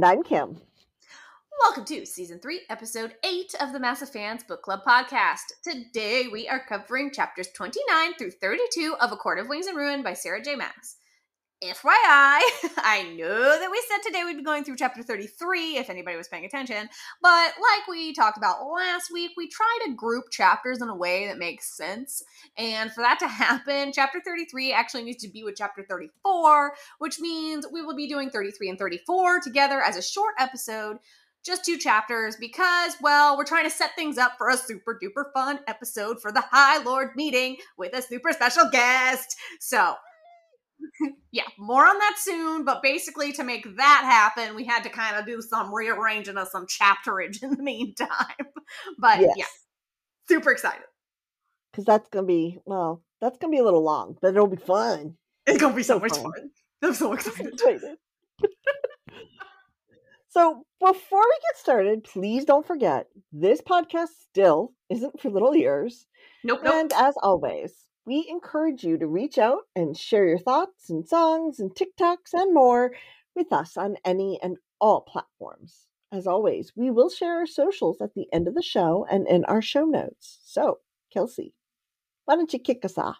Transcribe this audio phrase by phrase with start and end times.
[0.00, 0.56] And I'm Kim.
[1.60, 5.52] Welcome to season three, episode eight of the Massive Fans Book Club podcast.
[5.62, 10.02] Today we are covering chapters 29 through 32 of A Court of Wings and Ruin
[10.02, 10.56] by Sarah J.
[10.56, 10.96] Maas.
[11.62, 11.84] FYI,
[12.78, 16.26] I know that we said today we'd be going through chapter 33 if anybody was
[16.26, 16.88] paying attention,
[17.20, 21.26] but like we talked about last week, we try to group chapters in a way
[21.26, 22.22] that makes sense.
[22.56, 27.20] And for that to happen, chapter 33 actually needs to be with chapter 34, which
[27.20, 30.96] means we will be doing 33 and 34 together as a short episode
[31.42, 35.24] just two chapters because, well, we're trying to set things up for a super duper
[35.32, 39.36] fun episode for the High Lord meeting with a super special guest.
[39.58, 39.94] So,
[41.32, 42.64] yeah, more on that soon.
[42.64, 46.48] But basically, to make that happen, we had to kind of do some rearranging of
[46.48, 48.08] some chapterage in the meantime.
[48.98, 49.34] But Yes.
[49.36, 49.44] yeah,
[50.28, 50.84] super excited.
[51.72, 54.46] Because that's going to be, well, that's going to be a little long, but it'll
[54.46, 55.16] be fun.
[55.46, 56.22] It's gonna be so, So much fun.
[56.22, 56.50] fun.
[56.82, 57.54] I'm so excited.
[60.32, 66.06] So before we get started, please don't forget this podcast still isn't for little ears.
[66.44, 66.72] Nope, nope.
[66.74, 67.74] And as always,
[68.06, 72.54] we encourage you to reach out and share your thoughts and songs and TikToks and
[72.54, 72.92] more
[73.34, 75.86] with us on any and all platforms.
[76.12, 79.44] As always, we will share our socials at the end of the show and in
[79.44, 80.40] our show notes.
[80.44, 80.78] So,
[81.12, 81.54] Kelsey,
[82.24, 83.18] why don't you kick us off?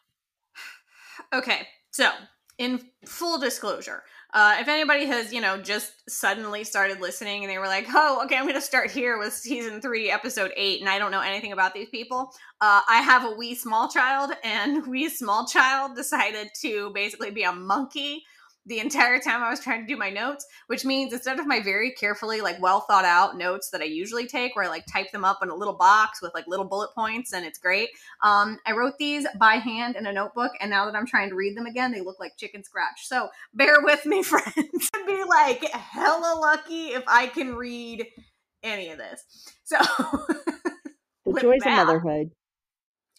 [1.32, 2.10] Okay, so
[2.58, 7.58] in full disclosure, uh, if anybody has, you know, just suddenly started listening and they
[7.58, 10.88] were like, oh, okay, I'm going to start here with season three, episode eight, and
[10.88, 14.86] I don't know anything about these people, uh, I have a wee small child, and
[14.88, 18.24] wee small child decided to basically be a monkey
[18.66, 21.60] the entire time I was trying to do my notes, which means instead of my
[21.60, 25.10] very carefully, like, well thought out notes that I usually take, where I like type
[25.12, 27.88] them up in a little box with like little bullet points and it's great,
[28.22, 31.34] um, I wrote these by hand in a notebook, and now that I'm trying to
[31.34, 33.06] read them again, they look like chicken scratch.
[33.06, 34.90] So bear with me, friends.
[34.94, 38.06] I'd be like hella lucky if I can read
[38.62, 39.24] any of this.
[39.64, 39.78] So
[41.26, 42.30] The joys that- of motherhood.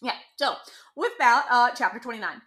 [0.02, 0.14] yeah.
[0.36, 0.54] So
[0.96, 2.40] with that, uh, chapter 29.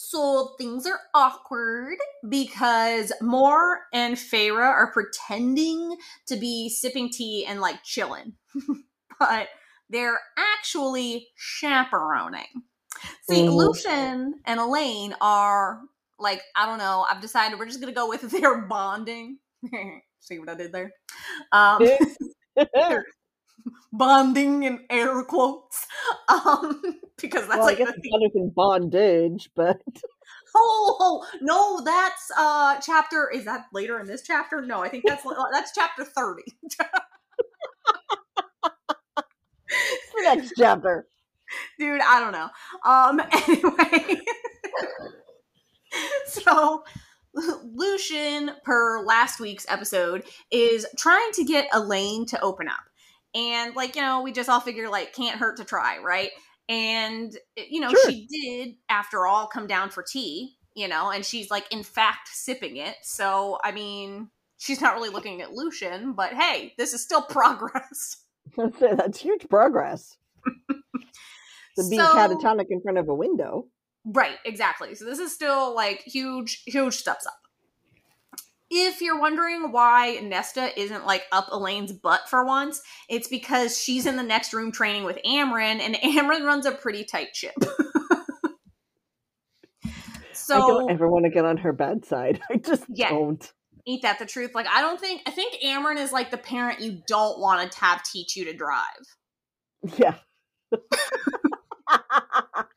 [0.00, 1.96] So things are awkward
[2.28, 5.96] because Mor and Feyre are pretending
[6.28, 8.34] to be sipping tea and like chilling,
[9.18, 9.48] but
[9.90, 12.46] they're actually chaperoning.
[13.28, 13.56] See, Mhm.
[13.56, 15.80] Lucien and Elain are
[16.20, 19.40] like, I don't know, I've decided we're just gonna go with they're bonding.
[20.20, 20.92] See what I did there?
[21.50, 21.84] Um,
[23.92, 25.86] bonding in air quotes.
[26.28, 29.80] Um, because that's well, I like guess the better than bondage, but
[30.54, 34.60] Oh, oh, no, that's uh chapter is that later in this chapter?
[34.60, 36.42] No, I think that's that's chapter 30.
[39.16, 39.24] the
[40.22, 41.06] next chapter.
[41.78, 42.48] Dude, I don't know.
[42.84, 44.20] Um anyway.
[46.26, 46.84] so
[47.34, 52.87] Lucien, per last week's episode, is trying to get Elain to open up.
[53.34, 56.30] And like, you know, we just all figure like can't hurt to try, right?
[56.68, 58.10] And eh, you know, Sure.
[58.10, 62.28] she did after all come down for tea, you know, and she's like in fact
[62.32, 62.96] sipping it.
[63.02, 68.16] So, I mean, she's not really looking at Lucien, but hey, this is still progress.
[68.80, 70.16] That's huge progress.
[70.70, 73.66] to be So- catatonic in front of a window.
[74.04, 74.94] Right, exactly.
[74.94, 77.36] So this is still like huge, huge steps up.
[78.70, 84.04] If you're wondering why Nesta isn't like up Elain's butt for once, it's because she's
[84.06, 87.54] in the next room training with Amren, and Amren runs a pretty tight ship.
[90.32, 92.40] so I don't ever want to get on her bad side.
[92.50, 93.10] I just Yeah.
[93.10, 93.52] don't.
[93.86, 94.50] ain't that the truth?
[94.54, 97.80] Like I don't think I think Amren is like the parent you don't want to
[97.80, 98.82] have teach you to drive.
[99.96, 100.16] Yeah.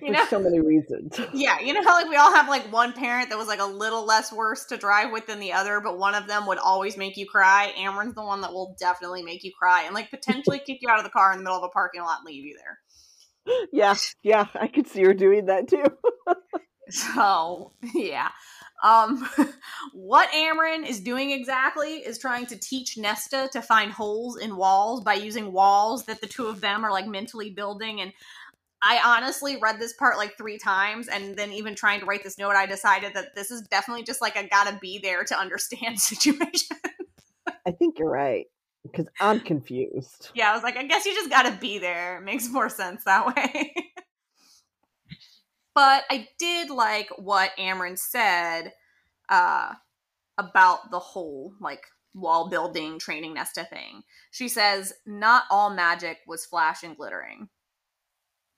[0.00, 0.24] You For know?
[0.26, 1.18] so many reasons.
[1.34, 3.66] Yeah, you know how like we all have like one parent that was like a
[3.66, 6.96] little less worse to drive with than the other, but one of them would always
[6.96, 7.72] make you cry.
[7.76, 10.98] Amren's the one that will definitely make you cry and like potentially kick you out
[10.98, 13.66] of the car in the middle of a parking lot and leave you there.
[13.72, 15.84] yeah, yeah, I could see her doing that too.
[16.88, 18.30] So yeah.
[18.82, 19.28] Um
[19.92, 25.02] what Amren is doing exactly is trying to teach Nesta to find holes in walls
[25.02, 28.12] by using walls that the two of them are like mentally building and
[28.88, 32.38] I honestly read this part like three times, and then even trying to write this
[32.38, 35.98] note, I decided that this is definitely just like a gotta be there to understand
[36.00, 36.76] situation.
[37.66, 38.46] I think you're right
[38.84, 40.30] because I'm confused.
[40.34, 42.18] yeah, I was like, I guess you just gotta be there.
[42.18, 43.74] It makes more sense that way.
[45.74, 48.72] but I did like what Amren said
[49.28, 49.72] uh,
[50.38, 54.02] about the whole like wall building training Nesta thing.
[54.30, 57.48] She says, not all magic was flash and glittering.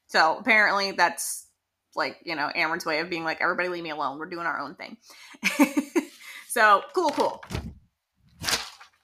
[0.09, 1.47] So apparently that's
[1.95, 4.19] like, you know, Amren's way of being like, everybody leave me alone.
[4.19, 4.97] We're doing our own thing.
[6.49, 7.45] so cool, cool.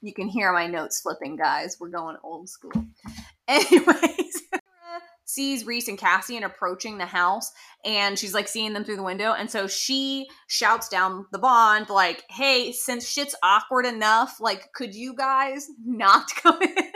[0.01, 1.77] You can hear my notes flipping, guys.
[1.79, 2.73] We're going old school.
[3.49, 4.43] Anyways,
[5.25, 7.53] sees Rhys and Cassian approaching the house
[7.85, 9.33] and she's like seeing them through the window.
[9.33, 14.95] And so she shouts down the bond, like, hey, since shit's awkward enough, like, could
[14.95, 16.93] you guys not come in?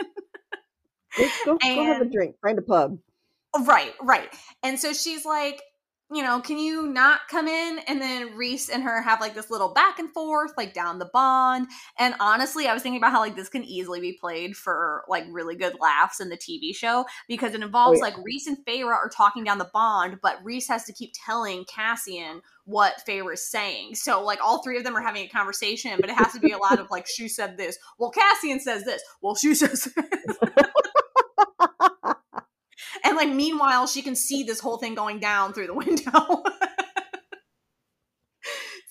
[1.17, 2.97] Let's go, go have a drink, find a pub.
[3.57, 4.29] Right, right.
[4.63, 5.61] And so she's like,
[6.11, 7.79] you know, can you not come in?
[7.87, 11.09] And then Rhys and her have like this little back and forth, like down the
[11.13, 11.67] bond.
[11.99, 15.25] And honestly, I was thinking about how like this can easily be played for like
[15.29, 18.15] really good laughs in the TV show because it oh, involves oh, yeah.
[18.15, 21.63] like Rhys and Feyre are talking down the bond, but Rhys has to keep telling
[21.65, 23.93] Cassian what Feyre is saying.
[23.93, 26.51] So like all three of them are having a conversation, but it has to be
[26.51, 27.77] a lot of like, she said this.
[27.99, 29.03] Well, Cassian says this.
[29.21, 29.87] Well, she says
[33.03, 36.43] and like meanwhile she can see this whole thing going down through the window.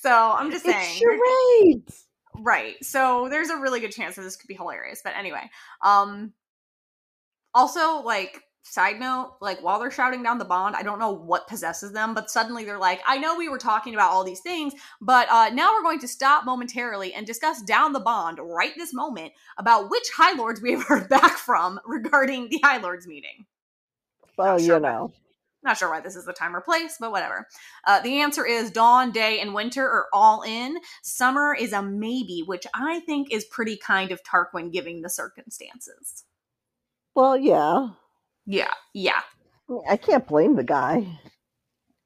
[0.01, 0.97] So i'm just saying.
[0.97, 2.07] charades.
[2.39, 2.77] right.
[2.83, 5.01] So there's a really good chance that this could be hilarious.
[5.03, 5.51] But anyway
[5.85, 6.33] um
[7.53, 11.49] also like side note like while they're shouting down the bond i don't know what
[11.49, 14.75] possesses them but suddenly they're like i know we were talking about all these things
[15.01, 18.93] but uh now we're going to stop momentarily and discuss down the bond right this
[18.93, 23.47] moment about which high lords we have heard back from regarding the high lords meeting
[24.39, 25.13] well, sure you know.
[25.63, 27.47] Not sure why this is the time or place, but whatever.
[27.87, 30.79] Uh, the answer is dawn, day, and winter are all in.
[31.03, 36.25] Summer is a maybe, which I think is pretty kind of Tarquin giving the circumstances.
[37.15, 37.89] Well, yeah.
[38.47, 39.21] Yeah, yeah.
[39.89, 41.19] I can't blame the guy.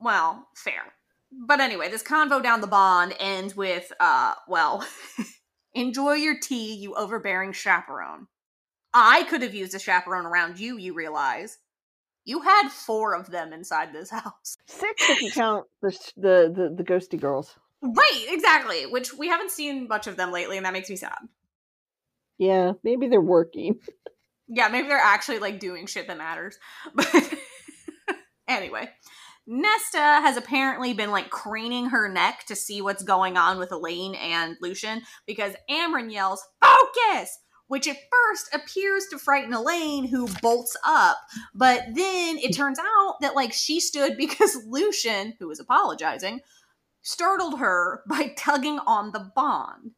[0.00, 0.82] Well, fair.
[1.30, 4.84] But anyway, this convo down the bond ends with, uh, well,
[5.74, 8.26] enjoy your tea, you overbearing chaperone.
[8.92, 11.58] I could have used a chaperone around you, you realize.
[12.24, 14.56] You had four of them inside this house.
[14.66, 17.54] Six if you count the the the, the ghosty girls.
[17.82, 18.86] Right, exactly.
[18.86, 21.18] Which we haven't seen much of them lately, and that makes me sad.
[22.38, 23.78] Yeah, maybe they're working.
[24.54, 26.58] Yeah, maybe they're actually like doing shit that matters.
[26.94, 27.34] But
[28.46, 28.90] anyway,
[29.46, 34.14] Nesta has apparently been like craning her neck to see what's going on with Elain
[34.14, 37.38] and Lucien because Amren yells, "Focus!"
[37.72, 41.16] Which at first appears to frighten Elain, who bolts up.
[41.54, 46.42] But then it turns out that like she stood because Lucien, who was apologizing,
[47.00, 49.92] startled her by tugging on the bond.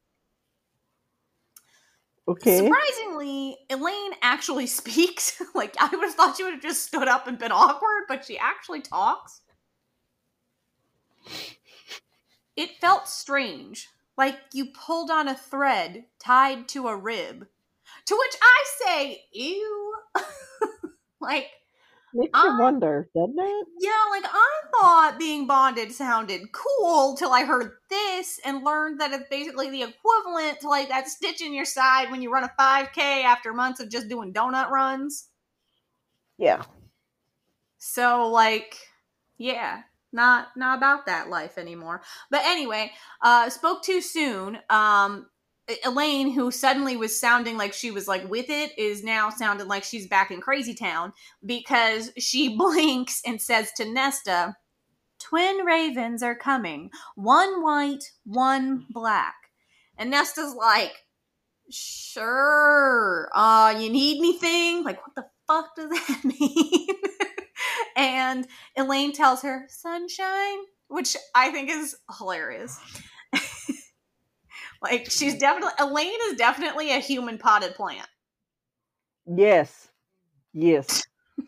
[2.28, 2.58] Okay.
[2.58, 5.42] Surprisingly, Elain actually speaks.
[5.52, 8.24] like I would have thought she would have just stood up and been awkward, but
[8.24, 9.40] she actually talks.
[12.54, 17.48] It felt strange, like you pulled on a thread tied to a rib.
[18.06, 19.94] To which I say, ew.
[21.20, 21.48] like,
[22.16, 23.66] Makes you wonder, doesn't it?
[23.80, 29.10] Yeah, like I thought being bonded sounded cool till I heard this and learned that
[29.12, 32.52] it's basically the equivalent to like that stitch in your side when you run a
[32.56, 35.28] 5K after months of just doing donut runs.
[36.38, 36.62] Yeah.
[37.78, 38.76] So like,
[39.36, 42.02] yeah, not not about that life anymore.
[42.30, 42.92] But anyway,
[43.22, 44.58] uh spoke too soon.
[44.70, 45.26] Um
[45.84, 49.84] Elain, who suddenly was sounding like she was like with it, is now sounding like
[49.84, 51.12] she's back in Crazy Town
[51.44, 54.56] because she blinks and says to Nesta,
[55.18, 59.34] Twin ravens are coming, one white, one black.
[59.96, 60.92] And Nesta's like,
[61.70, 63.30] Sure.
[63.34, 64.84] Uh, you need anything?
[64.84, 66.88] Like, what the fuck does that mean?
[67.96, 72.78] and Elain tells her, Sunshine, which I think is hilarious.
[74.84, 78.06] Like she's definitely Elain is definitely a human potted plant.
[79.26, 79.88] Yes.
[80.52, 81.02] Yes.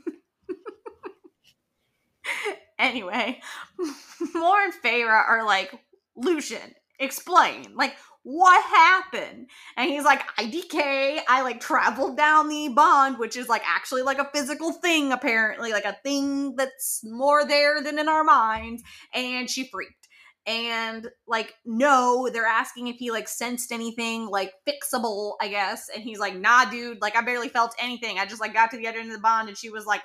[2.78, 3.40] anyway,
[4.34, 5.78] Mor and Feyre are like,
[6.16, 7.74] Lucien, explain.
[7.74, 9.48] Like, what happened?
[9.76, 14.18] And he's like, IDK, I like traveled down the bond, which is like actually like
[14.18, 18.82] a physical thing, apparently, like a thing that's more there than in our minds.
[19.14, 20.05] And she freaked
[20.46, 26.04] and like no they're asking if he like sensed anything like fixable i guess and
[26.04, 28.86] he's like nah dude like i barely felt anything i just like got to the
[28.86, 30.02] other end of the bond and she was like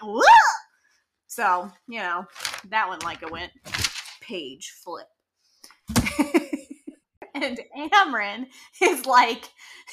[1.28, 2.26] so you know
[2.70, 3.52] that one like it went
[4.32, 5.08] page flip.
[7.34, 7.62] And
[7.94, 8.48] Amren
[8.82, 9.46] is like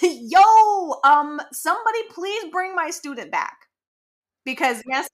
[0.03, 3.57] yo um somebody please bring my student back.
[4.45, 5.09] Because yes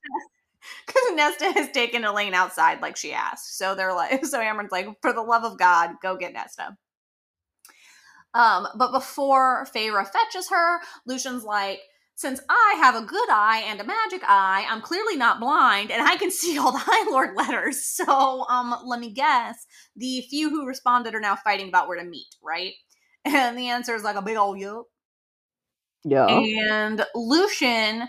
[0.86, 3.58] because Nesta has taken Elain outside like she asked.
[3.58, 6.76] So they're like, so Amren's like, for the love of God, go get Nesta.
[8.34, 11.80] Um, but before Feyre fetches her, Lucien's like,
[12.16, 16.02] since I have a good eye and a magic eye, I'm clearly not blind, and
[16.02, 17.84] I can see all the High Lord letters.
[17.84, 19.66] So, um, let me guess,
[19.96, 22.74] the few who responded are now fighting about where to meet, right?
[23.24, 24.86] And the answer is like a big old yup.
[26.04, 26.26] Yeah.
[26.26, 28.08] And Lucien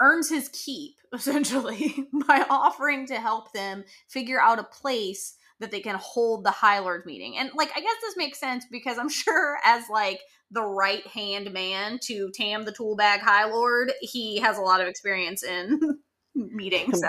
[0.00, 5.80] earns his keep essentially by offering to help them figure out a place that they
[5.80, 7.38] can hold the High Lord meeting.
[7.38, 11.52] And like I guess this makes sense because I'm sure as like the right hand
[11.52, 15.98] man to Tam the tool bag High Lord, he has a lot of experience in
[16.34, 17.00] meetings.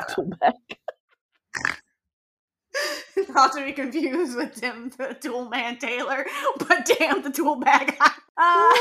[3.30, 6.26] Not to be confused with Tim the tool man Taylor,
[6.60, 7.98] but damn the tool bag.
[8.38, 8.74] Uh,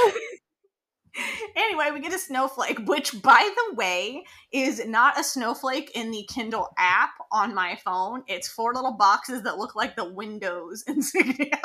[1.56, 6.26] anyway, we get a snowflake, which, by the way, is not a snowflake in the
[6.28, 8.22] Kindle app on my phone.
[8.26, 11.60] It's four little boxes that look like the Windows insignia.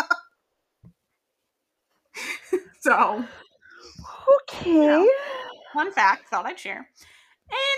[2.81, 3.25] so,
[4.43, 4.69] okay.
[4.69, 5.09] You know,
[5.73, 6.89] fun fact, thought I'd share.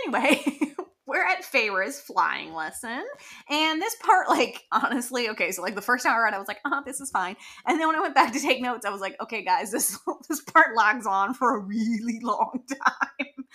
[0.06, 0.42] Anyway,
[1.12, 3.04] we're at Feyre's flying lesson.
[3.50, 6.48] And this part, like, honestly, okay, so like the first time I read, I was
[6.48, 7.36] like, oh, this is fine.
[7.68, 10.00] And then when I went back to take notes, I was like, okay, guys, this
[10.30, 13.46] this part lags on for a really long time.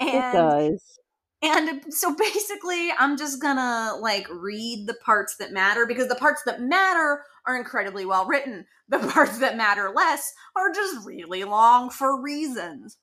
[0.00, 0.98] And it does.
[1.42, 6.42] And so basically, I'm just gonna like read the parts that matter because the parts
[6.46, 8.66] that matter are incredibly well written.
[8.88, 12.96] The parts that matter less are just really long for reasons.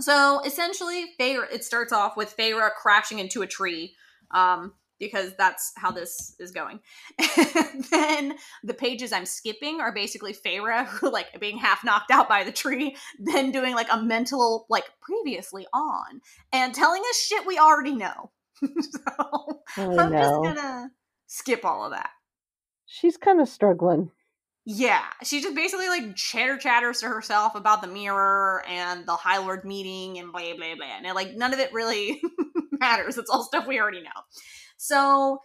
[0.00, 3.94] So essentially, Feyre, it starts off with Feyre crashing into a tree.
[4.30, 4.72] Um,
[5.02, 6.78] because that's how this is going.
[7.90, 12.44] Then the pages I'm skipping are basically Feyre who like being half knocked out by
[12.44, 16.20] the tree, then doing like a mental like previously on
[16.52, 18.30] and telling us shit we already know.
[18.62, 20.90] so I I'm just gonna
[21.26, 22.10] skip all of that.
[22.86, 24.12] She's kind of struggling.
[24.64, 29.38] Yeah, she just basically like chatter chatters to herself about the mirror and the High
[29.38, 30.86] Lord meeting and blah blah blah.
[30.86, 32.22] And it, like none of it really
[32.72, 33.18] matters.
[33.18, 34.10] It's all stuff we already know.
[34.76, 35.40] So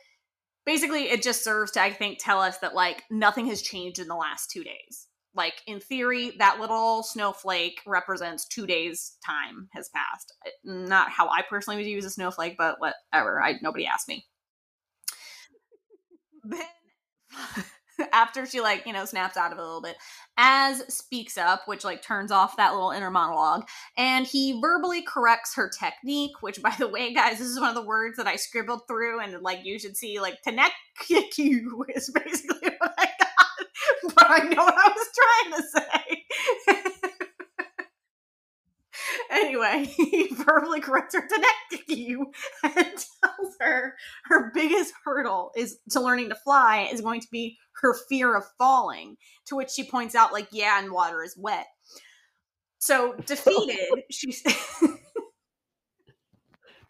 [0.65, 4.07] basically, it just serves to I think tell us that like nothing has changed in
[4.07, 5.07] the last two days.
[5.35, 10.33] Like in theory, that little snowflake represents two days time has passed.
[10.63, 13.41] Not how I personally would use a snowflake, but whatever.
[13.41, 14.25] I nobody asked me.
[16.43, 16.61] Then
[18.13, 19.97] after she like you know snaps out of it a little bit
[20.37, 25.55] Az speaks up which like turns off that little inner monologue and he verbally corrects
[25.55, 28.35] her technique which by the way guys this is one of the words that i
[28.35, 30.35] scribbled through and like you should see like
[31.37, 36.76] you is basically what i got but i know what i was trying to say
[39.37, 42.31] anyway he verbally corrects her to neck to you
[42.63, 47.57] and tells her her biggest hurdle is to learning to fly is going to be
[47.81, 51.67] her fear of falling to which she points out like yeah and water is wet.
[52.79, 54.43] So defeated she's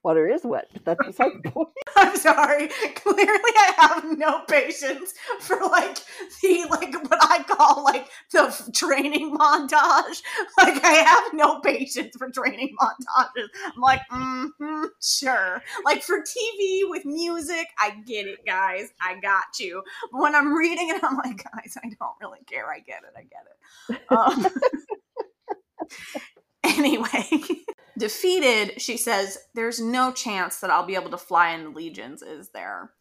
[0.08, 1.68] Water is wet, but that's beside the point.
[1.98, 2.70] i'm sorry.
[2.96, 5.98] Clearly i have no patience for like
[6.42, 10.22] the like what i call like the training montage.
[10.58, 13.50] Like i have no patience for training montages.
[13.66, 15.62] I'm like mm-hmm, sure.
[15.84, 18.88] Like for tv with music i get it guys.
[19.02, 19.84] I got you.
[20.14, 22.72] But when i'm reading it i'm like guys i don't really care.
[22.72, 23.14] I get it.
[23.18, 24.02] I get it.
[24.10, 24.48] Um,
[26.64, 27.26] anyway
[27.98, 32.22] defeated she says there's no chance that i'll be able to fly in the legions
[32.22, 32.92] is there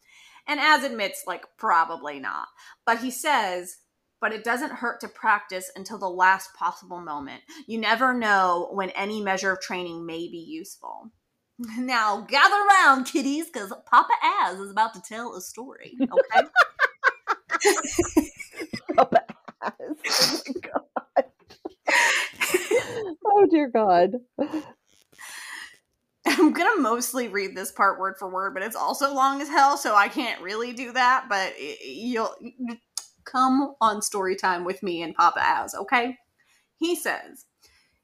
[0.47, 2.47] and Az admits like probably not
[2.85, 3.77] but he says
[4.19, 8.89] but it doesn't hurt to practice until the last possible moment you never know when
[8.91, 11.11] any measure of training may be useful
[11.77, 14.13] now gather around kiddies because papa
[14.43, 16.47] az is about to tell a story okay
[18.95, 19.23] Papa
[19.61, 20.43] ass.
[20.49, 21.25] Oh my god.
[23.25, 24.15] oh dear God.
[26.39, 29.77] I'm gonna mostly read this part word for word, but it's also long as hell,
[29.77, 31.25] so I can't really do that.
[31.29, 31.53] But
[31.83, 32.35] you'll
[33.25, 36.17] come on story time with me and Papa Az, okay?
[36.77, 37.45] He says,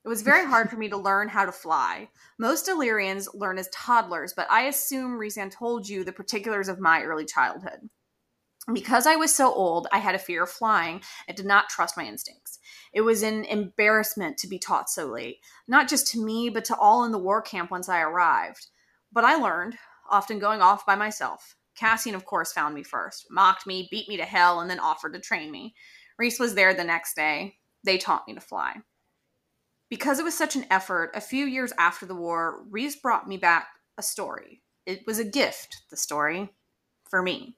[0.04, 2.10] It was very hard for me to learn how to fly.
[2.40, 7.04] Most Illyrians learn as toddlers, but I assume Rhysand told you the particulars of my
[7.04, 7.90] early childhood.
[8.72, 11.98] Because I was so old, I had a fear of flying and did not trust
[11.98, 12.60] my instincts.
[12.94, 16.78] It was an embarrassment to be taught so late, not just to me, but to
[16.78, 18.68] all in the war camp once I arrived.
[19.12, 19.78] But I learned,
[20.10, 21.56] often going off by myself.
[21.76, 25.14] Cassian, of course, found me first, mocked me, beat me to hell, and then offered
[25.14, 25.74] to train me.
[26.20, 27.56] Rhys was there the next day.
[27.84, 28.76] They taught me to fly.
[29.90, 33.38] Because it was such an effort, a few years after the war, Rhys brought me
[33.38, 34.62] back a story.
[34.86, 36.50] It was a gift, the story,
[37.10, 37.58] for me.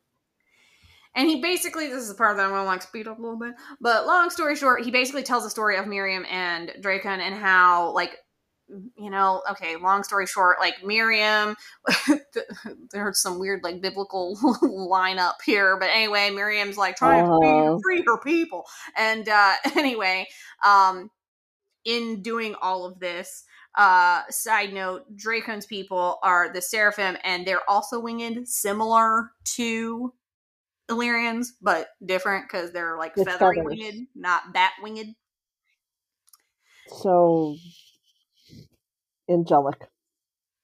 [1.15, 3.39] And he basically, this is the part that I'm gonna like speed up a little
[3.39, 3.53] bit.
[3.81, 7.91] But long story short, he basically tells the story of Miryam and Drakon and how,
[7.93, 8.17] like,
[8.97, 11.55] you know, okay, long story short, like Miryam,
[12.91, 17.77] there's some weird like biblical lineup here, but anyway, Miryam's like trying to Uh-huh.
[17.83, 18.65] free, free her people,
[18.97, 20.27] and uh, anyway,
[20.65, 21.11] um,
[21.85, 23.43] in doing all of this,
[23.75, 30.13] uh, side note, Drakon's people are the Seraphim, and they're also winged, similar to
[30.89, 33.77] Illyrians, but different because they're like With feathery feathers.
[33.77, 35.15] winged, not bat winged.
[36.87, 37.55] So
[39.29, 39.81] angelic.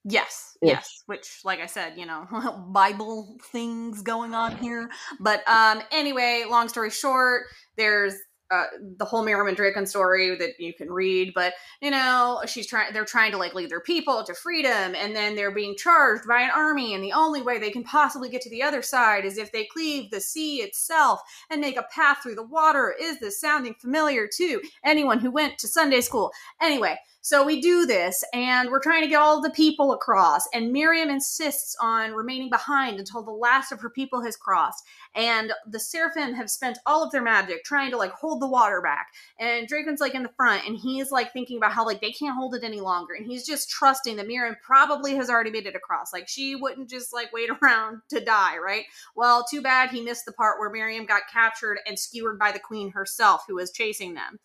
[0.03, 0.69] Yes, Ish.
[0.69, 1.03] yes.
[1.05, 2.25] Which, like I said, you know,
[2.71, 4.89] Bible things going on here.
[5.19, 7.43] But um, anyway, long story short,
[7.77, 8.15] there's
[8.51, 8.65] uh,
[8.97, 11.33] the whole Miryam and Drakon story that you can read.
[11.33, 12.93] But you know, she's trying.
[12.93, 16.41] They're trying to like lead their people to freedom, and then they're being charged by
[16.41, 16.93] an army.
[16.93, 19.65] And the only way they can possibly get to the other side is if they
[19.65, 22.93] cleave the sea itself and make a path through the water.
[22.99, 26.31] Is this sounding familiar to anyone who went to Sunday school?
[26.61, 30.47] Anyway, so we do this, and we're trying to get all the people across.
[30.55, 34.83] And Miryam insists on remaining behind until the last of her people has crossed.
[35.13, 38.81] And the Seraphim have spent all of their magic trying to like hold the water
[38.81, 39.09] back.
[39.39, 42.35] And Drakon's like in the front, and he's like thinking about how like they can't
[42.35, 43.13] hold it any longer.
[43.13, 46.11] And he's just trusting that Miryam probably has already made it across.
[46.11, 48.85] Like she wouldn't just like wait around to die, right?
[49.15, 52.57] Well, too bad he missed the part where Miryam got captured and skewered by the
[52.57, 54.39] queen herself, who was chasing them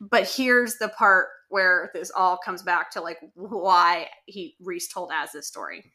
[0.00, 5.10] but here's the part where this all comes back to like why he Rhys told
[5.12, 5.92] Az this story.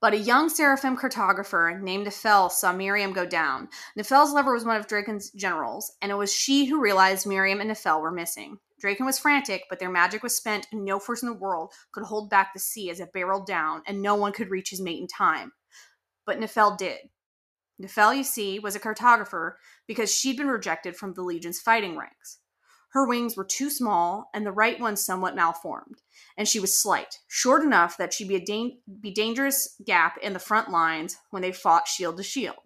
[0.00, 3.68] But a young seraphim cartographer named Nephelle saw Miryam go down.
[3.96, 7.70] Nephelle's lover was one of Drakon's generals, and it was she who realized Miryam and
[7.70, 8.58] Nephelle were missing.
[8.82, 12.02] Drakon was frantic, but their magic was spent, and no force in the world could
[12.02, 15.00] hold back the sea as it barreled down, and no one could reach his mate
[15.00, 15.52] in time.
[16.26, 16.98] But Nephelle did.
[17.80, 19.52] Nephelle, you see, was a cartographer
[19.86, 22.38] because she'd been rejected from the Legion's fighting ranks.
[22.92, 26.02] Her wings were too small and the right one somewhat malformed,
[26.36, 30.38] and she was slight, short enough that she'd be a be dangerous gap in the
[30.38, 32.56] front lines when they fought shield to shield.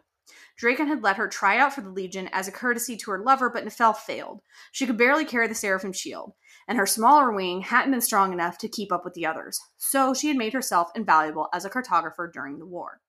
[0.61, 3.49] Drakon had let her try out for the Legion as a courtesy to her lover,
[3.51, 4.41] but Nephelle failed.
[4.73, 6.33] She could barely carry the Seraphim shield,
[6.67, 10.13] and her smaller wing hadn't been strong enough to keep up with the others, so
[10.13, 13.01] she had made herself invaluable as a cartographer during the war.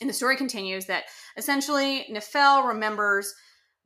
[0.00, 1.04] And the story continues that
[1.36, 3.34] essentially Nephelle remembers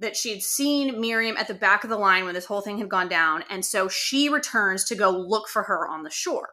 [0.00, 2.88] that she'd seen Miryam at the back of the line when this whole thing had
[2.88, 6.50] gone down, and so she returns to go look for her on the shore.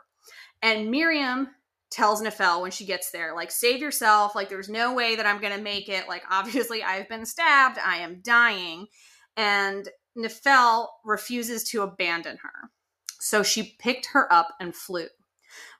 [0.62, 1.48] And Miryam
[1.90, 5.42] tells Nephelle when she gets there, like, save yourself, like, there's no way that I'm
[5.42, 6.08] gonna make it.
[6.08, 8.88] Like, obviously, I've been stabbed, I am dying.
[9.38, 12.70] And Nephelle refuses to abandon her.
[13.20, 15.08] So she picked her up and flew.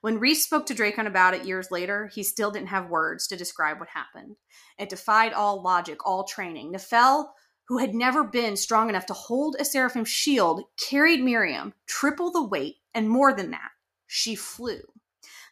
[0.00, 3.36] When Rhys spoke to Drakon about it years later, he still didn't have words to
[3.36, 4.36] describe what happened.
[4.78, 6.72] It defied all logic, all training.
[6.72, 7.26] Nephelle
[7.68, 12.42] who had never been strong enough to hold a seraphim shield, carried Miryam triple the
[12.42, 13.70] weight, and more than that,
[14.06, 14.80] she flew.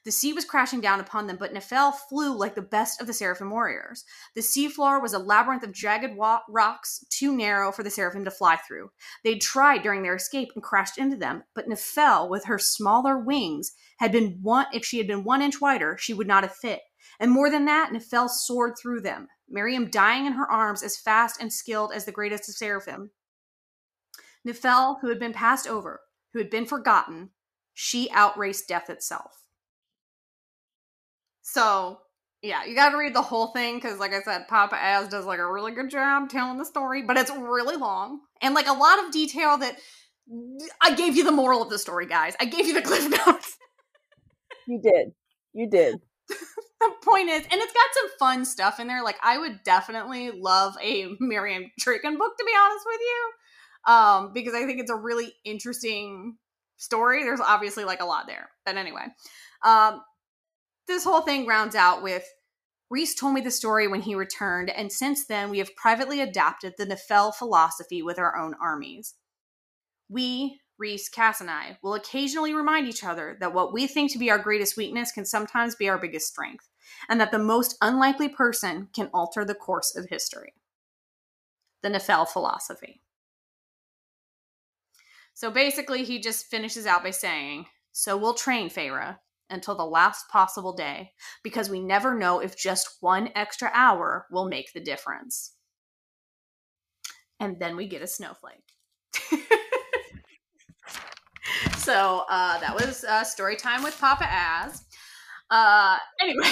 [0.07, 3.13] The sea was crashing down upon them, but Nephelle flew like the best of the
[3.13, 4.05] seraphim warriors.
[4.37, 8.31] The seafloor was a labyrinth of jagged wa- rocks too narrow for the seraphim to
[8.31, 8.93] fly through.
[9.25, 13.73] They'd tried during their escape and crashed into them, but Nephelle, with her smaller wings,
[13.99, 14.67] had been one.
[14.73, 16.83] If she had been one inch wider, she would not have fit.
[17.19, 21.41] And more than that, Nephelle soared through them, Miryam dying in her arms as fast
[21.41, 23.11] and skilled as the greatest of seraphim.
[24.47, 26.01] Nephelle, who had been passed over,
[26.33, 27.31] who had been forgotten,
[27.75, 29.43] she outraced death itself.
[31.43, 32.01] So,
[32.43, 35.25] yeah, you got to read the whole thing because, like I said, Papa Az does
[35.25, 38.73] like a really good job telling the story, but it's really long and like a
[38.73, 39.79] lot of detail that
[40.81, 42.35] I gave you the moral of the story, guys.
[42.41, 43.57] I gave you the cliff notes.
[44.67, 45.13] You did.
[45.53, 46.01] You did.
[46.87, 49.03] the point is, and it's got some fun stuff in there.
[49.03, 54.33] Like, I would definitely love a Miryam Drakon book, to be honest with you, um,
[54.33, 56.37] because I think it's a really interesting
[56.77, 57.25] story.
[57.25, 59.07] There's obviously like a lot there, but anyway,
[59.65, 60.03] um,
[60.87, 62.25] this whole thing rounds out with
[62.89, 66.75] Rhys told me the story when he returned, and since then we have privately adapted
[66.77, 69.15] the Nephelle philosophy with our own armies.
[70.09, 74.19] We, Rhys, Cass, and I, will occasionally remind each other that what we think to
[74.19, 76.69] be our greatest weakness can sometimes be our biggest strength,
[77.09, 80.55] and that the most unlikely person can alter the course of history.
[81.83, 83.03] The Nephelle philosophy.
[85.35, 89.19] So basically, he just finishes out by saying, So we'll train Feyre
[89.51, 91.13] until the last possible day,
[91.45, 95.53] because we never know if just one extra hour will make the difference.
[97.39, 98.65] And then we get a snowflake.
[101.77, 104.86] so uh, that was uh, story time with Papa Az.
[105.51, 106.49] Uh, anyway,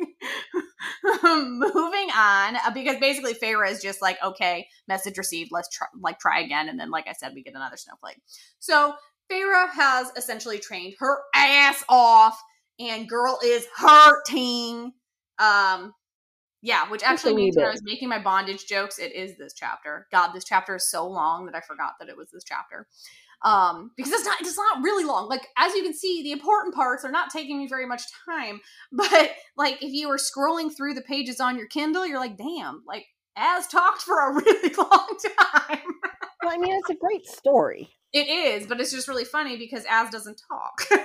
[1.24, 5.50] moving on uh, because basically Feyre is just like, okay, message received.
[5.52, 8.20] Let's try, like try again, and then, like I said, we get another snowflake.
[8.58, 8.94] So
[9.30, 12.40] Feyre has essentially trained her ass off,
[12.78, 14.92] and girl is hurting.
[15.38, 15.94] Um,
[16.60, 20.08] Yeah, which actually means when I was making my bondage jokes, it is this chapter.
[20.10, 22.88] God, this chapter is so long that I forgot that it was this chapter.
[23.44, 25.28] Um, because it's not it's not really long.
[25.28, 28.60] Like as you can see, the important parts are not taking me very much time.
[28.92, 32.82] But like if you were scrolling through the pages on your Kindle, you're like, damn,
[32.86, 35.78] like Az talked for a really long time.
[36.42, 37.90] Well, I mean, it's a great story.
[38.12, 41.02] It is, but it's just really funny because Az doesn't talk.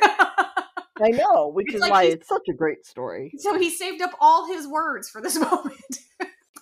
[1.03, 3.31] I know, which It's is like why it's such a great story.
[3.39, 5.97] so he saved up all his words for this moment.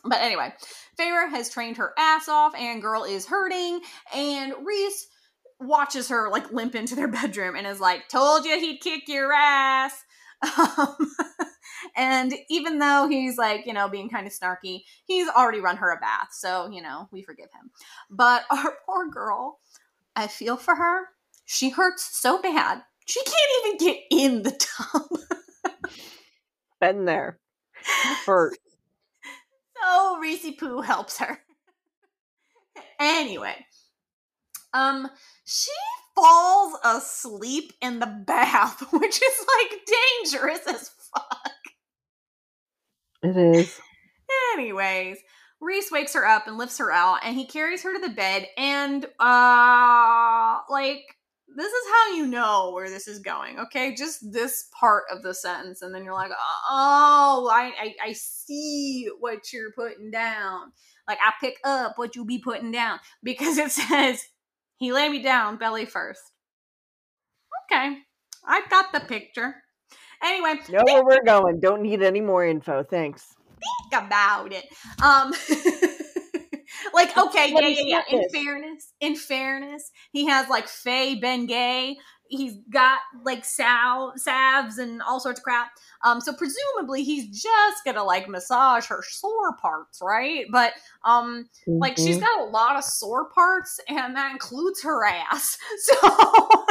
[0.06, 0.54] but anyway,
[0.98, 3.82] Feyre has trained her ass off, and girl is hurting,
[4.16, 5.08] and Rhys
[5.62, 9.32] watches her like limp into their bedroom and is like, "Told you he'd kick your
[9.34, 10.04] ass."
[10.78, 10.96] Um,
[11.96, 15.92] and even though he's like, you know, being kind of snarky, he's already run her
[15.92, 17.72] a bath, so you know we forgive him.
[18.10, 19.60] But our poor girl,
[20.16, 21.06] I feel for her.
[21.46, 22.82] She hurts so bad.
[23.06, 25.82] She can't even get in the tub.
[26.80, 27.40] Been there.
[28.26, 28.58] Hurt.
[29.82, 31.40] So Rhys Poo helps her.
[33.00, 33.66] anyway,
[34.74, 35.10] um,
[35.52, 35.72] she
[36.16, 39.80] falls asleep in the bath, which is like
[40.24, 41.52] dangerous as fuck.
[43.24, 43.80] It is.
[44.54, 45.18] Anyways,
[45.60, 48.48] Rhys wakes her up and lifts her out, and he carries her to the bed.
[48.58, 51.04] And uh, like
[51.54, 53.60] this is how you know where this is going.
[53.60, 56.32] Okay, just this part of the sentence, and then you're like,
[56.70, 60.72] oh, I I, I see what you're putting down.
[61.08, 64.24] Like I pick up what you be putting down because it says
[64.82, 66.20] he lay me down belly first.
[67.72, 68.00] Okay,
[68.46, 69.56] I've got the picture.
[70.24, 71.60] Anyway, Know where we're going.
[71.60, 72.84] Don't need any more info.
[72.84, 73.36] Thanks.
[73.92, 74.66] think about it.
[75.04, 75.32] Um
[76.96, 78.18] like okay, yeah, yeah, yeah.
[78.18, 81.98] In fairness, in fairness, he has like Faye Ben Gay.
[82.32, 85.68] He's got like sal salves and all sorts of crap.
[86.04, 90.46] Um, so presumably he's just gonna like massage her sore parts, right?
[90.52, 91.46] But um,
[91.82, 95.58] like she's got a lot of sore parts, and that includes her ass.
[95.78, 96.66] So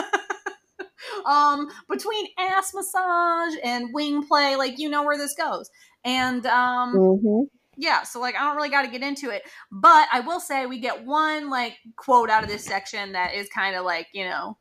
[1.27, 5.70] um, between ass massage and wing play, like you know where this goes.
[6.05, 7.49] And um, Mhm.
[7.77, 10.66] yeah, so like I don't really got to get into it, but I will say
[10.66, 14.25] we get one like quote out of this section that is kind of like you
[14.25, 14.57] know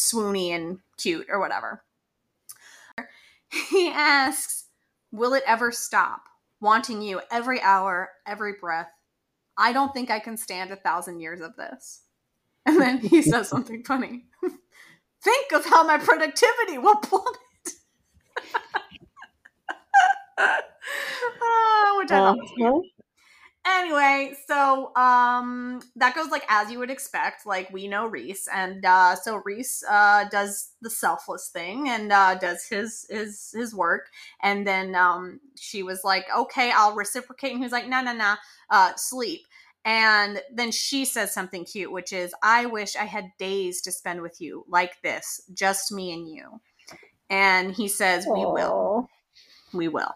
[0.00, 1.84] swoony and cute or whatever.
[3.48, 4.66] He asks,
[5.12, 6.28] "Will it ever stop?
[6.60, 8.90] Wanting you every hour, every breath.
[9.56, 12.02] I don't think I can stand a thousand years of this."
[12.66, 14.26] And then he says something funny.
[15.22, 17.36] Think of how my productivity will plummet.
[21.42, 22.99] Ah, which I thought was cute Uh-huh.
[23.78, 28.84] Anyway so um that goes like as you would expect like we know rhys and
[28.84, 34.08] uh so rhys uh does the selfless thing and uh does his his his work.
[34.42, 38.34] And then um she was like okay i'll reciprocate and he's like no no no
[38.70, 39.42] uh sleep.
[39.84, 44.20] And then she says something cute which is i wish i had days to spend
[44.20, 46.60] with you like this just me and you.
[47.30, 49.08] And he says we will.
[49.72, 50.12] We will.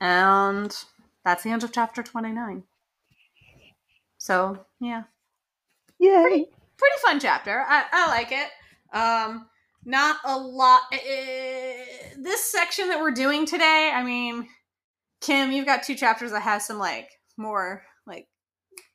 [0.00, 0.76] And
[1.26, 2.62] that's the end of chapter 29.
[4.16, 5.02] So, yeah.
[5.98, 7.64] yeah, Pretty fun chapter.
[7.66, 8.48] I, I like it.
[8.96, 9.48] Um,
[9.84, 10.82] not a lot.
[10.92, 11.84] eh,
[12.16, 14.46] this section that we're doing today, I mean,
[15.20, 18.28] Kim, you've got two chapters that have some, like, more, like,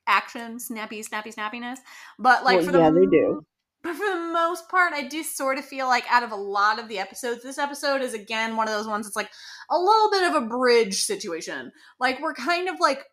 [0.06, 1.80] action, snappy, snappy, snappiness.
[2.18, 3.44] But, like, Well, for the yeah, they do.
[3.82, 6.78] But for the most part, I do sort of feel like out of a lot
[6.78, 9.30] of the episodes, this episode is again one of those ones that's like
[9.70, 11.72] a little bit of a bridge situation.
[11.98, 13.04] Like we're kind of like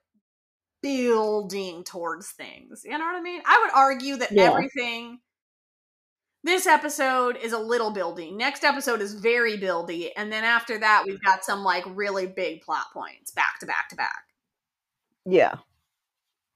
[0.84, 2.84] building towards things.
[2.86, 3.42] You know what I mean?
[3.46, 4.44] I would argue that Yeah.
[4.44, 5.20] everything
[6.44, 8.34] this episode is a little buildy.
[8.34, 12.62] Next episode is very buildy, and then after that, we've got some like really big
[12.62, 14.24] plot points back to back to back.
[15.26, 15.56] Yeah.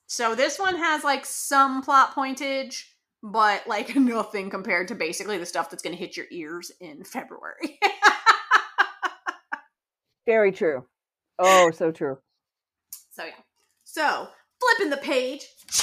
[0.07, 2.85] So this one has like some plot pointage,
[3.23, 7.05] but like nothing compared to basically the stuff that's going to hit your ears in
[7.05, 7.79] February.
[10.27, 10.85] Very true.
[11.39, 12.19] Oh, so true.
[13.11, 13.31] so yeah.
[13.85, 14.27] So
[14.59, 15.45] flipping the page,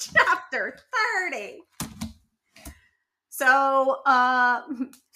[0.00, 1.60] chapter thirty.
[3.28, 4.62] So uh,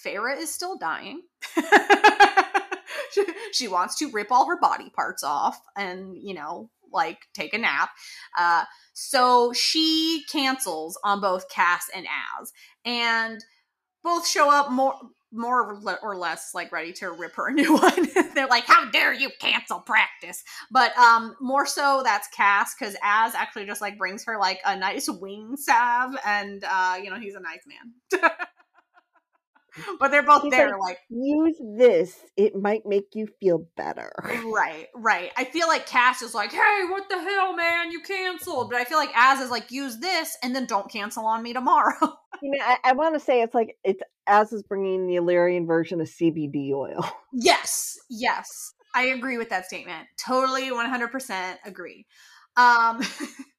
[0.05, 1.21] Feyre is still dying.
[3.11, 7.53] she, she wants to rip all her body parts off and you know like take
[7.53, 7.89] a nap.
[8.37, 12.05] Uh, so she cancels on both Cass and
[12.39, 12.51] Az,
[12.85, 13.43] and
[14.03, 14.95] both show up more
[15.33, 18.09] more or less like ready to rip her a new one.
[18.35, 23.33] They're like, "How dare you cancel practice?" But um, more so that's Cass because Az
[23.35, 27.35] actually just like brings her like a nice wing salve, and uh, you know he's
[27.35, 28.31] a nice man.
[29.99, 32.19] but they're both He's there, like, like, Use this.
[32.37, 34.11] It might make you feel better.
[34.45, 35.31] right, right.
[35.37, 37.91] I feel like Cass is like, hey, what the hell, man?
[37.91, 38.69] You canceled.
[38.69, 41.53] But I feel like Az is like, use this and then don't cancel on me
[41.53, 41.93] tomorrow.
[42.43, 45.67] You know, I, I want to say it's like it's Az is bringing the Illyrian
[45.67, 47.05] version of CBD oil.
[47.33, 48.73] yes, yes.
[48.95, 50.07] I agree with that statement.
[50.17, 52.07] Totally 100% agree.
[52.57, 53.01] Um,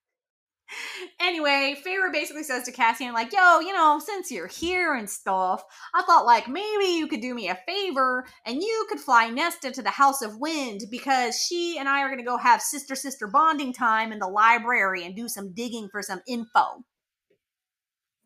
[1.20, 5.62] anyway, Feyre basically says to Cassian, like, yo, you know, since you're here and stuff,
[5.94, 9.70] I thought, like, maybe you could do me a favor and you could fly Nesta
[9.72, 12.94] to the House of Wind because she and I are going to go have sister
[12.94, 16.84] sister bonding time in the library and do some digging for some info.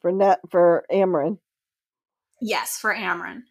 [0.00, 1.38] for net for Amren.
[2.40, 3.42] Yes, for Amren.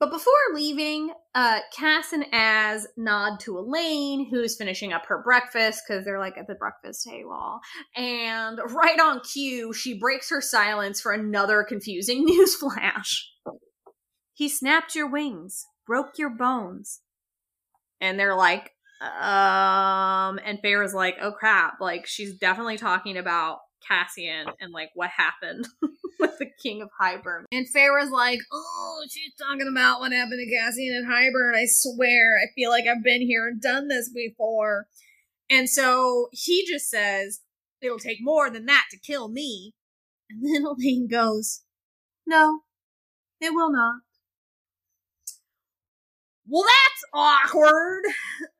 [0.00, 5.82] But before leaving, uh, Cass and Az nod to Elain, who's finishing up her breakfast
[5.86, 7.60] because they're like at the breakfast table.
[7.94, 13.30] And right on cue, she breaks her silence for another confusing news flash.
[14.32, 17.00] He snapped your wings, broke your bones.
[18.00, 18.70] And they're like,
[19.02, 25.10] um, and Feyre's like, oh crap, like she's definitely talking about Cassian and like what
[25.10, 25.66] happened
[26.20, 27.44] with the King of Hybern.
[27.52, 31.56] And Feyre's like, oh, she's talking about what happened to Cassian and Hybern.
[31.56, 34.86] I swear, I feel like I've been here and done this before.
[35.48, 37.40] And so he just says,
[37.80, 39.74] it'll take more than that to kill me.
[40.30, 41.62] And then Elain goes,
[42.26, 42.60] no,
[43.40, 44.00] it will not.
[46.50, 48.02] Well, that's awkward.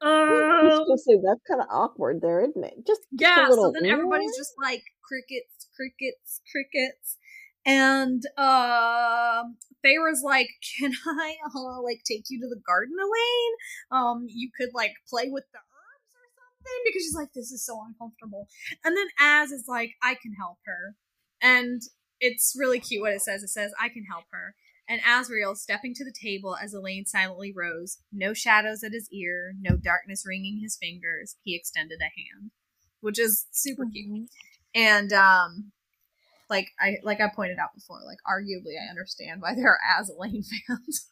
[0.01, 2.87] Um, gonna say that's kind of awkward there, isn't it?
[2.87, 3.67] Just, just yeah, a little.
[3.67, 7.19] so then everybody's just like crickets, crickets, crickets.
[7.67, 10.49] And um Feyre's like,
[10.79, 13.53] Can I uh, like take you to the garden, Elain?
[13.91, 17.65] Um, you could like play with the herbs or something because she's like, This is
[17.65, 18.47] so uncomfortable.
[18.85, 20.95] And then Az is like, I can help her.
[21.43, 21.83] And
[22.21, 23.43] it's really cute what it says.
[23.43, 24.55] It says, I can help her.
[24.91, 29.53] And Azriel stepping to the table as Elain silently rose, no shadows at his ear,
[29.61, 32.51] no darkness wringing his fingers, he extended a hand.
[33.01, 34.29] Which is super cute Mhm.
[34.75, 35.73] and um
[36.51, 40.11] like i like i pointed out before like arguably i understand why there are Az
[40.19, 41.09] elain fans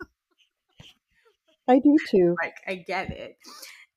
[1.69, 2.35] I do too.
[2.43, 3.37] like i get it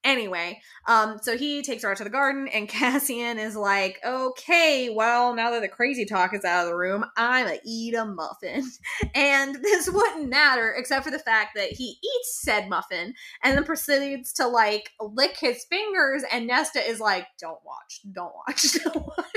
[0.04, 4.90] anyway um so he takes her out to the garden and cassian is like okay
[4.90, 8.06] well now that the crazy talk is out of the room i'm gonna eat a
[8.06, 8.64] muffin.
[9.16, 13.64] And this wouldn't matter except for the fact that he eats said muffin and then
[13.64, 19.06] proceeds to like lick his fingers and nesta is like don't watch don't watch don't
[19.06, 19.28] watch.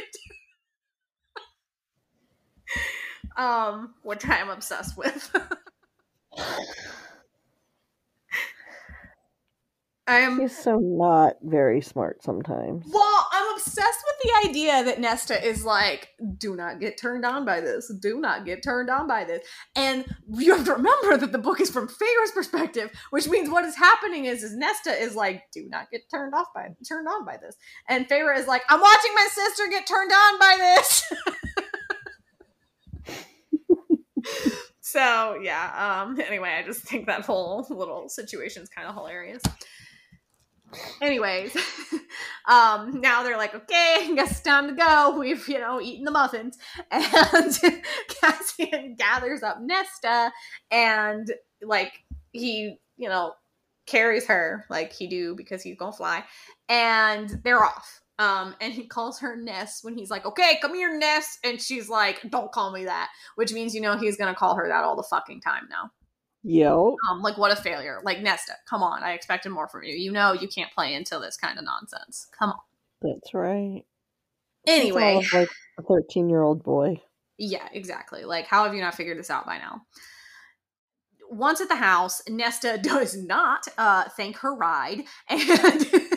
[3.37, 5.31] Um which i'm obsessed with
[10.07, 12.85] i'm He's so not very smart sometimes.
[12.87, 17.45] Well, I'm obsessed with the idea that Nesta is like, do not get turned on
[17.45, 17.90] by this.
[18.01, 19.47] Do not get turned on by this.
[19.75, 23.64] And you have to remember that the book is from Feyre's perspective, which means what
[23.64, 27.25] is happening is, is Nesta is like, do not get turned off by turned on
[27.25, 27.57] by this.
[27.88, 31.12] And Feyre is like, I'm watching my sister get turned on by this.
[34.81, 39.43] so yeah, um anyway, I just think that whole little situation is kind of hilarious
[41.00, 41.57] anyways
[42.48, 45.18] um now they're like okay I guess it's time to go.
[45.18, 46.59] We've you know eaten the muffins.
[46.90, 50.33] And cassian gathers up nesta
[50.70, 51.92] and like
[52.33, 53.35] he you know
[53.87, 56.24] carries her like he do because he's gonna fly
[56.68, 58.00] and they're off.
[58.18, 61.38] Um and he calls her ness when he's like okay come here ness.
[61.44, 64.68] And she's like don't call me that which means you know he's gonna call her
[64.68, 65.90] that all the fucking time now
[66.46, 68.00] Yo, um, like what a failure.
[68.04, 69.94] Like Nesta, come on, I expected more from you.
[69.94, 72.28] You know you can't play into this kind of nonsense.
[72.38, 72.59] Come on.
[73.00, 73.83] that's right.
[74.66, 77.00] It's Anyway, of, like a thirteen-year-old boy.
[77.38, 78.24] yeah, exactly.
[78.24, 79.83] Like how have you not figured this out by now?
[81.30, 85.40] Once at the house, Nesta does not uh, thank her ride, and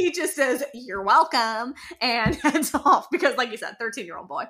[0.00, 4.44] he just says, "You're welcome," and heads off because, like you said, thirteen-year-old boy.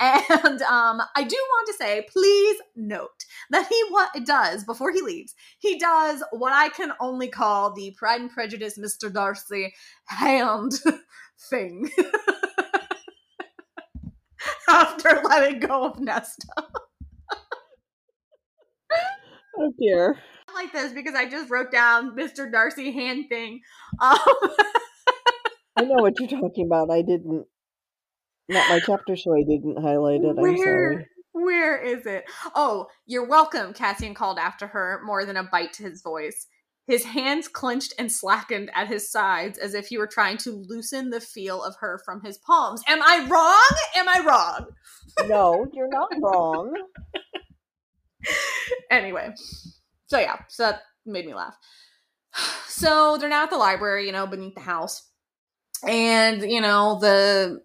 [0.00, 5.00] And um, I do want to say, please note that he what does before he
[5.02, 5.34] leaves.
[5.58, 9.12] He does what I can only call the Pride and Prejudice, Mr.
[9.12, 9.72] Darcy
[10.06, 10.72] hand
[11.50, 11.90] thing.
[14.68, 16.46] After letting go of Nesta.
[19.58, 20.18] Oh dear.
[20.48, 22.50] I like this because I just wrote down Mr.
[22.50, 23.60] Darcy hand thing.
[24.00, 24.18] Um,
[25.76, 26.90] I know what you're talking about.
[26.90, 27.46] I didn't.
[28.48, 30.36] Not my chapter, so I didn't highlight it.
[30.38, 31.06] I'm sorry.
[31.32, 32.24] Where is it?
[32.54, 36.46] Oh, you're welcome, Cassian called after her, more than a bite to his voice.
[36.86, 41.10] His hands clenched and slackened at his sides as if he were trying to loosen
[41.10, 42.82] the feel of her from his palms.
[42.86, 43.78] Am I wrong?
[43.96, 44.66] Am I wrong?
[45.28, 46.72] No, you're not wrong.
[48.90, 49.30] anyway,
[50.06, 51.56] so yeah, so that made me laugh.
[52.76, 55.02] So they're now at the library, you know, beneath the house.
[55.84, 57.62] And, you know, the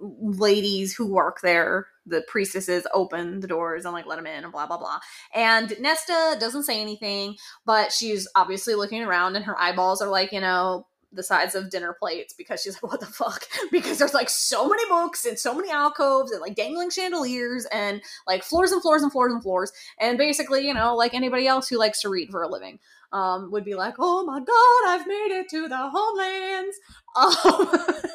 [0.00, 4.52] ladies who work there, the priestesses open the doors and like let them in and
[4.52, 4.98] blah blah blah.
[5.34, 10.32] And Nesta doesn't say anything, but she's obviously looking around and her eyeballs are like,
[10.32, 13.44] you know, the size of dinner plates because she's like, what the fuck?
[13.70, 18.00] Because there's like so many books and so many alcoves and like dangling chandeliers and
[18.26, 19.72] like floors and floors and floors and floors.
[19.98, 22.78] And basically, you know, like anybody else who likes to read for a living
[23.12, 26.76] um, would be like, oh my god, I've made it to the homelands.
[27.16, 28.04] Um,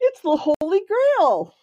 [0.00, 1.54] it's the Holy Grail.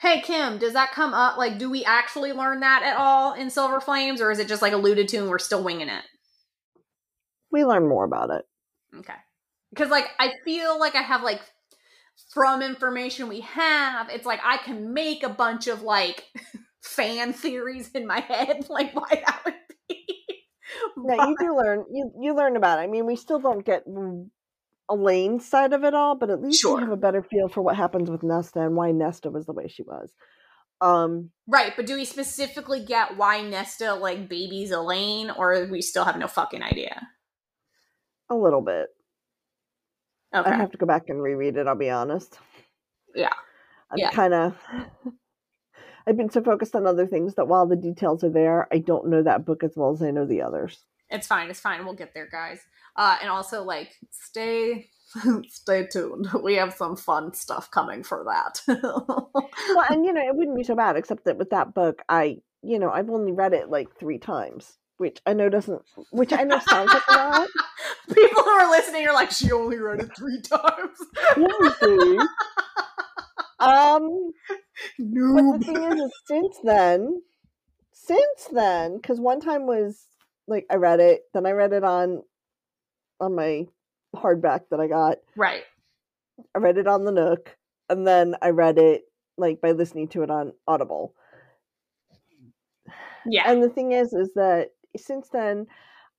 [0.00, 1.36] hey Kim, does that come up?
[1.36, 4.62] Like, do we actually learn that at all in Silver Flames, or is it just
[4.62, 6.04] like alluded to and we're still winging it?
[7.50, 8.44] We learn more about it.
[8.98, 9.14] Okay.
[9.70, 11.40] Because like I feel like I have like
[12.32, 16.24] from information we have, it's like I can make a bunch of like
[16.82, 19.54] fan theories in my head, like why that would
[21.08, 21.84] yeah, you do learn.
[21.92, 22.82] You you learn about it.
[22.82, 23.84] I mean, we still don't get
[24.90, 26.76] Elain's side of it all, but at least sure.
[26.76, 29.52] we have a better feel for what happens with Nesta and why Nesta was the
[29.52, 30.12] way she was.
[30.80, 36.04] Um, right, but do we specifically get why Nesta like babies Elain, or we still
[36.04, 37.08] have no fucking idea?
[38.30, 38.88] A little bit.
[40.34, 40.50] Okay.
[40.50, 41.66] I have to go back and reread it.
[41.66, 42.38] I'll be honest.
[43.14, 43.32] Yeah.
[43.90, 44.10] I'm yeah.
[44.10, 44.56] kind of.
[46.06, 49.08] I've been so focused on other things that while the details are there, I don't
[49.08, 50.84] know that book as well as I know the others.
[51.10, 51.50] It's fine.
[51.50, 51.84] It's fine.
[51.84, 52.60] We'll get there, guys.
[52.96, 54.88] Uh, and also, like, stay
[55.48, 56.28] stay tuned.
[56.42, 58.60] We have some fun stuff coming for that.
[58.82, 62.38] well, and you know, it wouldn't be so bad, except that with that book, I,
[62.62, 66.42] you know, I've only read it like three times, which I know doesn't, which I
[66.42, 67.48] know sounds like a lot.
[68.14, 70.98] People who are listening are like, she only read it three times.
[73.58, 74.32] Um,
[74.98, 77.22] But the thing is, is, since then,
[77.92, 80.06] since then, because one time was
[80.46, 82.22] like I read it, then I read it on
[83.20, 83.66] on my
[84.14, 85.18] hardback that I got.
[85.36, 85.64] Right.
[86.54, 87.56] I read it on the Nook,
[87.88, 89.04] and then I read it
[89.38, 91.14] like by listening to it on Audible.
[93.26, 93.50] Yeah.
[93.50, 95.66] And the thing is, is that since then,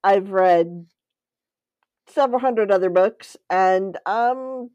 [0.04, 0.88] I've read
[2.08, 4.72] several hundred other books, and um,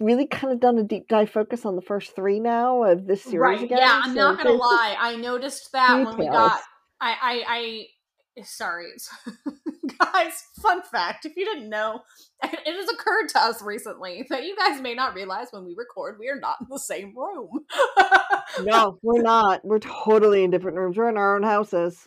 [0.00, 3.22] really kind of done a deep dive focus on the first three now of this
[3.22, 3.62] series right.
[3.62, 3.78] again.
[3.78, 4.96] Yeah, I'm so not gonna lie.
[4.98, 6.16] I noticed that details.
[6.16, 6.60] when we got
[7.00, 7.86] I I, I
[8.44, 8.88] sorry
[9.98, 12.00] guys fun fact if you didn't know
[12.42, 16.16] it has occurred to us recently that you guys may not realize when we record
[16.18, 17.48] we are not in the same room
[18.62, 22.04] no we're not we're totally in different rooms we're in our own houses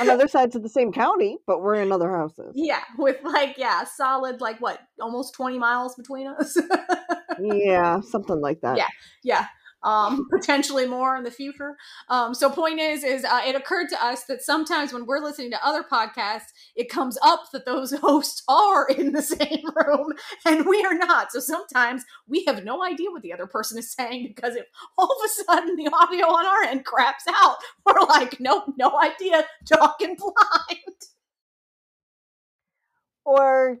[0.00, 3.58] on other sides of the same county but we're in other houses yeah with like
[3.58, 6.56] yeah solid like what almost 20 miles between us
[7.40, 8.88] yeah something like that yeah
[9.22, 9.46] yeah
[9.82, 11.76] um, potentially more in the future.
[12.08, 15.50] Um, so point is, is uh, it occurred to us that sometimes when we're listening
[15.52, 20.12] to other podcasts, it comes up that those hosts are in the same room
[20.46, 21.32] and we are not.
[21.32, 24.66] So sometimes we have no idea what the other person is saying because if
[24.98, 28.98] all of a sudden the audio on our end craps out, we're like, nope, no
[29.00, 30.96] idea, talking blind.
[33.24, 33.78] Or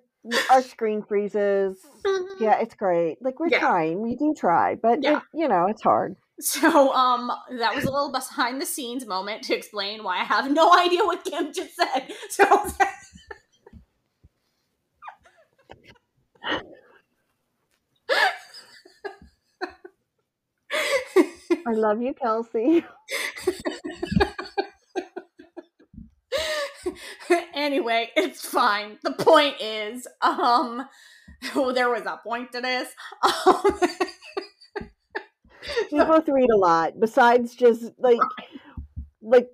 [0.50, 1.78] our screen freezes.
[2.04, 2.42] Mm-hmm.
[2.42, 3.18] Yeah, it's great.
[3.20, 3.60] Like we're yeah.
[3.60, 5.18] trying, we do try, but yeah.
[5.18, 6.16] it, you know, it's hard.
[6.40, 10.50] So, um, that was a little behind the scenes moment to explain why I have
[10.50, 12.12] no idea what Kim just said.
[12.30, 12.44] So.
[21.64, 22.84] I love you, Kelsey.
[27.54, 28.98] anyway, it's fine.
[29.02, 30.86] The point is, um,
[31.54, 32.88] oh, there was a point to this.
[33.22, 33.80] Um,
[35.92, 36.94] we both read a lot.
[36.98, 38.18] Besides just like,
[39.22, 39.48] like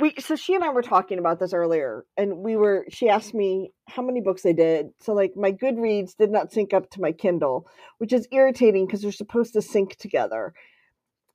[0.00, 0.14] we.
[0.18, 2.86] So she and I were talking about this earlier, and we were.
[2.90, 4.88] She asked me how many books I did.
[5.00, 7.68] So like, my Goodreads did not sync up to my Kindle,
[7.98, 10.52] which is irritating because they're supposed to sync together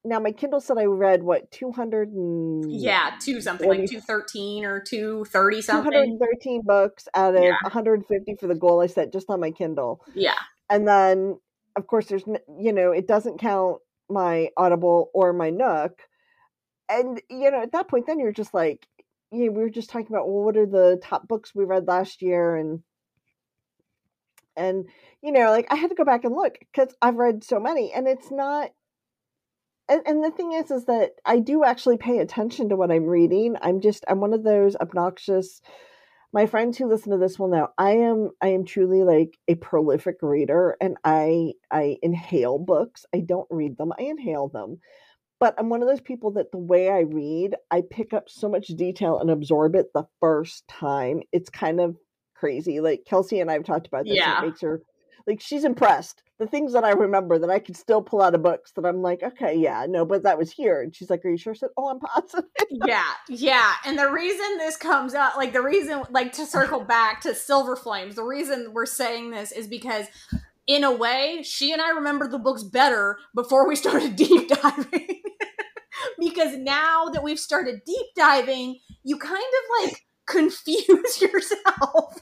[0.05, 4.81] now my Kindle said I read what 200 and yeah, two something like 213 or
[4.81, 5.91] 230 something.
[5.91, 7.55] 213 books out of yeah.
[7.63, 10.03] 150 for the goal I set just on my Kindle.
[10.13, 10.35] Yeah.
[10.69, 11.39] And then
[11.77, 12.23] of course there's
[12.59, 13.77] you know, it doesn't count
[14.09, 16.01] my Audible or my Nook.
[16.89, 18.85] And you know, at that point then you're just like
[19.31, 21.87] you know, we were just talking about well what are the top books we read
[21.87, 22.81] last year and
[24.57, 24.85] and
[25.21, 27.93] you know, like I had to go back and look cuz I've read so many
[27.93, 28.71] and it's not
[29.89, 33.05] and, and the thing is is that i do actually pay attention to what i'm
[33.05, 35.61] reading i'm just i'm one of those obnoxious
[36.31, 39.55] my friends who listen to this will know i am i am truly like a
[39.55, 44.79] prolific reader and i i inhale books i don't read them i inhale them
[45.43, 48.47] but I'm one of those people that the way I read, I pick up so
[48.47, 51.19] much detail and absorb it the first time.
[51.33, 51.97] It's kind of
[52.33, 52.79] crazy.
[52.79, 54.15] Like Kelsey and I have talked about this.
[54.15, 54.41] Yeah.
[54.41, 54.81] It makes her
[55.27, 56.23] like she's impressed.
[56.39, 59.01] The things that I remember that I could still pull out of books that I'm
[59.01, 60.81] like, okay, yeah, no, but that was here.
[60.81, 61.53] And she's like, Are you sure?
[61.53, 62.49] I said, Oh, I'm positive.
[62.69, 63.73] yeah, yeah.
[63.85, 67.75] And the reason this comes up, like the reason, like to circle back to Silver
[67.75, 70.07] Flames, the reason we're saying this is because
[70.67, 75.21] in a way, she and I remember the books better before we started deep diving.
[76.19, 82.21] because now that we've started deep diving, you kind of like confuse yourself.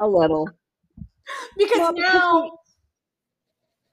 [0.00, 0.48] A little.
[1.58, 2.50] because Well, now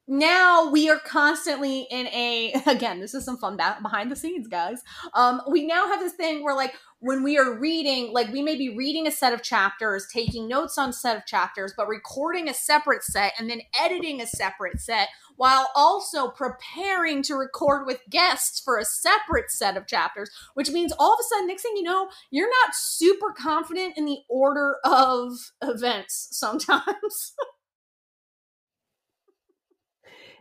[0.08, 4.48] now we are constantly in a again this is some fun back behind the scenes
[4.48, 4.82] guys.
[5.14, 8.56] Um we now have this thing where like when we are reading like we may
[8.56, 12.54] be reading a set of chapters taking notes on set of chapters but recording a
[12.54, 15.10] separate set and then editing a separate set
[15.42, 20.94] while also preparing to record with guests for a separate set of chapters which means
[21.00, 24.76] all of a sudden next thing you know you're not super confident in the order
[24.86, 25.34] of
[25.64, 27.34] events sometimes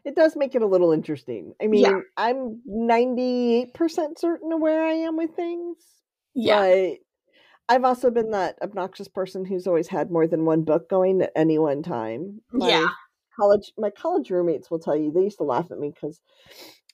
[0.02, 1.52] It does make it a little interesting.
[1.62, 2.00] I mean, Yeah.
[2.16, 5.76] I'm 98% certain of where I am with things.
[6.60, 7.00] But
[7.68, 11.32] I've also been that obnoxious person who's always had more than one book going at
[11.36, 12.40] any one time.
[12.50, 12.88] My Yeah.
[13.40, 16.20] College my college roommates will tell you they used to laugh at me because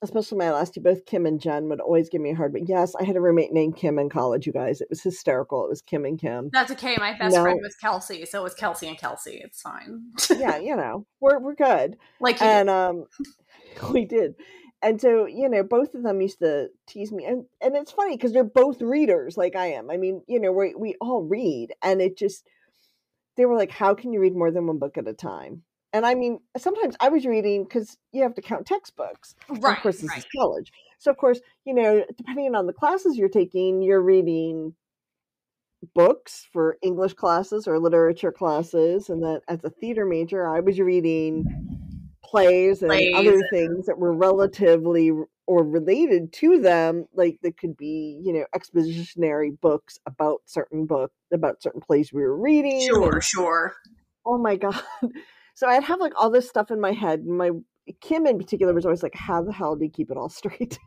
[0.03, 2.69] especially my last two both Kim and Jen would always give me a hard but
[2.69, 4.81] yes, I had a roommate named Kim in college, you guys.
[4.81, 5.65] It was hysterical.
[5.65, 6.51] It was Kim and Kim.
[6.53, 6.97] That's okay.
[6.99, 7.43] My best No.
[7.43, 9.41] friend was Kelsey, so it was Kelsey and Kelsey.
[9.43, 10.13] It's fine.
[10.39, 11.97] yeah, you know, we're we're good.
[12.21, 13.05] like and um
[13.93, 14.35] we did
[14.83, 18.17] and so you know both of them used to tease me and and it's funny
[18.17, 21.73] because they're both readers like i am i mean you know we we all read
[21.83, 22.47] and it just
[23.37, 25.63] they were like how can you read more than one book at a time
[25.97, 29.83] and i mean sometimes i was reading because you have to count textbooks right, of
[29.83, 30.19] course this right.
[30.19, 34.75] is college so of course you know depending on the classes you're taking you're reading
[35.95, 40.79] books for english classes or literature classes and then as a theater major i was
[40.79, 41.45] reading
[42.23, 45.13] plays and Plays other things that were relatively
[45.47, 51.13] or related to them like that could be you know expositionary books about certain book
[51.33, 53.75] about certain plays we were reading Sure, sure.
[54.25, 54.83] oh my god
[55.57, 57.51] so i'd have like all this stuff in my head and my
[58.01, 60.79] kim in particular was always like how the hell do you keep it all straight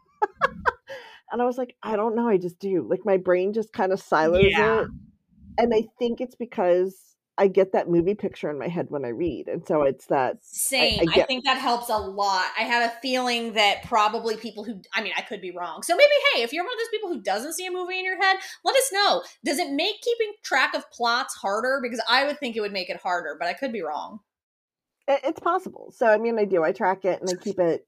[1.31, 3.91] and i was like i don't know i just do like my brain just kind
[3.91, 4.81] of silos Yeah.
[4.83, 4.87] it
[5.57, 9.09] and i think it's because i get that movie picture in my head when i
[9.09, 10.99] read and so it's that Same.
[11.01, 12.47] I, get- think that helps a lot.
[12.57, 15.83] I have a feeling that probably people who, I mean, I could be wrong.
[15.83, 18.03] So maybe, hey, if you're one of those people who doesn't see a movie in
[18.05, 19.23] your head, let us know.
[19.45, 21.79] Does it make keeping track of plots harder?
[21.81, 24.19] Because I would think it would make it harder, but I could be wrong.
[25.09, 27.85] It, it's possible so i mean i do i track it and i keep it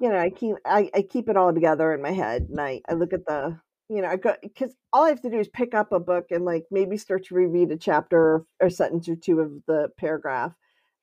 [0.00, 2.80] you know i keep i, I keep it all together in my head and i,
[2.88, 3.58] I look at the
[3.88, 6.26] you know i go because all i have to do is pick up a book
[6.30, 9.90] and like maybe start to reread a chapter or, or sentence or two of the
[9.98, 10.52] paragraph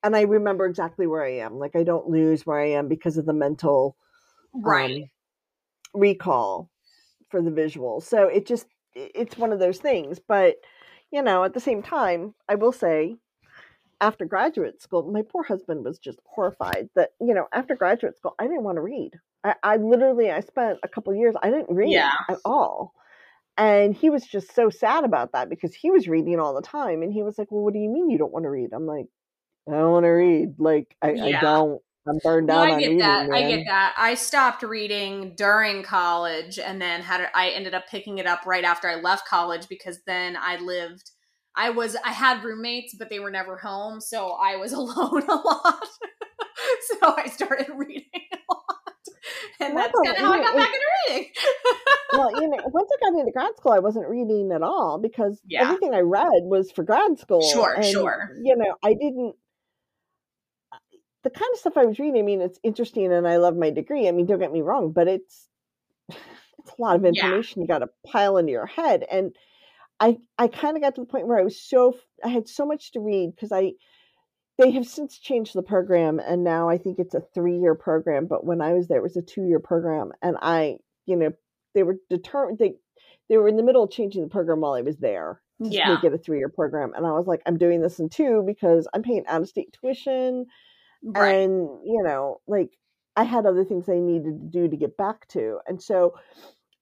[0.03, 3.17] and i remember exactly where i am like i don't lose where i am because
[3.17, 3.95] of the mental
[4.53, 5.03] Right.
[5.03, 5.09] um,
[5.93, 6.69] recall
[7.29, 8.01] for the visual.
[8.01, 10.19] So it just it's one of those things.
[10.19, 10.57] But
[11.11, 13.17] you know, at the same time, I will say,
[14.01, 18.35] after graduate school, my poor husband was just horrified that you know after graduate school
[18.39, 19.11] I didn't want to read.
[19.43, 22.11] I, I literally I spent a couple years I didn't read Yeah.
[22.29, 22.93] at all.
[23.57, 27.03] And he was just so sad about that because he was reading all the time.
[27.03, 28.71] And he was like, Well, what do you mean you don't want to read?
[28.73, 29.07] I'm like,
[29.67, 30.55] I don't want to read.
[30.59, 31.81] Like, I, I don't.
[32.07, 32.99] I'm burned No, out I on get reading.
[32.99, 33.29] that.
[33.31, 33.93] I get that.
[33.97, 38.63] I stopped reading during college and then had I ended up picking it up right
[38.63, 41.11] after I left college because then I lived
[41.55, 45.35] I was I had roommates but they were never home, so I was alone a
[45.35, 45.87] lot.
[47.01, 48.67] so I started reading a lot.
[49.59, 50.85] And Well, that's kind of how I you got know, back into
[51.15, 51.31] reading.
[52.11, 55.41] well, you know, once I got into grad school, I wasn't reading at all because
[55.47, 55.61] Yeah.
[55.61, 57.49] everything I read was for grad school.
[57.53, 58.31] Sure, and, sure.
[58.43, 59.35] You know, I didn't.
[61.23, 63.69] The kind of stuff I was reading, I mean, it's interesting, and I love my
[63.71, 64.07] degree.
[64.07, 65.49] I mean, don't get me wrong, but it's
[66.59, 67.05] it's a lot of Yeah.
[67.05, 69.35] information you got to pile into your head, and
[70.01, 72.65] I I kind of got to the point where I was so I had so
[72.65, 73.73] much to read because I
[74.57, 78.27] they have since changed the program and now I think it's a three year program.
[78.27, 81.31] But when I was there, it was a two year program, and I, you know,
[81.75, 82.59] they were determined.
[82.59, 82.73] They
[83.29, 85.93] they were in the middle of changing the program while I was there to Yeah.
[85.95, 88.43] make it a three year program, and I was like, I'm doing this in two
[88.45, 90.47] because I'm paying out of state tuition,
[91.03, 91.35] Right.
[91.35, 91.53] and
[91.85, 92.71] you know, like
[93.15, 96.15] I had other things I needed to do to get back to, and so.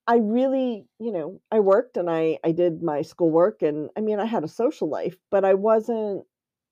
[0.10, 4.20] I really, you know, I worked and I I did my schoolwork and I mean
[4.20, 6.26] I had a social life, but I wasn't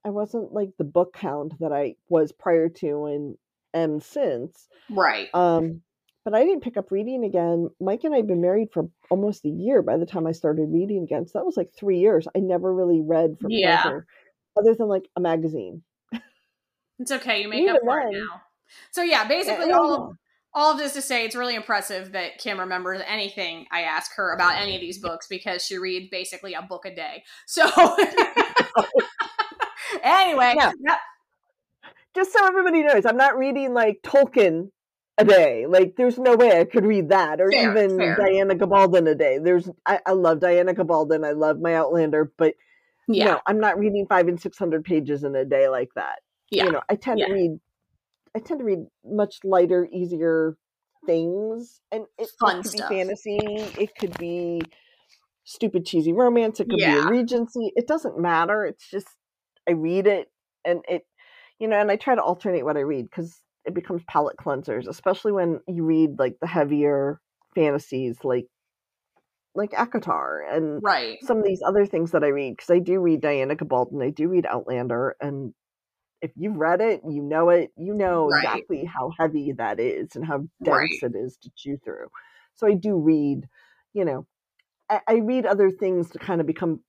[0.04, 3.38] I wasn't like the book hound that I was prior to and
[3.76, 4.68] am since.
[4.90, 5.30] Right.
[5.36, 5.82] Um,
[6.26, 7.70] but I didn't pick up reading again.
[7.80, 10.74] Mike and I had been married for almost a year by the time I started
[10.74, 11.28] reading again.
[11.28, 12.28] So that was like three years.
[12.36, 13.84] I never really read for Yeah.
[13.84, 14.08] pleasure,
[14.58, 15.84] other than like a magazine.
[16.98, 17.44] It's okay.
[17.44, 18.42] You make Even up for it now.
[18.92, 20.18] So yeah, basically Yeah, all of
[20.54, 24.34] all of this to say it's really impressive that Kim remembers anything I ask her
[24.34, 27.24] about any of these books because she reads basically a book a day.
[27.45, 27.66] So
[30.04, 30.72] anyway, Yeah.
[30.80, 31.00] yep,
[32.16, 34.70] Just so everybody knows, I'm not reading like Tolkien
[35.18, 35.66] a day.
[35.68, 38.16] Like, there's no way I could read that, or Fair, even fair.
[38.16, 39.39] Diana Gabaldon a day.
[39.39, 41.26] There's, I, I love Diana Gabaldon.
[41.26, 42.54] I love my Outlander, but
[43.08, 46.20] yeah, no, I'm not reading five and six hundred pages in a day like that.
[46.52, 46.66] Yeah.
[46.66, 47.28] You know, I tend Yeah.
[47.28, 47.60] to read
[48.38, 50.56] I tend to read much lighter, easier
[51.08, 51.82] things.
[51.92, 52.90] And it, Fun it could stuff.
[52.90, 54.62] be fantasy, it could be
[55.44, 57.72] stupid cheesy romance, it could be a regency.
[57.76, 58.64] It doesn't matter.
[58.64, 59.08] It's just
[59.68, 60.28] I read it
[60.64, 61.04] and it
[61.60, 64.88] you know, and I try to alternate what I read because it becomes palate cleansers,
[64.88, 67.20] especially when you read like the heavier
[67.56, 68.46] fantasies like
[69.56, 71.18] like ACOTAR and right.
[71.24, 74.12] some of these other things that I read because I do read Diana Gabaldon, I
[74.12, 75.56] do read Outlander, and
[76.22, 78.38] if you've read it, you know it, you know Right.
[78.38, 81.03] exactly how heavy that is and how dense Right.
[81.03, 82.07] it is to chew through.
[82.55, 83.47] So I do read,
[83.93, 84.26] you know,
[84.89, 86.82] I, I read other things to kind of become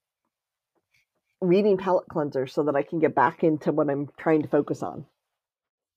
[1.40, 4.82] reading palate cleanser so that I can get back into what I'm trying to focus
[4.82, 5.06] on.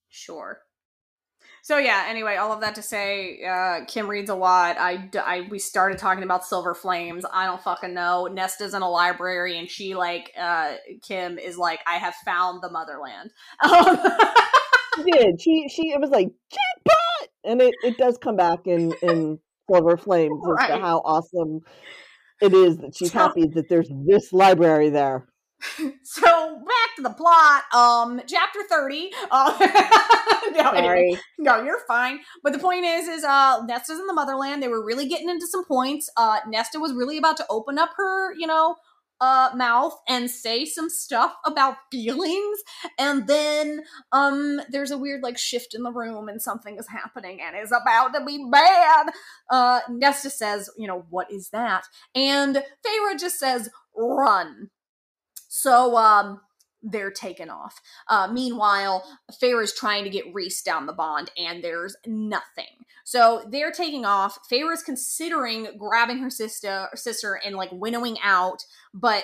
[0.10, 0.62] Sure.
[1.64, 2.06] So yeah.
[2.10, 4.78] Anyway, all of that to say, uh, Kim reads a lot.
[4.80, 7.24] I, I- we started talking about Silver Flames.
[7.32, 8.28] I don't fucking know.
[8.32, 10.76] Nesta's in a library, and she like uh,
[11.08, 13.32] Kim is like, I have found the motherland.
[13.64, 15.42] Um, She did.
[15.42, 19.40] She she it was like jackpot, and it, it does come back in in
[19.72, 21.62] Silver Flames as to how awesome
[22.42, 25.28] it is that she's So- happy that there's this library there.
[26.04, 26.60] so
[26.96, 27.64] to the plot.
[27.74, 29.12] Um, chapter thirty.
[29.30, 29.58] Uh,
[30.52, 32.20] no, anyway, no, you're fine.
[32.44, 34.62] But the point is, is uh, Nesta's in the motherland.
[34.62, 36.10] They were really getting into some points.
[36.18, 38.76] Uh, Nesta was really about to open up her, you know,
[39.22, 42.60] uh, mouth and say some stuff about feelings,
[43.00, 47.40] and then um, there's a weird like shift in the room, and something is happening,
[47.42, 49.08] and is about to be bad.
[49.50, 51.86] Uh, Nesta says, you know, what is that?
[52.16, 54.70] And Feyre just says, run.
[55.48, 56.42] So um,
[56.84, 57.80] they're taken off.
[58.08, 59.04] Uh, meanwhile,
[59.42, 62.86] Feyre is trying to get Rhys down the bond, and there's nothing.
[63.04, 64.38] So they're taking off.
[64.52, 68.64] Feyre is considering grabbing her sister, sister, and like winnowing out,
[68.94, 69.24] but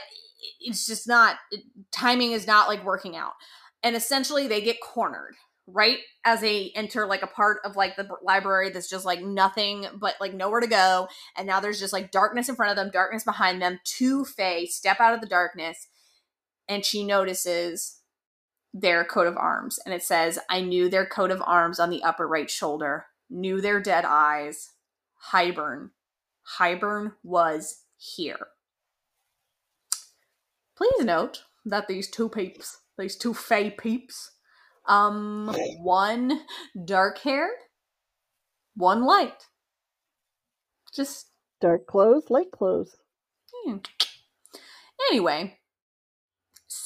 [0.60, 1.38] it's just not.
[1.92, 3.34] Timing is not like working out,
[3.84, 5.36] and essentially they get cornered
[5.68, 9.86] right as they enter like a part of like the library that's just like nothing
[10.00, 12.90] but like nowhere to go and now there's just like darkness in front of them
[12.90, 15.88] darkness behind them two fae step out of the darkness
[16.68, 18.02] and she notices
[18.74, 22.04] their coat of arms and it says i knew their coat of arms on the
[22.04, 24.72] upper right shoulder knew their dead eyes
[25.32, 25.90] hybern
[26.60, 28.48] hybern was here
[30.76, 34.32] please note that these two peeps these two fey peeps
[34.88, 36.42] um one
[36.86, 37.58] dark haired
[38.76, 39.48] one light
[40.94, 41.28] just
[41.60, 42.98] Dark clothes, light clothes.
[43.52, 43.78] Hmm.
[45.10, 45.57] Anyway,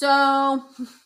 [0.02, 0.64] so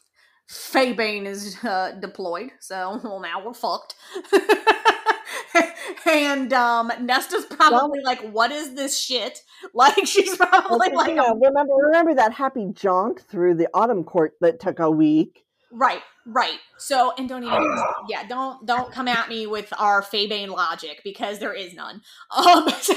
[0.50, 3.96] faebane is uh, deployed, so well now we're fucked.
[6.06, 9.40] and um Nesta's probably like, "What is this shit?"
[9.74, 13.68] Like she's Well, probably 'cause, like, you know, remember remember that happy jaunt through the
[13.74, 15.44] autumn court that took a week.
[15.72, 16.60] Right, right.
[16.78, 17.62] So, and don't even,
[18.10, 22.02] yeah, don't don't come at me with our faebane logic because there is none.
[22.36, 22.96] Um, so,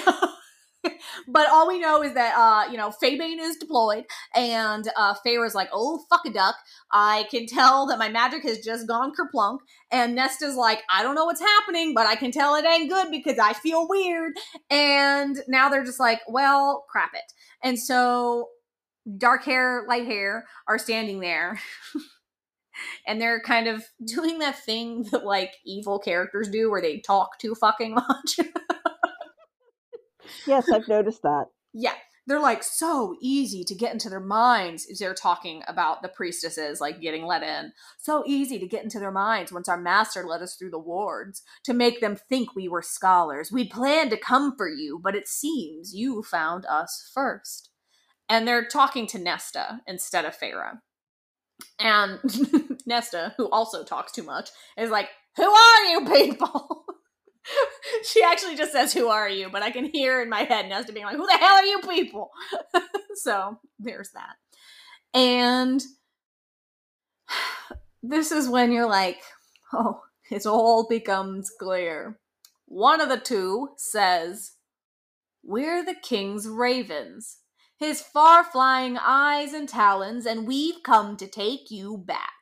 [1.29, 5.55] but all we know is that uh, you know, faebane is deployed, and uh, Feyre's
[5.55, 6.57] like, "Oh fuck a duck!"
[6.93, 9.59] I can tell that my magic has just gone kerplunk,
[9.91, 13.11] and Nesta's like, "I don't know what's happening, but I can tell it ain't good
[13.11, 14.35] because I feel weird."
[14.71, 17.33] And now they're just like, "Well, crap it,"
[17.63, 18.49] and so
[19.17, 21.61] dark hair, light hair are standing there.
[23.07, 27.39] and they're kind of doing that thing that like evil characters do where they talk
[27.39, 28.41] too fucking much.
[30.47, 31.47] Yes, I've noticed that.
[31.73, 31.95] yeah.
[32.27, 34.87] They're like so easy to get into their minds.
[34.99, 37.73] They're talking about the priestesses like getting let in.
[37.97, 41.43] So easy to get into their minds once our master led us through the wards
[41.65, 43.51] to make them think we were scholars.
[43.51, 47.71] We'd planned to come for you, but it seems you found us first.
[48.29, 50.81] And they're talking to Nesta instead of Feyre.
[51.79, 52.21] And
[52.87, 56.85] Nesta, who also talks too much, is like, Who are you people?
[58.05, 59.49] she actually just says, Who are you?
[59.51, 61.81] But I can hear in my head Nesta being like, Who the hell are you
[61.81, 62.31] people?
[63.15, 64.37] so there's that.
[65.19, 65.83] And
[68.03, 69.21] this is when you're like,
[69.73, 72.19] Oh, it all becomes clear.
[72.67, 74.53] one of the two says,
[75.43, 77.39] We're the king's ravens,
[77.79, 82.33] his far flying eyes and talons, and we've come to take you back.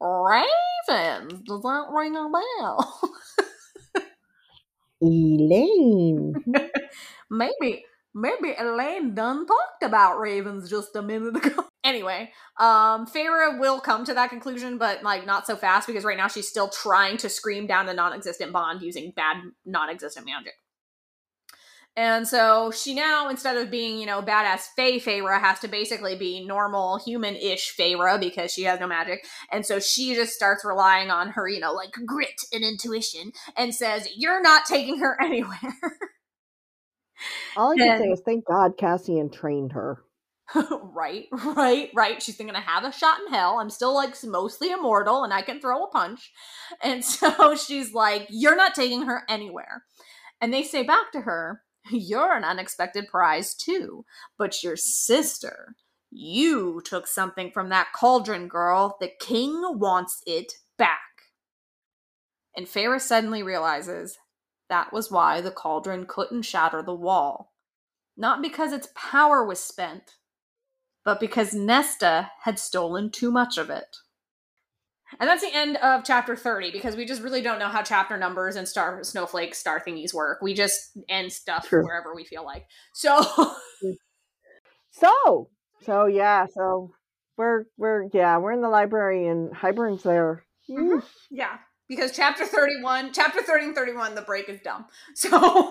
[0.00, 1.40] Ravens?
[1.46, 3.00] Does that ring a bell?
[5.04, 6.34] Elain.
[7.30, 7.84] maybe,
[8.14, 11.64] maybe Elain done talked about ravens just a minute ago.
[11.84, 16.16] Anyway, um, Feyre will come to that conclusion, but like not so fast because right
[16.16, 19.36] now she's still trying to scream down the non-existent bond using bad
[19.66, 20.54] non-existent magic.
[21.96, 26.16] And so she now, instead of being, you know, badass Fey Feyre, has to basically
[26.16, 29.24] be normal human-ish Feyre because she has no magic.
[29.52, 33.72] And so she just starts relying on her, you know, like grit and intuition and
[33.72, 35.76] says, You're not taking her anywhere.
[37.56, 40.02] All I can And- say is thank God Cassian trained her.
[40.94, 42.22] right, right, right.
[42.22, 43.58] She's gonna have a shot in hell.
[43.60, 46.32] I'm still like mostly immortal and I can throw a punch.
[46.82, 49.84] And so she's like, You're not taking her anywhere.
[50.40, 54.04] And they say back to her, You're an unexpected prize too.
[54.38, 55.74] But your sister,
[56.10, 58.96] you took something from that cauldron girl.
[59.00, 61.00] The king wants it back.
[62.56, 64.18] And Feyre suddenly realizes
[64.68, 67.52] that was why the cauldron couldn't shatter the wall.
[68.16, 70.12] Not because its power was spent,
[71.04, 73.96] but because Nesta had stolen too much of it.
[75.20, 78.16] And that's the end of chapter 30 because we just really don't know how chapter
[78.16, 80.40] numbers and star snowflake star thingies work.
[80.42, 81.84] We just end stuff True.
[81.84, 82.66] wherever we feel like.
[82.94, 83.22] So
[84.90, 85.48] So,
[85.82, 86.92] so yeah, so
[87.36, 90.44] we're we're yeah, we're in the library and Hybern's there.
[90.70, 91.02] Mhm.
[91.30, 91.58] yeah,
[91.88, 94.86] because chapter 31, chapter 30 and 31 the break is dumb.
[95.14, 95.68] So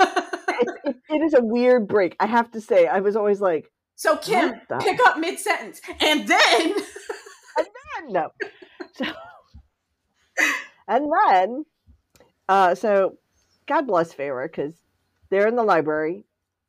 [0.85, 2.15] It, it is a weird break.
[2.19, 5.81] I have to say, I was always like, So Kim, pick up mid sentence.
[5.99, 6.61] And then,
[7.57, 8.29] and then no.
[8.95, 9.05] So,
[10.87, 11.65] and then,
[12.49, 13.17] uh, so
[13.67, 14.75] God bless Feyre because
[15.29, 16.25] they're in the library.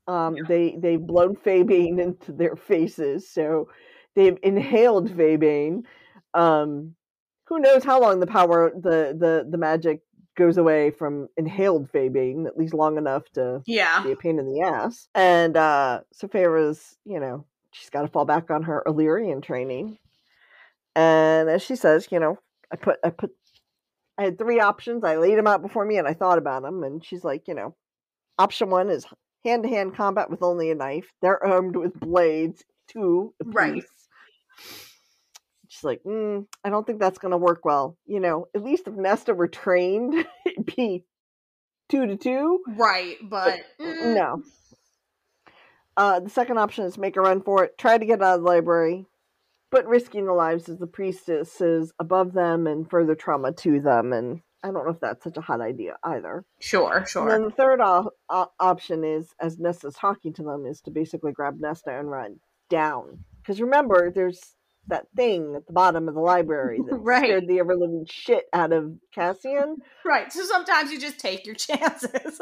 [0.06, 3.68] Um, they they've blown faebane into their faces, so
[4.14, 5.84] they've inhaled faebane.
[6.34, 6.94] Um,
[7.46, 10.00] who knows how long the power the the the magic
[10.36, 12.46] goes away from inhaled faebane?
[12.46, 14.02] At least long enough to Yeah.
[14.04, 15.08] be a pain in the ass.
[15.14, 19.98] And uh so Feyre's, you know, she's got to fall back on her Illyrian training.
[20.96, 22.38] And as she says, you know,
[22.72, 23.30] I put I put
[24.16, 25.04] I had three options.
[25.04, 27.54] I laid them out before me and I thought about them and she's like, you
[27.54, 27.74] know,
[28.38, 29.06] option 1 is
[29.44, 31.06] hand-to-hand combat with only a knife.
[31.20, 33.34] They're armed with blades, two.
[33.44, 33.82] Right.
[35.68, 37.96] She's like, mm, I don't think that's going to work well.
[38.06, 40.14] You know, at least if Nesta were trained,
[40.46, 41.04] it'd be
[41.88, 42.60] two to two.
[42.68, 44.42] Right, but mm, No.
[45.96, 48.40] Uh, the second option is make a run for it, try to get out of
[48.40, 49.06] the library,
[49.74, 54.12] but risking the lives of the priestesses above them and further trauma to them.
[54.12, 56.44] And I don't know if that's such a hot idea either.
[56.60, 57.28] Sure, And sure.
[57.28, 61.32] then the third o- o- option is, as Nesta's talking to them, is to basically
[61.32, 62.36] grab Nesta and run
[62.70, 63.24] down.
[63.42, 64.54] Because remember, there's
[64.86, 67.24] that thing at the bottom of the library that Right.
[67.24, 69.78] scared the ever living shit out of Cassian.
[70.04, 70.32] Right.
[70.32, 72.38] So sometimes you just take your chances.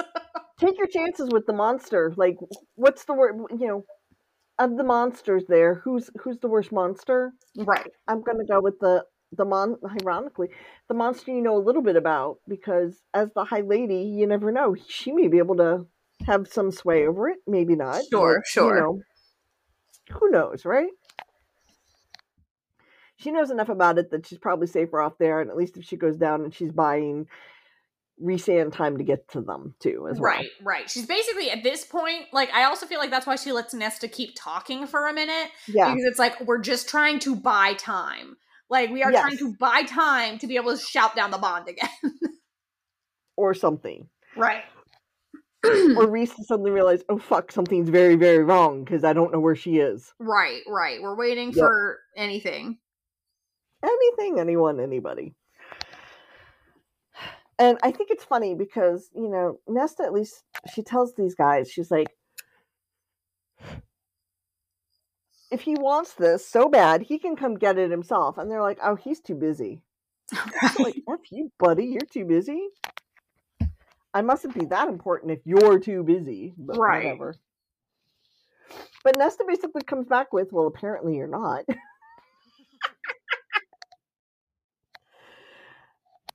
[0.61, 2.13] take your chances with the monster.
[2.17, 2.37] Like,
[2.75, 3.37] what's the word?
[3.59, 3.85] You know,
[4.59, 7.33] of the monsters there, who's who's the worst monster?
[7.57, 7.91] right.
[8.09, 9.77] I'm gonna go with the the mon.
[10.03, 10.49] Ironically,
[10.89, 14.53] the monster you know a little bit about because as the High Lady, you never
[14.53, 14.77] know.
[14.89, 15.87] She may be able to
[16.27, 17.39] have some sway over it.
[17.47, 18.03] Maybe not.
[18.11, 18.75] Sure, but, sure.
[18.77, 19.01] You know,
[20.19, 20.91] who knows, right?
[23.17, 25.85] She knows enough about it that she's probably safer off there, and at least if
[25.85, 27.27] she goes down and she's buying
[28.23, 30.31] resand time to get to them too, as well.
[30.33, 30.89] Right, right.
[30.91, 34.09] She's basically at this point, like I also feel like that's why she lets Nesta
[34.09, 35.51] keep talking for a minute.
[35.69, 35.91] Yeah.
[35.93, 38.37] Because it's like we're just trying to buy time.
[38.71, 39.21] Like we are Yes.
[39.23, 41.89] trying to buy time to be able to shout down the bond again.
[43.37, 44.09] or something.
[44.37, 44.63] Right.
[45.65, 49.55] or Rhys suddenly realized, oh fuck, something's very, very wrong because I don't know where
[49.57, 50.13] she is.
[50.19, 51.01] right, right.
[51.03, 51.57] We're waiting Yep.
[51.57, 52.79] for anything.
[53.85, 55.35] Anything, anyone, anybody.
[57.63, 60.43] And I think it's funny because, you know, Nesta at least
[60.75, 62.09] she tells these guys, she's like,
[65.49, 68.37] if he wants this so bad, he can come get it himself.
[68.37, 69.81] And they're like, oh, he's too busy.
[70.81, 72.67] like, F you, buddy, you're too busy.
[74.13, 76.55] I mustn't be that important if you're too busy.
[76.59, 77.05] But Right.
[77.05, 77.37] whatever.
[79.05, 81.65] But Nesta basically comes back with, well, apparently you're not.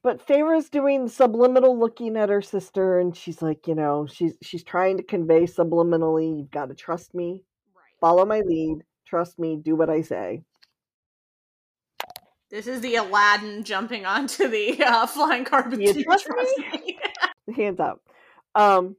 [0.07, 4.63] but Feyre's doing subliminal looking at her sister, and she's like, you know, she's she's
[4.63, 7.43] trying to convey subliminally, you've got to trust me,
[7.75, 7.83] right.
[7.99, 10.43] follow my lead, trust me, do what I say.
[12.49, 15.81] This is the Aladdin jumping onto the uh, flying carpet.
[15.81, 16.29] You Do trust
[16.71, 16.97] me?
[17.57, 17.99] hands up.
[18.55, 18.95] Um,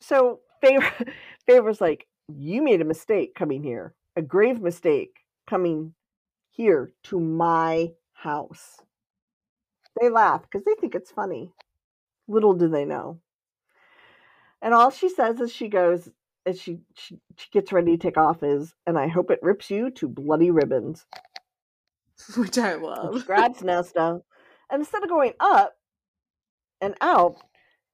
[0.00, 1.12] so Feyre
[1.46, 5.92] Feyre's like, you made a mistake coming here, a grave mistake coming
[6.52, 8.78] here to my house.
[10.00, 11.50] They laugh because they think it's funny.
[12.28, 13.20] Little do they know.
[14.62, 16.08] And all she says as she goes,
[16.44, 19.70] as she, she, she gets ready to take off, is, and I hope it rips
[19.70, 21.06] you to bloody ribbons.
[22.36, 23.24] Which I love.
[23.26, 24.20] grabs Nesta,
[24.70, 25.76] and instead of going up
[26.80, 27.36] and out,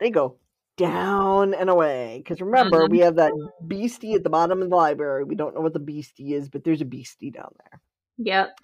[0.01, 0.37] they go
[0.77, 2.19] down and away.
[2.23, 2.91] Because remember, Mhm.
[2.91, 3.33] we have that
[3.67, 5.25] beastie at the bottom of the library.
[5.25, 7.81] We don't know what the beastie is, but there's a beastie down there.
[8.19, 8.59] Yep.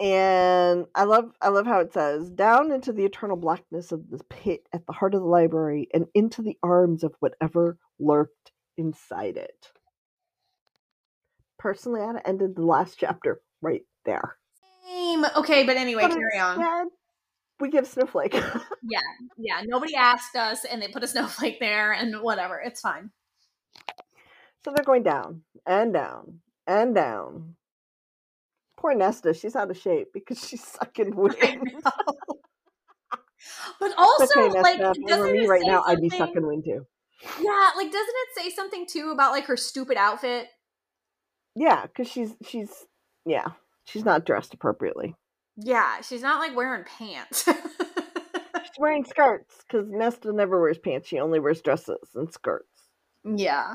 [0.00, 4.22] And I love I love how it says down into the eternal blackness of the
[4.24, 9.36] pit at the heart of the library and into the arms of whatever lurked inside
[9.36, 9.72] it.
[11.58, 14.36] Personally, I'd have ended the last chapter right there.
[14.88, 15.24] Same.
[15.36, 16.88] Okay, but anyway, But carry on.
[17.60, 18.34] we give Snowflake.
[18.82, 19.00] Yeah,
[19.36, 19.60] yeah.
[19.66, 22.58] Nobody asked us, and they put a snowflake there, and whatever.
[22.58, 23.10] It's fine.
[24.64, 27.56] so they're going down and down and down.
[28.80, 31.36] Poor Nesta, she's out of shape because she's sucking wind.
[33.78, 35.02] But also, okay, like, Nesta.
[35.06, 36.86] Doesn't me it right say now, I'd be sucking wind too.
[37.40, 40.48] Yeah, like, doesn't it say something too about like her stupid outfit?
[41.54, 42.86] Yeah, because she's she's
[43.26, 43.48] yeah,
[43.84, 45.14] she's not dressed appropriately.
[45.56, 47.44] Yeah, she's not like wearing pants.
[47.44, 51.08] She's wearing skirts because Nesta never wears pants.
[51.08, 52.88] She only wears dresses and skirts.
[53.24, 53.74] yeah,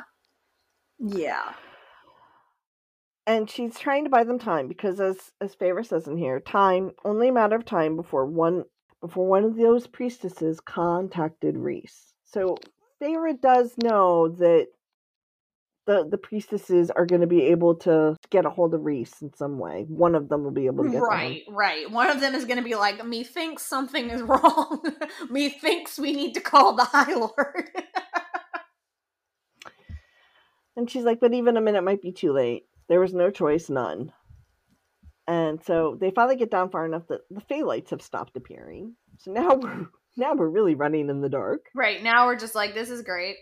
[1.00, 1.54] yeah.
[3.28, 6.92] And she's trying to buy them time because, as as Feyre says in here, time
[7.04, 8.66] only a matter of time before one
[9.02, 12.14] before one of those priestesses contacted Rhys.
[12.24, 12.58] So
[13.02, 14.68] Feyre does know that
[15.88, 19.34] the the priestesses are going to be able to get a hold of Rhys in
[19.34, 19.86] some way.
[19.88, 21.10] One of them will be able to get to him.
[21.10, 21.90] Right, right.
[21.90, 24.84] One of them is going to be like, "Methinks something is wrong.
[25.32, 27.72] Methinks we need to call the High Lord."
[30.76, 32.66] And she's like, but even a minute might be too late.
[32.88, 34.12] There was no choice, none.
[35.28, 38.96] And so they finally get down far enough that the lights have stopped appearing.
[39.20, 41.66] So now we're now we're really running in the dark.
[41.76, 43.38] right now, we're just like, "This is great."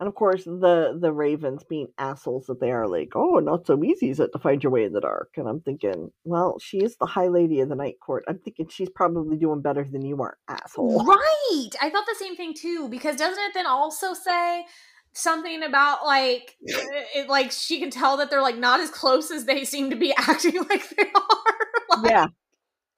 [0.00, 3.84] And of course, the the ravens, being assholes that they are, like, oh, not so
[3.84, 5.28] easy is it to find your way in the dark.
[5.36, 8.24] And I'm thinking, well, she is the High Lady of the Night Court.
[8.26, 11.04] I'm thinking she's probably doing better than you are, asshole.
[11.04, 11.70] Right.
[11.80, 14.64] I thought the same thing too because doesn't it then also say
[15.12, 19.44] something about like it like she can tell that they're like not as close as
[19.44, 21.56] they seem to be acting like they are.
[22.02, 22.26] Like, Yeah,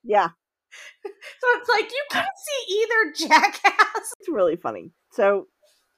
[0.05, 0.29] yeah,
[1.05, 4.12] So it's like you can't see either jackass.
[4.21, 4.93] it's really funny.
[5.11, 5.49] So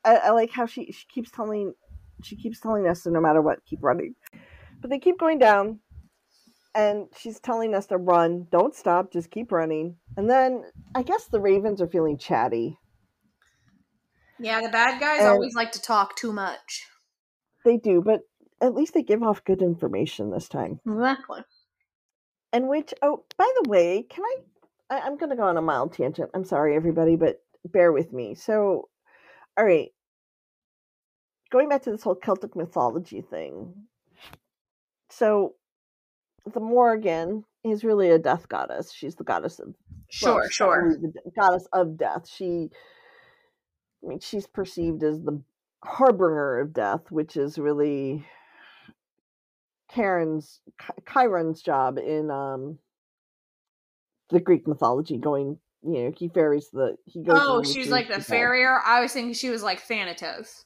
[0.05, 1.75] I, I like how she she keeps telling
[2.23, 4.15] she keeps telling us to no matter what, keep running.
[4.81, 5.81] But they keep going down,
[6.75, 9.97] and she's telling us to run, don't stop, just keep running.
[10.17, 10.63] And then
[10.95, 12.79] I guess the ravens are feeling chatty.
[14.39, 16.87] Yeah, the bad guys And- always like to talk too much.
[17.65, 18.21] They do, but
[18.61, 20.81] at least they give off good information this time.
[20.87, 21.41] Exactly.
[22.53, 24.37] And which, oh, by the way, can I?
[24.97, 26.31] I I'm going to go on a mild tangent.
[26.33, 28.35] I'm sorry, everybody, but bear with me.
[28.35, 28.89] So,
[29.59, 29.91] all right,
[31.51, 33.75] going back to this whole Celtic mythology thing.
[35.11, 35.55] So,
[36.53, 38.93] the Morrigan is really a death goddess.
[38.93, 39.75] She's the goddess of
[40.09, 40.97] Sure, well, sure.
[41.01, 42.29] the goddess of death.
[42.29, 42.71] She,
[44.05, 45.41] I mean, she's perceived as the
[45.83, 48.25] harbinger of death, which is really
[49.89, 50.61] Karen's
[51.09, 52.79] Chiron's job in um
[54.31, 55.19] the Greek mythology.
[55.19, 57.39] Going, you know, he ferries the he goes.
[57.41, 58.81] Oh, she's like the farrier.
[58.85, 60.65] I was thinking she was like Thanatos.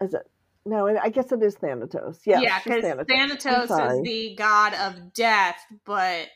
[0.00, 0.28] Is it?
[0.66, 2.20] No, I I guess it is Thanatos.
[2.26, 3.68] Yes, yeah, she's because Thanatos.
[3.68, 6.26] Thanatos is the god of death, but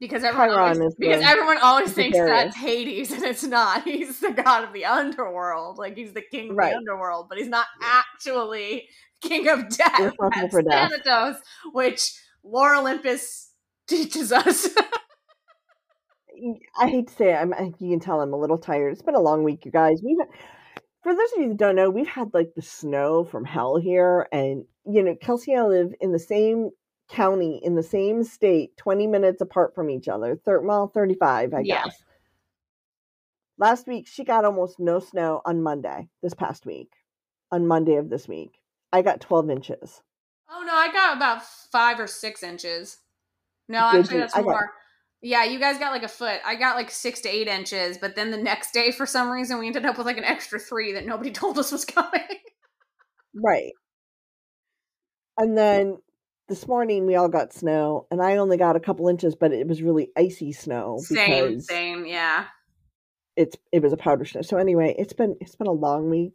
[0.00, 3.82] because everyone Chiron always, because the- everyone always thinks that's Hades, and it's not.
[3.84, 6.70] He's the god of the underworld, like he's the king of Right.
[6.72, 8.88] the underworld, but he's not actually
[9.20, 10.14] king of death.
[10.34, 10.90] That's for death.
[10.90, 11.36] Thanatos,
[11.72, 13.52] which Lore Olympus
[13.86, 14.68] teaches us.
[16.80, 18.92] I hate to say it, I'm, you can tell I'm a little tired.
[18.92, 20.00] It's been a long week, you guys.
[20.02, 20.16] We've
[21.02, 24.26] for those of you that don't know, we've had like the snow from hell here,
[24.32, 26.70] and you know, Kelsey and I live in the same
[27.10, 30.36] county, in the same state, 20 minutes apart from each other.
[30.36, 31.84] Thir- well, 35, I Yeah.
[31.84, 32.02] guess.
[33.58, 36.08] Last week, she got almost no snow on Monday.
[36.22, 36.92] This past week,
[37.52, 38.60] on Monday of this week,
[38.92, 40.02] I got 12 inches.
[40.48, 42.98] Oh no, I got about five or six inches.
[43.68, 44.20] No, Did actually, you?
[44.20, 44.72] that's I got- more.
[45.22, 46.40] Yeah, you guys got like a foot.
[46.46, 49.58] I got like six to eight inches, but then the next day, for some reason,
[49.58, 52.22] we ended up with like an extra three that nobody told us was coming.
[53.34, 53.72] Right.
[55.36, 55.98] And then
[56.50, 59.66] this morning we all got snow, and I only got a couple inches, but it
[59.66, 62.46] was really icy snow same, same, yeah.
[63.36, 64.42] it's it was a powder snow.
[64.42, 66.32] So anyway, it's been it's been a long week.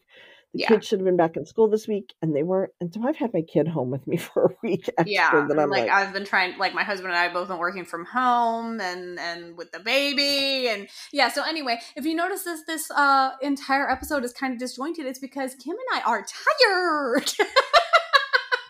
[0.54, 0.68] The Yeah.
[0.70, 2.72] kids should have been back in school this week, and they weren't.
[2.80, 5.06] And so I've had my kid home with me for a week extra.
[5.06, 7.58] yeah that I'm like, like, i've been trying like my husband and i both been
[7.58, 12.44] working from home and and with the baby and yeah so anyway if you notice
[12.44, 16.26] this this uh entire episode is kind of disjointed it's because kim and i are
[16.26, 17.30] tired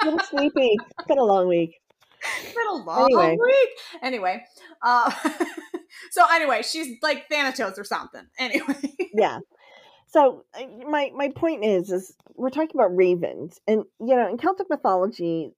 [0.06, 0.76] little sleepy.
[1.00, 1.80] It's been a long week.
[2.56, 3.38] been a long Anyway.
[3.42, 3.70] week.
[4.02, 4.44] Anyway,
[4.82, 5.12] uh,
[6.12, 8.24] so anyway, she's like Thanatos or something.
[8.40, 8.76] Anyway,
[9.14, 9.40] yeah.
[10.08, 14.38] So uh, my my point is is we're talking about ravens, and you know in
[14.38, 15.52] Celtic mythology,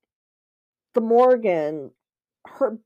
[0.93, 1.91] the Morgan,
[2.45, 2.78] her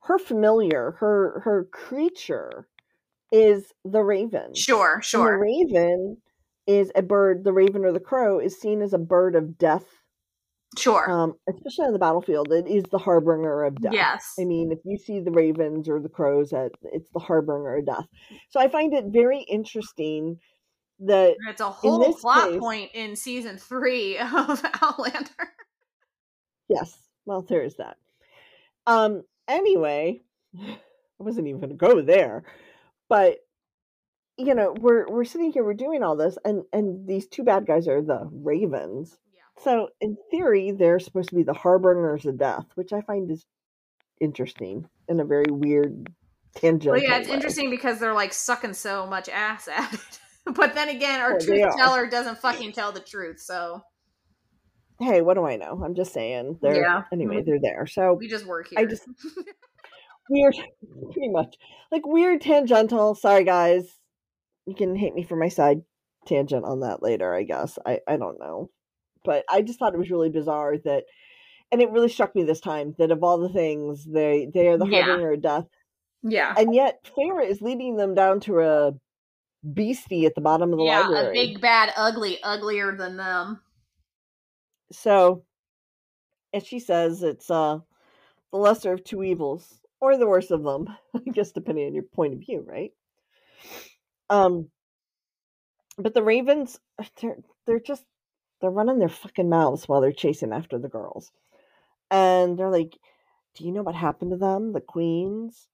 [0.00, 2.66] her familiar, her her creature,
[3.32, 4.54] is the raven.
[4.54, 6.16] sure, And the raven
[6.66, 7.44] is a bird.
[7.44, 9.84] The raven or the crow is seen as a bird of death,
[10.78, 11.10] sure.
[11.10, 12.52] um, especially on the battlefield.
[12.52, 13.92] It is the harbinger of death.
[13.92, 17.76] yes, I mean, if you see the ravens or the crows, that it's the harbinger
[17.76, 18.06] of death.
[18.50, 20.38] So I find it very interesting
[21.00, 25.30] that it's a whole plot case- point in season three of Outlander.
[26.68, 26.96] yes,
[27.26, 27.96] well, there is that.
[28.86, 29.22] Um.
[29.48, 30.20] Anyway,
[30.60, 30.78] I
[31.18, 32.44] wasn't even going to go there,
[33.08, 33.38] but
[34.36, 37.66] you know, we're we're sitting here, we're doing all this, and and these two bad
[37.66, 39.16] guys are the ravens.
[39.62, 43.46] So in theory, they're supposed to be the harbingers of death, which I find is
[44.20, 46.12] interesting in a very weird
[46.56, 46.92] tangential.
[46.92, 47.34] Well, yeah, it's way.
[47.34, 50.20] interesting because they're like sucking so much ass at it.
[50.54, 53.40] but then again, our Well, truth teller doesn't fucking tell the truth.
[53.40, 53.82] So
[55.00, 55.82] Hey, what do I know?
[55.84, 56.58] I'm just saying.
[56.62, 57.02] They're Yeah.
[57.12, 57.86] anyway, they're there.
[57.86, 58.78] So we just work here.
[58.78, 59.02] I just
[60.30, 60.54] weird
[61.12, 61.56] pretty much.
[61.90, 63.14] Like weird tangential.
[63.14, 63.98] Sorry guys.
[64.66, 65.82] You can hate me for my side
[66.26, 67.78] tangent on that later, I guess.
[67.84, 68.70] I, I don't know.
[69.24, 71.04] But I just thought it was really bizarre that
[71.72, 74.76] and it really struck me this time that of all the things they they are
[74.78, 75.04] the Yeah.
[75.04, 75.66] harbinger of death.
[76.22, 76.54] yeah.
[76.58, 78.92] And yet Feyre is leading them down to a
[79.72, 81.28] beastie at the bottom of the Yeah, library.
[81.28, 83.60] a big bad ugly, uglier than them.
[84.92, 85.44] So,
[86.52, 87.78] as she says, it's uh
[88.52, 92.04] the lesser of two evils, or the worst of them, I guess, depending on your
[92.04, 92.92] point of view, right?
[94.30, 94.70] Um,
[95.98, 96.78] but the ravens,
[97.20, 98.04] they're they're just
[98.60, 101.32] they're running their fucking mouths while they're chasing after the girls,
[102.10, 102.98] and they're like,
[103.54, 104.72] "Do you know what happened to them?
[104.72, 105.68] The queens."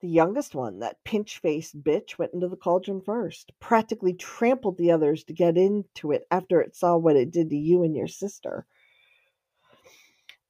[0.00, 4.90] The youngest one, that pinch faced bitch, went into the cauldron first, practically trampled the
[4.90, 8.08] others to get into it after it saw what it did to you and your
[8.08, 8.66] sister.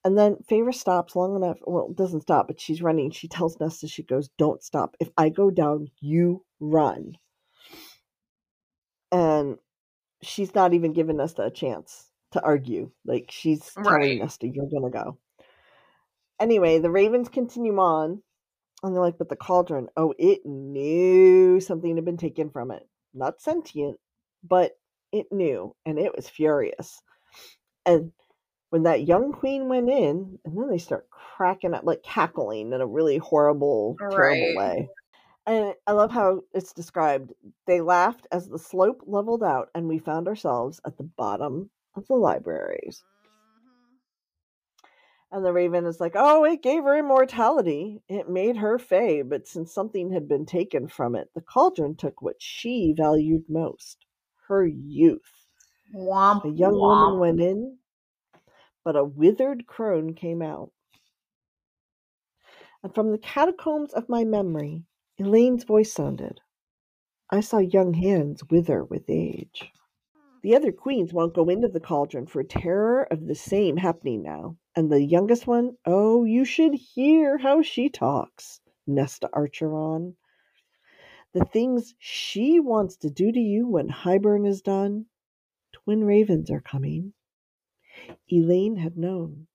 [0.05, 1.59] And then Feyre stops long enough.
[1.66, 3.11] Well, doesn't stop, but she's running.
[3.11, 4.97] She tells Nesta, she goes, Don't stop.
[5.01, 7.16] If I go down, you run.
[9.12, 9.59] And
[10.25, 12.91] she's not even giving us a chance to argue.
[13.05, 14.18] Like, she's telling Right.
[14.18, 15.18] Nesta, You're going to go.
[16.41, 18.22] Anyway, the Ravens continue on.
[18.83, 22.83] And they're like, But the cauldron, oh, it knew something had been taken from it.
[23.14, 23.99] Not sentient,
[24.43, 24.72] but
[25.12, 25.75] it knew.
[25.87, 27.01] And it was furious.
[27.87, 28.12] And
[28.70, 32.81] when that young queen went in, and then they start cracking up, like cackling in
[32.81, 34.89] a really horrible, terrible way.
[35.47, 37.32] And I love how it's described.
[37.66, 42.07] They laughed as the slope leveled out, and we found ourselves at the bottom of
[42.07, 43.05] the libraries.
[43.26, 44.86] Mm-hmm.
[45.36, 48.01] And the raven is like, Oh, it gave her immortality.
[48.09, 52.22] It made her fey, but since something had been taken from it, the cauldron took
[52.22, 54.07] what she valued most
[54.49, 55.47] her youth.
[55.95, 57.12] Womp, A young womp.
[57.12, 57.78] woman went in,
[58.84, 60.70] but a withered crone came out.
[62.82, 64.84] And from the catacombs of my memory,
[65.17, 66.41] Elain's voice sounded.
[67.31, 69.71] I saw young hands wither with age.
[70.43, 74.57] The other queens won't go into the cauldron for terror of the same happening now.
[74.75, 80.17] And the youngest one, oh, you should hear how she talks, Nesta Archeron.
[81.33, 85.07] The things she wants to do to you when Hybern is done.
[85.73, 87.12] Twin ravens are coming.
[88.33, 89.47] Elain had known,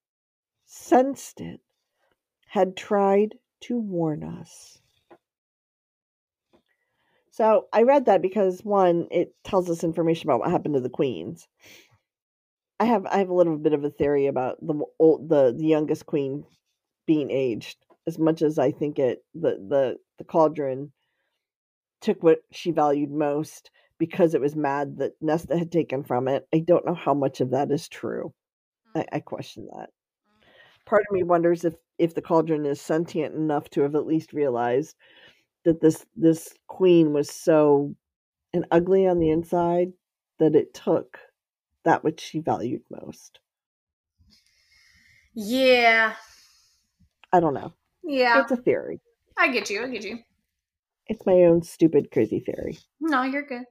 [0.66, 1.60] sensed it,
[2.48, 4.79] had tried to warn us.
[7.40, 10.90] So I read that because one, it tells us information about what happened to the
[10.90, 11.48] queens.
[12.82, 15.66] I have I have a little bit of a theory about the old, the the
[15.66, 16.44] youngest queen
[17.08, 17.78] being aged.
[18.06, 20.92] As much as I think it the the the cauldron
[22.02, 26.46] took what she valued most because it was mad that Nesta had taken from it.
[26.54, 28.34] I don't know how much of that is true.
[28.94, 29.20] I, I mm-hmm.
[29.20, 29.92] question that.
[29.92, 30.50] Mm-hmm.
[30.86, 34.34] Part of me wonders if if the cauldron is sentient enough to have at least
[34.34, 34.98] realized
[35.66, 37.96] that this this queen was so
[38.54, 39.94] and ugly on the inside
[40.40, 41.20] that it took
[41.84, 43.40] that which she valued most.
[45.34, 46.16] Yeah,
[47.32, 47.74] I don't know.
[48.04, 48.42] yeah.
[48.42, 49.00] It's a theory.
[49.38, 49.84] I get you.
[49.84, 50.20] I get you.
[51.08, 52.78] It's my own stupid, crazy theory.
[53.00, 53.64] No, you're good.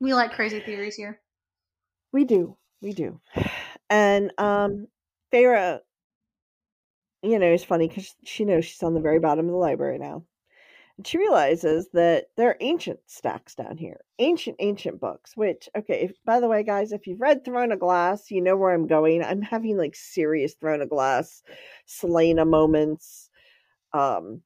[0.00, 1.20] We like crazy theories here.
[2.12, 2.56] We do.
[2.80, 3.20] We do.
[3.90, 4.86] And um
[5.32, 5.80] Feyre,
[7.22, 9.98] you know, it's funny because she knows she's on the very bottom of the library
[9.98, 10.24] now.
[10.96, 14.00] And she realizes that there are ancient stacks down here.
[14.18, 17.80] Ancient, ancient books, which, okay, if, by the way, guys, if you've read Throne of
[17.80, 19.22] Glass, you know where I'm going.
[19.24, 21.42] I'm having like serious Throne of Glass,
[21.88, 23.28] Celaena moments.
[23.92, 24.42] Um,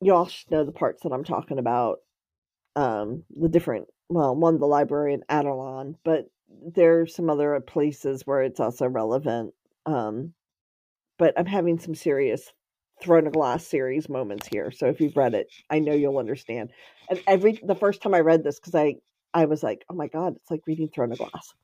[0.00, 1.98] you all should know the parts that I'm talking about.
[2.76, 6.26] Um, the different, well, one, the library in Adarlan, but
[6.74, 9.54] there are some other places where it's also relevant.
[9.86, 10.32] Um,
[11.18, 12.52] but I'm having some serious
[13.02, 14.70] Throne of Glass series moments here.
[14.70, 16.70] So if you've read it, I know you'll understand.
[17.10, 18.96] And every the first time I read this, because I
[19.32, 21.54] I was like, oh my god, it's like reading Throne of Glass.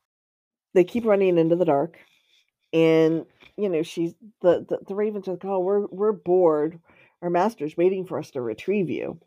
[0.74, 1.99] They keep running into the dark,
[2.72, 3.24] and
[3.57, 6.78] you know she's the the, the ravens are like, oh, we're we're bored.
[7.22, 9.20] Our master's waiting for us to retrieve you.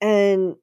[0.00, 0.56] And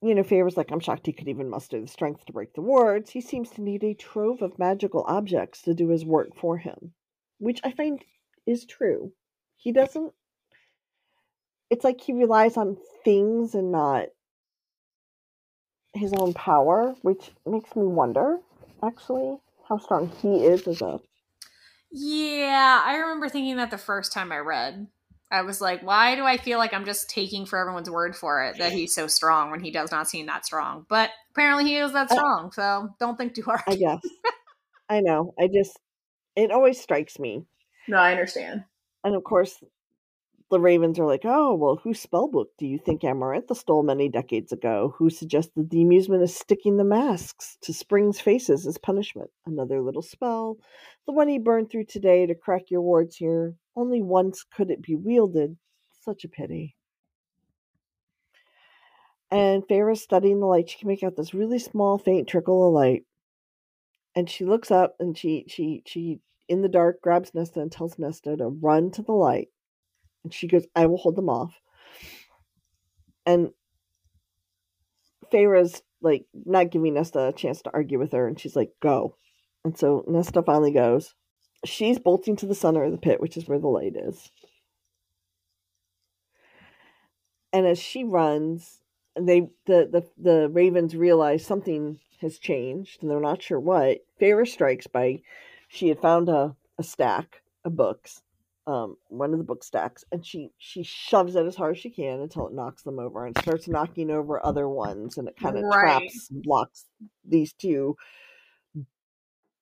[0.00, 2.60] you know, Feyre's like, I'm shocked he could even muster the strength to break the
[2.60, 3.10] wards.
[3.10, 6.92] He seems to need a trove of magical objects to do his work for him,
[7.38, 8.04] which I find
[8.46, 9.12] is true.
[9.56, 10.12] He doesn't,
[11.68, 14.06] it's like he relies on things and not
[15.94, 18.38] his own power, which makes me wonder,
[18.82, 19.38] actually,
[19.68, 21.00] how strong he is as a.
[21.90, 24.86] Yeah, I remember thinking that the first time I read.
[25.30, 28.44] I was like, why do I feel like I'm just taking for everyone's word for
[28.44, 30.86] it that he's so strong when he does not seem that strong?
[30.88, 33.62] But apparently he is that uh, strong, so don't think too hard.
[33.66, 34.00] I guess.
[34.88, 35.34] I know.
[35.38, 35.78] I just,
[36.34, 37.44] it always strikes me.
[37.88, 38.64] No, I understand.
[39.04, 39.62] And of course,
[40.50, 44.50] the Ravens are like, oh, well, whose spellbook do you think Amarantha stole many decades
[44.50, 44.94] ago?
[44.96, 49.30] Who suggested the amusement of sticking the masks to Spring's faces as punishment?
[49.44, 50.56] Another little spell.
[51.06, 53.56] The one he burned through today to crack your wards here.
[53.78, 55.56] Only once could it be wielded.
[56.00, 56.74] Such a pity.
[59.30, 60.68] And Feyre's studying the light.
[60.68, 63.04] She can make out this really small, faint trickle of light.
[64.16, 66.18] And she looks up and she she she
[66.48, 69.46] in the dark grabs Nesta and tells Nesta to run to the light.
[70.24, 71.54] And she goes, I will hold them off.
[73.26, 73.50] And
[75.30, 79.14] Feyre's like not giving Nesta a chance to argue with her, and she's like, go.
[79.64, 81.14] And so Nesta finally goes.
[81.64, 84.30] She's bolting to the center of the pit, which is where the light is.
[87.52, 88.80] And as she runs,
[89.16, 93.98] they the the, the ravens realize something has changed and they're not sure what.
[94.20, 95.22] Feyre strikes by
[95.68, 98.22] she had found a, a stack of books
[98.68, 101.88] um, one of the book stacks, and she she shoves it as hard as she
[101.88, 105.56] can until it knocks them over, and starts knocking over other ones, and it kind
[105.56, 105.80] of Right.
[105.80, 106.84] traps, blocks
[107.24, 107.96] these two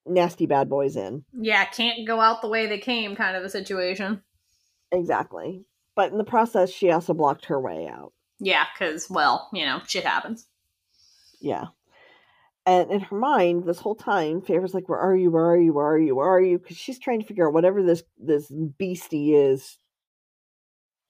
[0.07, 1.25] nasty bad boys in.
[1.33, 4.23] Yeah, can't go out the way they came kind of a situation.
[4.93, 8.13] Exactly, but in the process, she also blocked her way out.
[8.39, 10.47] Yeah, because, well, you know, shit happens.
[11.41, 11.67] Yeah.
[12.67, 15.31] And in her mind, this whole time, Feyre's like, "Where are you?
[15.31, 15.73] Where are you?
[15.73, 16.17] Where are you?
[16.17, 19.79] Where are you?" Because she's trying to figure out whatever this this beastie is.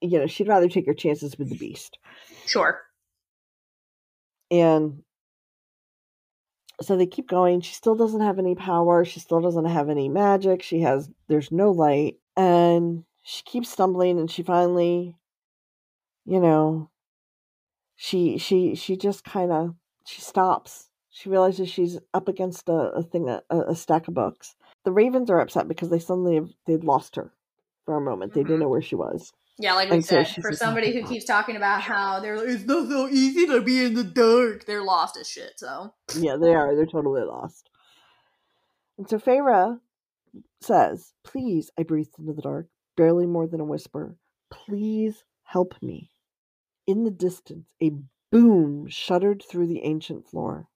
[0.02, 1.98] You know, she'd rather take her chances with the beast.
[2.46, 2.80] Sure.
[4.50, 5.02] and
[6.80, 7.60] so they keep going.
[7.60, 9.04] She still doesn't have any power.
[9.04, 10.62] She still doesn't have any magic.
[10.62, 12.16] She has there's no light.
[12.36, 15.16] And she keeps stumbling and she finally
[16.26, 16.90] you know
[17.96, 19.74] she she she just kind of
[20.06, 20.88] she stops.
[21.10, 24.54] She realizes she's up against a, a thing a, a stack of books.
[24.84, 27.32] The ravens are upset because they suddenly have they'd lost her
[27.86, 28.34] for a moment.
[28.34, 28.60] They didn't Mhm.
[28.60, 31.08] know where she was Yeah, like we And so said, she's for somebody who oh.
[31.08, 34.66] keeps talking about how they're like, it's not so easy to be in the dark,
[34.66, 35.94] they're lost as shit, so.
[36.14, 36.76] Yeah, they are.
[36.76, 37.70] They're totally lost.
[38.98, 39.78] And so Feyre
[40.60, 44.16] says, Please, I breathed into the dark, barely more than a whisper.
[44.50, 46.10] Please help me.
[46.86, 47.92] In the distance, a
[48.30, 50.68] boom shuddered through the ancient floor.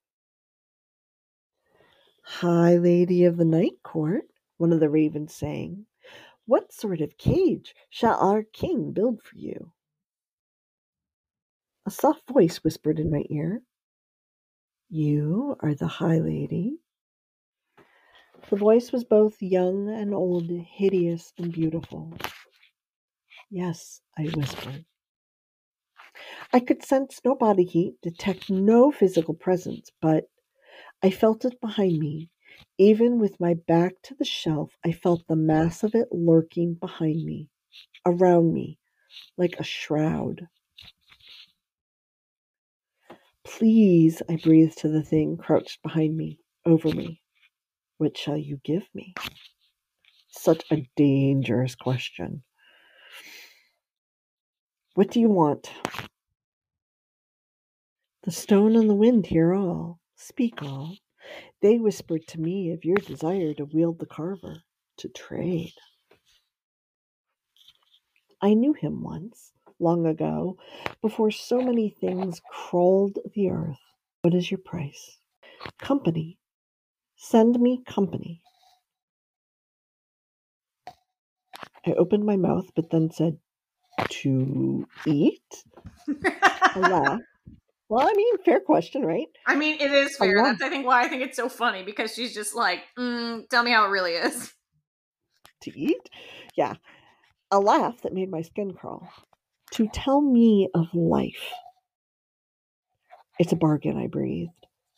[2.23, 4.23] High Lady of the Night Court,
[4.57, 5.87] one of the ravens sang,
[6.51, 9.71] What sort of cage shall our king build for you?
[11.87, 13.63] A soft voice whispered in my ear,
[14.89, 16.79] You are the High Lady.
[18.49, 22.15] The voice was both young and old, hideous and beautiful.
[23.49, 24.85] Yes, I whispered.
[26.53, 30.25] I could sense no body heat, detect no physical presence, but
[31.01, 32.29] I felt it behind me.
[32.81, 37.23] Even with my back to the shelf, I felt the mass of it lurking behind
[37.27, 37.51] me,
[38.07, 38.79] around me,
[39.37, 40.49] like a shroud.
[43.45, 47.21] Please, I breathed to the thing crouched behind me, over me.
[47.99, 49.13] What shall you give me?
[50.31, 52.43] Such a dangerous question.
[54.95, 55.71] What do you want?
[58.23, 60.97] The stone and the wind hear all, speak all.
[61.63, 64.63] They whispered to me of your desire to wield the carver,
[64.99, 65.75] to trade.
[68.41, 70.57] I knew him once, long ago,
[71.03, 73.81] before so many things crawled the earth.
[74.23, 75.19] What is your price?
[75.79, 76.39] Company.
[77.17, 78.43] Send me company.
[81.87, 83.39] I opened my mouth, but then said,
[84.09, 85.65] To eat?
[86.25, 87.23] I laughed.
[87.91, 89.27] Well, I mean, fair question, right?
[89.47, 90.45] I mean, it is fair.
[90.45, 93.65] That's I think why I think it's so funny because she's just like, mm, tell
[93.65, 94.55] me how it really is.
[95.63, 96.09] To eat?
[96.57, 96.77] Yeah.
[97.51, 99.13] A laugh that made my skin crawl.
[99.73, 101.53] To tell me of life.
[103.41, 104.53] It's a bargain, I breathed.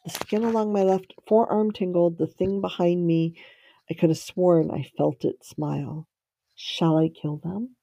[0.05, 3.37] The skin along my left forearm tingled, the thing behind me,
[3.91, 6.07] I could have sworn I felt it smile.
[6.57, 7.77] Shall I kill them?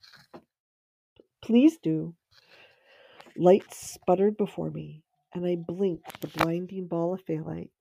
[1.42, 2.14] Please do.
[3.42, 5.02] Light sputtered before me,
[5.34, 7.72] and I blinked the blinding ball of faelight.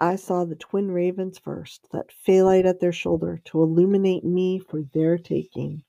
[0.00, 4.84] I saw the twin ravens first, that faelight at their shoulder to illuminate me for
[4.94, 5.84] their taking.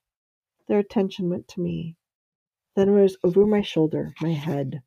[0.67, 1.95] Their attention went to me.
[2.75, 4.81] Then was over my shoulder, my head.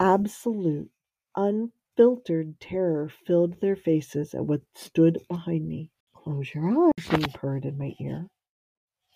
[0.00, 0.90] Absolute,
[1.36, 5.90] unfiltered terror filled their faces at what stood behind me.
[6.14, 8.26] Close your eyes, they purred in my ear,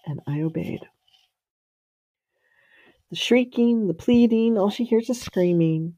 [0.04, 0.86] and I obeyed.
[3.10, 5.94] The shrieking, the pleading, all she hears is screaming.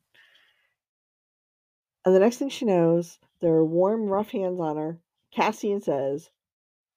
[2.04, 4.98] And the next thing she knows, there are warm, rough hands on her.
[5.34, 6.30] Cassian says,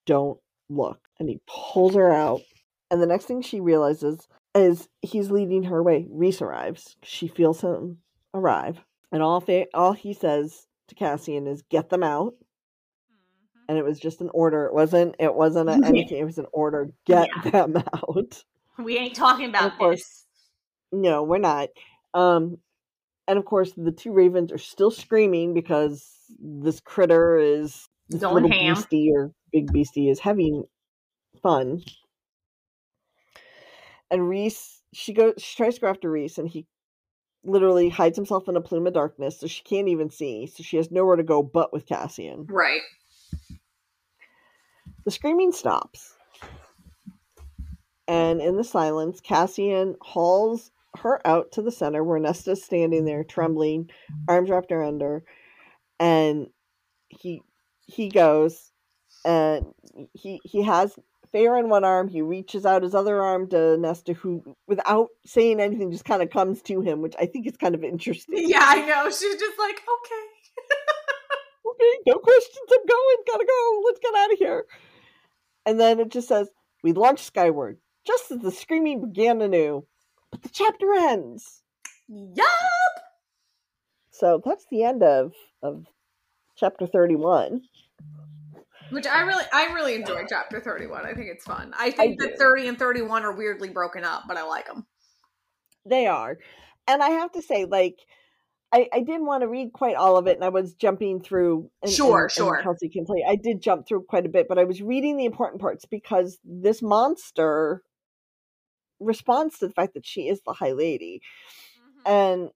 [0.05, 0.39] Don't
[0.69, 0.99] look.
[1.19, 2.41] And he pulls her out.
[2.91, 6.07] And the next thing she realizes is he's leading her away.
[6.09, 6.95] Rhys arrives.
[7.03, 7.97] She feels him
[8.33, 8.79] arrive.
[9.11, 12.33] And all, fa- all he says to Cassian is, Get them out.
[12.33, 13.65] Mm-hmm.
[13.69, 14.65] And it was just an order.
[14.65, 15.15] It wasn't.
[15.19, 16.19] It wasn't a, anything.
[16.19, 16.91] It was an order.
[17.05, 17.51] Get Yeah.
[17.51, 18.43] them out.
[18.83, 19.99] We ain't talking about Of course.
[19.99, 20.25] this.
[20.91, 21.69] No, we're not.
[22.13, 22.57] Um,
[23.27, 26.07] and of course, the two ravens are still screaming because
[26.39, 28.75] this critter is this Going little ham.
[28.75, 30.63] beastie or big beastie is having
[31.41, 31.83] fun.
[34.11, 36.67] And Rhys, she goes, she tries to go after Rhys, and he
[37.43, 40.47] literally hides himself in a plume of darkness, so she can't even see.
[40.47, 42.45] So she has nowhere to go but with Cassian.
[42.47, 42.81] Right.
[45.05, 46.12] The screaming stops.
[48.07, 53.23] And in the silence, Cassian hauls her out to the center where Nesta's standing there,
[53.23, 53.89] trembling,
[54.27, 55.23] arms wrapped around her.
[55.99, 56.47] And
[57.09, 57.41] he
[57.85, 58.71] he goes
[59.25, 59.65] and
[60.13, 60.97] he he has
[61.33, 65.59] Feyre in one arm, he reaches out his other arm to Nesta, who without saying
[65.59, 68.47] anything just kind of comes to him, which I think is kind of interesting.
[68.47, 69.05] Yeah, I know.
[69.09, 70.25] She's just like, okay.
[71.71, 72.67] okay, no questions.
[72.71, 73.17] I'm going.
[73.27, 73.81] Gotta go.
[73.85, 74.65] Let's get out of here.
[75.65, 76.49] And then it just says,
[76.83, 79.85] We launch skyward, just as the screaming began anew.
[80.31, 81.61] But the chapter ends.
[82.07, 82.47] Yup.
[84.11, 85.85] So that's the end of, of
[86.55, 87.61] chapter 31.
[88.89, 91.03] Which I really, I really enjoy chapter thirty-one.
[91.03, 91.73] I think it's fun.
[91.75, 92.37] I think I that do.
[92.37, 94.85] thirty and thirty-one are weirdly broken up, but I like them.
[95.83, 96.37] They are.
[96.87, 97.95] And I have to say, like,
[98.71, 101.71] I, I didn't want to read quite all of it, and I was jumping through.
[101.81, 102.55] And, Sure, and- sure.
[102.55, 105.17] And Kelsey can you, I did jump through quite a bit, but I was reading
[105.17, 107.81] the important parts because this monster
[108.99, 111.21] responds to the fact that she is the High Lady.
[112.05, 112.49] and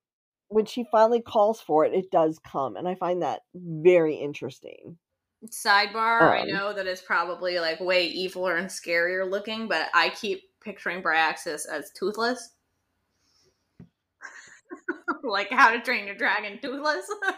[0.49, 4.97] when she finally calls for it it does come and i find that very interesting
[5.45, 10.09] Sidebar: I Um, know that it's probably like way eviler and scarier looking, but I
[10.09, 12.55] keep picturing Bryaxis as toothless.
[15.23, 17.05] like How to Train Your Dragon toothless.
[17.27, 17.35] and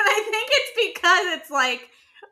[0.00, 1.90] I think it's because it's like,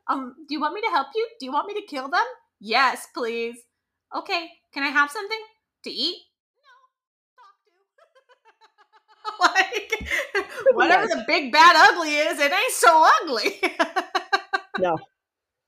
[0.09, 1.29] um, do you want me to help you?
[1.39, 2.25] Do you want me to kill them?
[2.61, 3.57] Yes, please.
[4.15, 5.39] Okay, can I have something
[5.85, 6.19] to eat?
[6.63, 6.73] No.
[7.43, 7.57] Talk
[9.51, 10.01] to.
[10.71, 13.61] like whatever the big bad ugly is, it ain't so ugly.
[14.79, 14.95] No.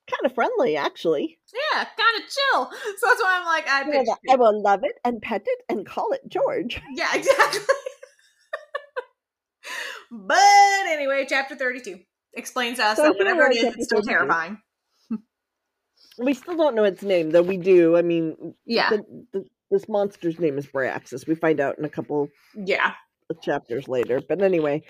[0.07, 1.39] Kind of friendly actually
[1.75, 2.71] yeah, kind of chill.
[2.99, 4.13] So that's why I'm like, I You know, picture.
[4.27, 7.61] that I will love it and pet it and call it george Yeah, exactly.
[10.11, 10.37] but
[10.87, 11.99] anyway, chapter 32
[12.35, 14.11] explains us So that whatever it is, it's still 32.
[14.11, 14.59] terrifying.
[16.19, 19.89] We still don't know its name though we do i mean Yeah, the, the, this
[19.89, 21.27] monster's name is Bryaxis.
[21.27, 22.93] we find out in a couple yeah,
[23.43, 24.83] chapters later but anyway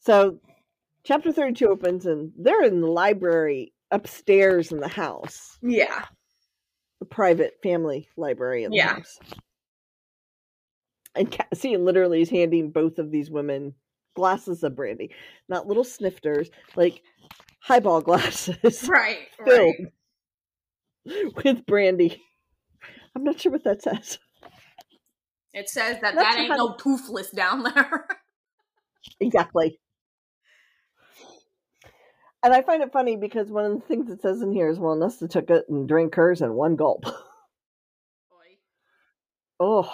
[0.00, 0.38] so
[1.04, 6.04] chapter 32 opens and they're in the library upstairs in the house yeah.
[7.00, 8.94] the private family library in the Yeah.
[8.94, 9.18] house.
[11.16, 13.74] And Cassian literally is handing both of these women
[14.16, 15.10] glasses of brandy,
[15.48, 17.02] not little snifters, like
[17.64, 19.76] highball glasses Right, filled
[21.06, 21.44] right.
[21.44, 22.22] with brandy.
[23.16, 24.18] I'm not sure what that says.
[25.54, 28.06] It says that That's that ain't no toothless down there.
[29.20, 29.78] Exactly.
[32.42, 34.78] And I find it funny because one of the things it says in here is,
[34.78, 37.04] well, Nesta took it and drank hers in one gulp.
[39.60, 39.90] Oh.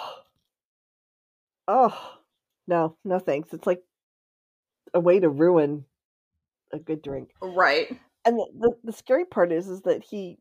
[1.67, 2.17] Oh.
[2.67, 3.53] No, no thanks.
[3.53, 3.81] It's like
[4.93, 5.85] a way to ruin
[6.73, 7.29] a good drink.
[7.41, 7.97] right.
[8.23, 10.37] And the, the, the scary part is is that he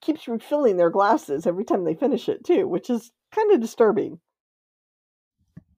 [0.00, 4.20] keeps refilling their glasses every time they finish it too, which is kind of disturbing.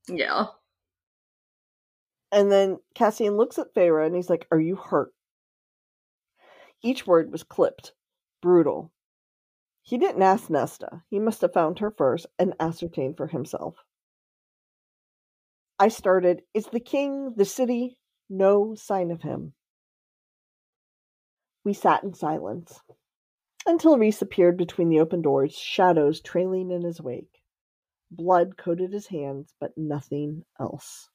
[0.09, 0.47] Yeah.
[2.31, 5.13] And then Cassian looks at Feyre and he's like, Are you hurt?
[6.83, 7.93] Each word was clipped,
[8.41, 8.91] brutal.
[9.83, 11.03] He didn't ask Nesta.
[11.09, 13.77] He must have found her first and ascertained for himself.
[15.79, 17.99] I started, Is the king, the city,
[18.31, 19.53] no sign of him?
[21.65, 22.81] We sat in silence
[23.67, 27.43] until Rhys appeared between the open doors, shadows trailing in his wake.
[28.11, 31.09] Blood coated his hands, but nothing else.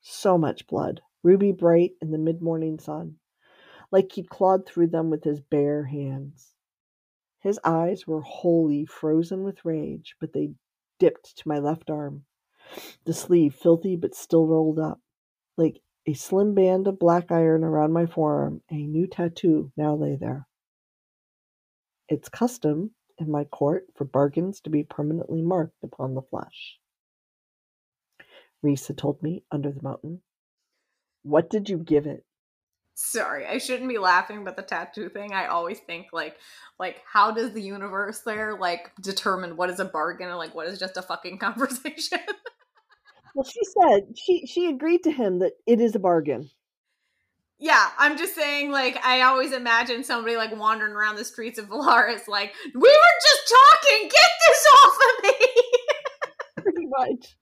[0.00, 3.16] So much blood, ruby bright in the mid morning sun,
[3.90, 6.54] like he'd clawed through them with his bare hands.
[7.40, 10.52] His eyes were wholly frozen with rage, but they
[10.98, 12.26] dipped to my left arm,
[13.06, 15.00] the sleeve filthy but still rolled up.
[15.56, 15.80] Like
[16.10, 20.48] a slim band of black iron around my forearm, a new tattoo now lay there.
[22.08, 26.78] It's custom in my court for bargains to be permanently marked upon the flesh.
[28.60, 30.20] Rhys had told me under the mountain.
[31.22, 32.24] What did you give it?
[32.94, 36.36] Sorry, I shouldn't be laughing, but the tattoo thing, I always think like
[36.78, 40.66] like how does the universe there like determine what is a bargain and like what
[40.66, 42.18] is just a fucking conversation?
[43.34, 46.50] Well, she said she she agreed to him that it is a bargain.
[47.58, 51.68] yeah, I'm just saying like I always imagine somebody like wandering around the streets of
[51.68, 55.46] Velaris like, we were just talking, get this off of me.
[56.62, 57.36] Pretty much.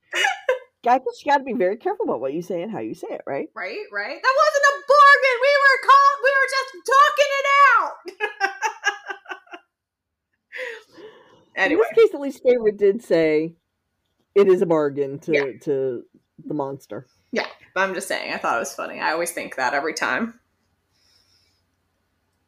[0.87, 2.95] I guess you got to be very careful about what you say and how you
[2.95, 3.49] say it, right?
[3.55, 4.19] right, right?
[4.23, 5.37] That wasn't a bargain.
[5.43, 7.47] We were call- we were just talking it
[7.77, 7.95] out.
[11.57, 13.55] anyway, In this case, at least favorite did say
[14.39, 15.59] it is a bargain to Yeah.
[15.63, 16.03] to
[16.47, 17.07] the monster.
[17.33, 19.01] yeah, but I'm just saying I thought it was funny.
[19.01, 20.39] I always think that every time.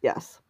[0.02, 0.40] Yes,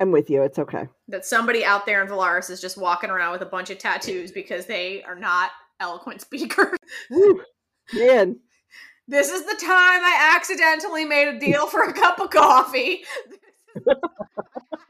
[0.00, 0.42] I'm with you.
[0.42, 0.88] It's okay.
[1.08, 4.30] that somebody out there in Velaris is just walking around with a bunch of tattoos
[4.32, 6.76] because they are not eloquent speakers.
[7.10, 7.40] Woo.
[7.92, 8.38] Man,
[9.06, 13.04] This is the time I accidentally made a deal for a cup of coffee.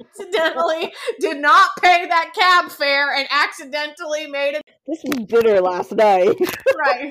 [0.01, 5.93] Accidentally did not pay that cab fare and accidentally made it this was dinner last
[5.93, 6.37] night.
[6.77, 7.11] right.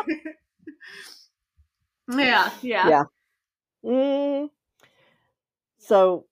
[2.18, 2.90] yeah, yeah.
[2.90, 3.04] Yeah.
[3.86, 4.50] Mm.
[5.80, 6.26] So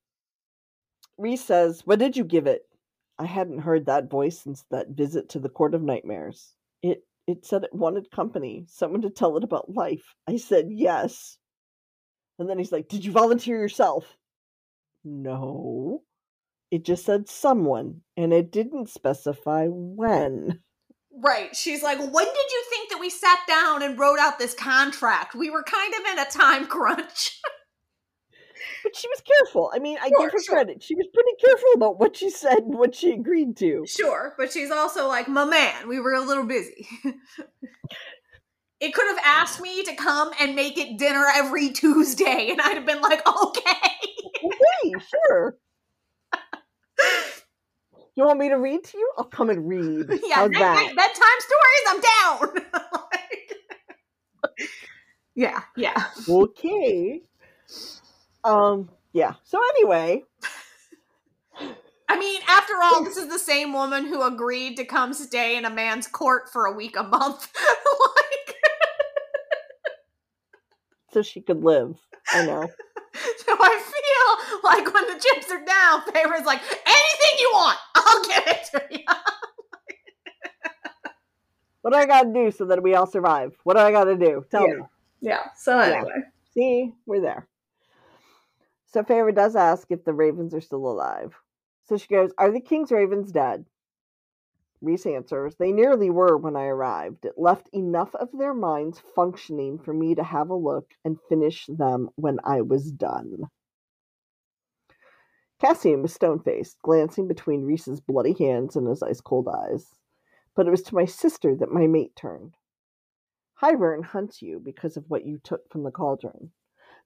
[1.17, 2.61] Rhys says, What did you give it?
[3.17, 6.53] I hadn't heard that voice since that visit to the Court of Nightmares.
[6.83, 10.15] It it said it wanted company, someone to tell it about life.
[10.27, 11.37] I said yes.
[12.39, 14.17] And then he's like, Did you volunteer yourself?
[15.03, 16.03] No.
[16.69, 20.59] It just said someone, and it didn't specify when.
[21.13, 21.53] Right.
[21.55, 25.35] She's like, when did you think that we sat down and wrote out this contract?
[25.35, 27.39] We were kind of in a time crunch.
[28.83, 29.71] But she was careful.
[29.73, 30.55] I mean, I Sure, give her sure.
[30.55, 30.81] credit.
[30.83, 33.83] She was pretty careful about what she said and what she agreed to.
[33.87, 36.87] Sure, but she's also like, my man, we were a little busy.
[38.81, 42.75] it could have asked me to come and make it dinner every Tuesday, and I'd
[42.75, 43.71] have been like, okay.
[44.43, 45.55] Okay, sure.
[48.15, 49.11] You want me to read to you?
[49.17, 50.09] I'll come and read.
[50.23, 50.93] yeah, How's that?
[50.95, 52.55] bedtime stories, I'm down.
[53.11, 54.59] Like-
[55.35, 56.05] yeah, yeah.
[56.27, 57.21] Okay.
[58.43, 59.35] Um, yeah.
[59.43, 60.23] So anyway,
[62.09, 65.65] I mean, after all, this is the same woman who agreed to come stay in
[65.65, 67.47] a man's court for a week a month.
[71.13, 71.97] So she could live.
[72.33, 72.67] I know.
[73.45, 78.23] So I feel like when the chips are down, Feyre's like, anything you want, I'll
[78.23, 79.05] give it to you.
[81.81, 83.57] What do I gotta do so that we all survive?
[83.63, 84.45] What do I gotta do?
[84.51, 84.73] Tell Yeah.
[84.75, 84.81] me.
[85.19, 86.11] Yeah, so anyway.
[86.53, 87.47] See, we're there.
[88.85, 91.33] So Feyre does ask if the ravens are still alive.
[91.85, 93.65] So she goes, Are the king's ravens dead?
[94.81, 97.25] Rhys answers, They nearly were when I arrived.
[97.25, 101.67] It left enough of their minds functioning for me to have a look and finish
[101.67, 103.43] them when I was done.
[105.59, 109.93] Cassian was stone faced, glancing between Rhys's bloody hands and his ice cold eyes.
[110.55, 112.57] But it was to my sister that my mate turned.
[113.61, 116.51] Hybern hunts you because of what you took from the cauldron.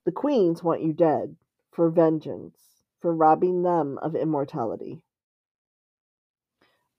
[0.05, 1.35] The queens want you dead,
[1.71, 5.01] for vengeance, for robbing them of immortality.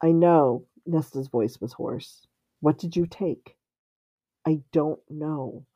[0.03, 2.27] I know Nesta's voice was hoarse.
[2.61, 3.57] What did you take?
[4.47, 5.67] I don't know.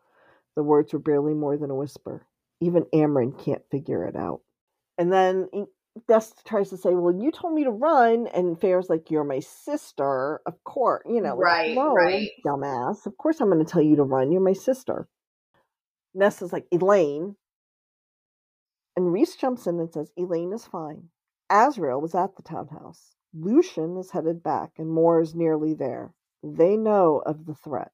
[0.56, 2.26] The words were barely more than a whisper.
[2.60, 4.42] Even Amren can't figure it out.
[4.98, 5.48] And then
[6.08, 8.26] Nesta tries to say, Well, you told me to run.
[8.28, 10.40] And Feyre's like, You're my sister.
[10.46, 11.02] Of course.
[11.06, 12.30] You know, right, no, right.
[12.46, 13.06] dumbass.
[13.06, 14.30] Of course I'm going to tell you to run.
[14.30, 15.08] You're my sister.
[16.14, 17.36] Nesta's like, Elain.
[18.96, 21.04] And Rhys jumps in and says, Elain is fine.
[21.50, 23.14] Azriel was at the townhouse.
[23.34, 26.12] Lucien is headed back, and Mor is nearly there.
[26.42, 27.92] They know of the threat.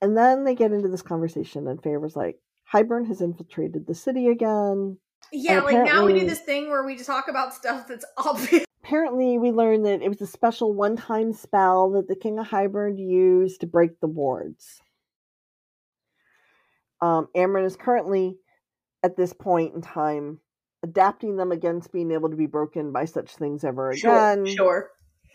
[0.00, 2.36] And then they get into this conversation, and Feyre's like,
[2.72, 4.98] Hybern has infiltrated the city again.
[5.32, 8.64] Yeah, like now we do this thing where we just talk about stuff that's obvious.
[8.84, 12.46] Apparently, we learned that it was a special one time spell that the King of
[12.46, 14.80] Hybern used to break the wards.
[17.00, 18.36] Um, Amren is currently,
[19.02, 20.40] at this point in time,
[20.82, 24.46] adapting them against being able to be broken by such things ever again.
[24.46, 24.56] Sure.
[24.56, 24.90] sure.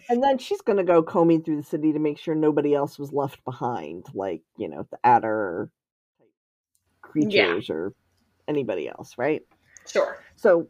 [0.10, 3.00] And then she's going to go combing through the city to make sure nobody else
[3.00, 5.70] was left behind, like, you know, the adder
[7.02, 7.76] creatures yeah.
[7.76, 7.94] or
[8.48, 9.44] anybody else, right?
[9.88, 10.18] Sure.
[10.36, 10.68] So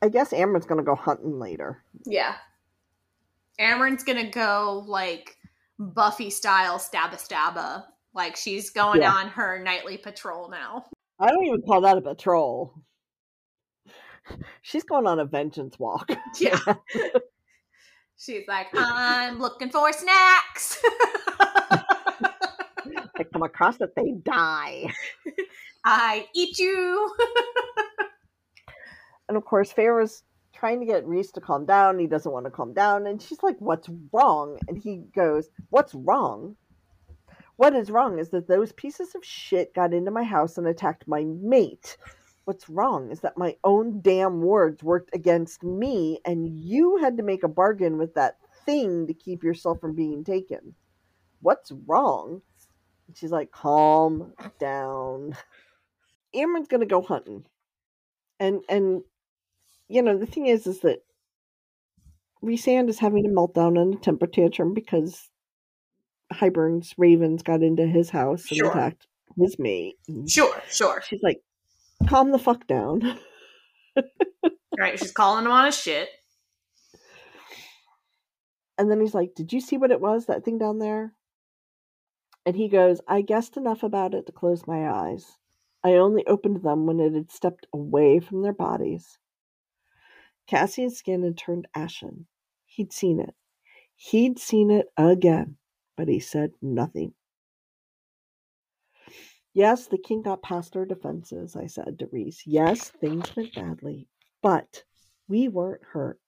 [0.00, 1.82] I guess Amren's going to go hunting later.
[2.06, 2.34] Yeah.
[3.58, 5.36] Amren's going to go, like,
[5.78, 7.86] Buffy style stabba stabba.
[8.14, 9.12] Like, she's going yeah.
[9.12, 10.84] on her nightly patrol now.
[11.18, 12.74] I don't even call that a patrol.
[14.62, 16.10] She's going on a vengeance walk.
[16.40, 16.58] Yeah.
[18.16, 20.80] She's like, I'm looking for snacks.
[23.18, 24.92] I come across it, they die.
[25.84, 27.12] I eat you.
[29.28, 30.22] and of course, Feyre's
[30.54, 31.98] trying to get Rhys to calm down.
[31.98, 33.06] He doesn't want to calm down.
[33.06, 34.58] And she's like, What's wrong?
[34.68, 36.56] And he goes, What's wrong?
[37.56, 41.06] What is wrong is that those pieces of shit got into my house and attacked
[41.06, 41.96] my mate.
[42.44, 47.22] What's wrong is that my own damn words worked against me, and you had to
[47.22, 50.74] make a bargain with that thing to keep yourself from being taken.
[51.40, 52.42] What's wrong?
[53.06, 55.36] And she's like, calm down.
[56.34, 57.44] Amren's gonna go hunting.
[58.40, 59.02] And and
[59.88, 61.00] you know, the thing is is that
[62.42, 65.30] Rhysand is having a meltdown and a temper tantrum because
[66.32, 68.70] Hybern's ravens got into his house and sure.
[68.70, 69.06] attacked
[69.38, 69.96] his mate.
[70.28, 71.02] Sure, sure.
[71.06, 71.40] She's like,
[72.08, 73.18] calm the fuck down.
[74.78, 76.08] right, she's calling him on his shit.
[78.78, 81.14] And then he's like, Did you see what it was, that thing down there?
[82.44, 85.38] And he goes, I guessed enough about it to close my eyes.
[85.84, 89.18] I only opened them when it had stepped away from their bodies.
[90.48, 92.26] Cassian's skin had turned ashen.
[92.66, 93.34] He'd seen it.
[93.94, 95.56] He'd seen it again,
[95.96, 97.14] but he said nothing.
[99.54, 102.42] Yes, the king got past our defenses, I said to Rhys.
[102.46, 104.08] Yes, things went badly,
[104.42, 104.84] but
[105.28, 106.20] we weren't hurt,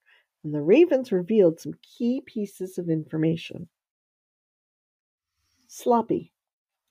[0.43, 3.69] and the ravens revealed some key pieces of information.
[5.69, 6.33] Sloppy,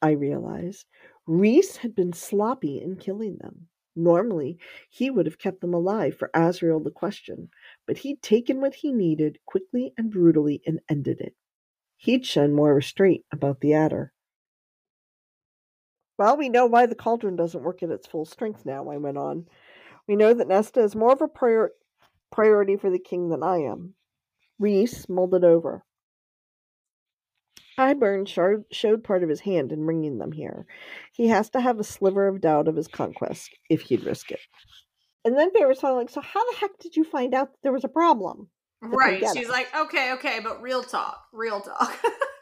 [0.02, 0.88] I realized.
[1.28, 3.70] Rhys had been sloppy in killing them.
[3.96, 7.50] Normally, he would have kept them alive for Azriel to question,
[7.86, 11.36] but he'd taken what he needed quickly and brutally and ended it.
[11.98, 14.13] He'd shown more restraint about the adder.
[16.18, 19.18] Well, we know why the cauldron doesn't work at its full strength now, I went
[19.18, 19.48] on.
[20.08, 21.72] We know that Nesta is more of a prior-
[22.32, 23.96] priority for the king than I am.
[24.60, 25.84] Rhys mulled it over.
[27.78, 28.28] Hybern
[28.72, 30.68] showed part of his hand in bringing them here.
[31.12, 34.40] He has to have a sliver of doubt of his conquest if he'd risk it.
[35.26, 37.72] And then Bear was like, So, how the heck did you find out that there
[37.72, 38.50] was a problem?
[38.82, 39.24] Right.
[39.36, 41.26] She's like, Okay, okay, but real talk.
[41.32, 41.98] Real talk.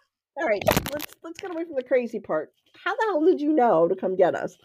[0.42, 2.52] All right, let's let's get away from the crazy part.
[2.84, 4.58] How the hell did you know to come get us?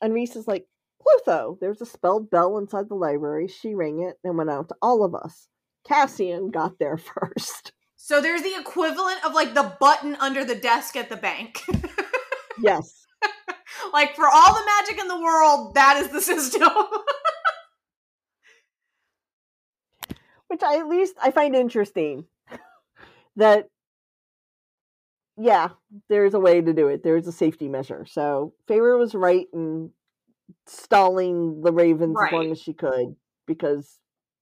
[0.00, 0.66] And Rhys is like,
[1.02, 3.46] Clotho, there's a spelled bell inside the library.
[3.46, 5.48] She rang it and went out to all of us.
[5.86, 7.72] Cassian got there first.
[7.96, 11.62] So there's the equivalent of like the button under the desk at the bank.
[12.62, 13.04] yes.
[13.92, 16.70] like for all the magic in the world, that is the system.
[20.48, 22.24] Which I at least I find interesting
[23.36, 23.68] that
[25.40, 25.70] yeah,
[26.10, 27.02] there's a way to do it.
[27.02, 28.04] There's a safety measure.
[28.06, 29.90] So Feyre was right in
[30.66, 32.26] stalling the Ravens right.
[32.26, 33.98] as long as she could because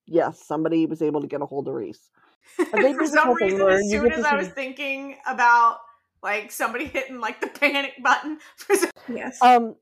[0.06, 2.10] yes, somebody was able to get a hold of Rhys.
[2.56, 5.78] For some reason, as soon as I was thinking about
[6.20, 9.40] like somebody hitting like the panic button for some- yes.
[9.40, 9.76] Um.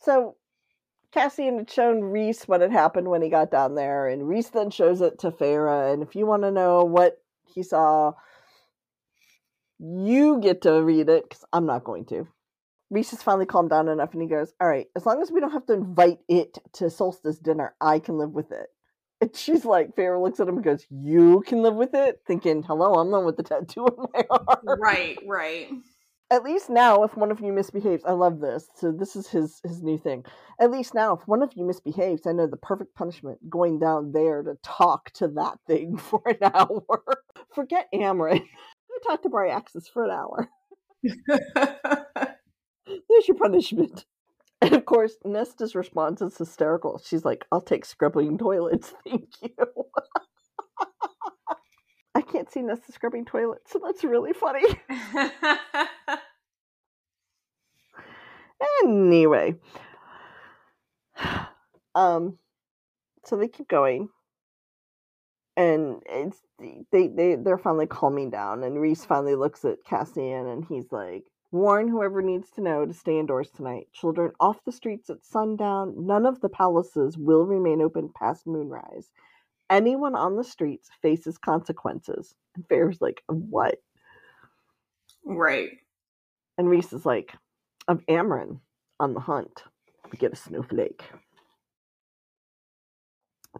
[0.00, 0.36] So
[1.12, 4.70] Cassian had shown Rhys what had happened when he got down there, and Rhys then
[4.70, 5.92] shows it to Feyre.
[5.92, 8.12] And if you want to know what he saw,
[9.82, 12.28] you get to read it because I'm not going to.
[12.90, 15.40] Rhys has finally calmed down enough and he goes, All right, as long as we
[15.40, 18.68] don't have to invite it to solstice dinner, I can live with it.
[19.20, 22.20] And she's like, Feyre looks at him and goes, You can live with it?
[22.26, 24.78] Thinking, hello, I'm the one with the tattoo on my arm.
[24.80, 25.68] Right, right.
[26.30, 28.66] At least now, if one of you misbehaves, I love this.
[28.76, 30.24] So this is his his new thing.
[30.58, 34.12] At least now, if one of you misbehaves, I know the perfect punishment: going down
[34.12, 37.02] there to talk to that thing for an hour.
[37.54, 38.46] Forget Amren.
[38.92, 40.48] Go talk to Bryaxis for an hour.
[42.86, 44.04] There's your punishment.
[44.60, 47.00] And of course, Nesta's response is hysterical.
[47.04, 49.50] She's like, I'll take scrubbing toilets, thank you.
[52.14, 54.62] I can't see Nesta scrubbing toilets, so that's really funny.
[58.84, 59.54] anyway.
[61.94, 62.38] Um
[63.22, 64.08] so they keep going.
[65.56, 66.38] And it's
[66.92, 71.24] they they they're finally calming down and Rhys finally looks at Cassian and he's like
[71.52, 73.86] Warn whoever needs to know to stay indoors tonight.
[73.92, 75.94] Children off the streets at sundown.
[76.06, 79.12] None of the palaces will remain open past moonrise.
[79.68, 82.34] Anyone on the streets faces consequences.
[82.56, 83.76] And Feyre's like, what?
[85.26, 85.70] right.
[86.56, 87.34] And Rhys is like,
[87.86, 88.60] of Amren
[88.98, 89.64] on the hunt.
[90.10, 91.04] We get a snowflake.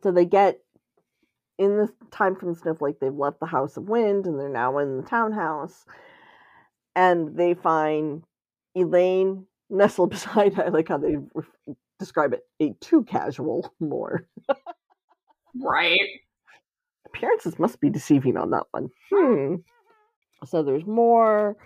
[0.03, 0.61] So they get
[1.63, 4.97] in the time from snowflake, they've left the House of Wind and they're now in
[4.97, 5.85] the townhouse.
[6.97, 8.25] And they find
[8.77, 14.27] Elain nestled beside, I like how they re- describe it, a too casual Mor.
[15.63, 16.01] Right.
[17.07, 18.89] Appearances must be deceiving on that one.
[19.13, 19.55] Hmm.
[20.45, 21.57] So there's Mor.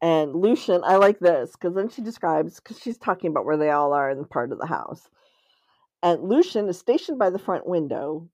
[0.00, 3.70] And Lucien, I like this because then she describes, because she's talking about where they
[3.70, 5.08] all are in the part of the house.
[6.02, 8.28] And Lucien is stationed by the front window.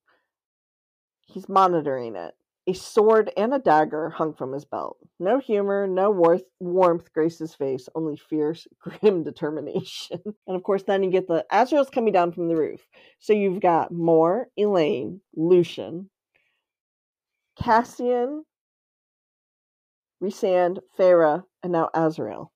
[1.27, 2.35] He's monitoring it.
[2.67, 4.97] A sword and a dagger hung from his belt.
[5.19, 10.21] No humor, no warmth, warmth graced his face, only fierce, grim determination.
[10.47, 12.81] And of course, then you get the Azriel's coming down from the roof.
[13.19, 16.09] So you've got Mor, Elain, Lucien,
[17.61, 18.45] Cassian,
[20.23, 22.49] Rhysand, Feyre, and now Azriel.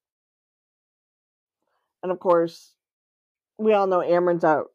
[2.02, 2.74] And of course,
[3.58, 4.68] we all know Amren's out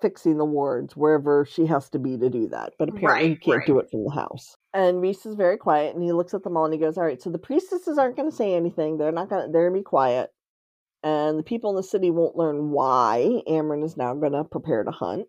[0.00, 2.72] fixing the wards wherever she has to be to do that.
[2.78, 3.66] But apparently, Right, he can't right.
[3.66, 4.56] do it from the house.
[4.72, 7.04] And Rhys is very quiet, and he looks at them all and he goes, "All
[7.04, 8.98] right, so the priestesses aren't going to say anything.
[8.98, 9.46] They're not going.
[9.46, 10.30] to They're to be quiet,
[11.02, 14.84] and the people in the city won't learn why Amren is now going to prepare
[14.84, 15.26] to hunt."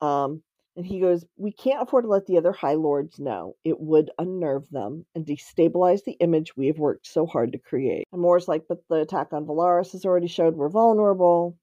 [0.00, 0.42] Um,
[0.76, 3.56] and he goes, We can't afford to let the other High Lords know.
[3.64, 8.06] It would unnerve them and destabilize the image we have worked so hard to create.
[8.12, 11.58] And Mor's like, But the attack on Velaris has already showed we're vulnerable.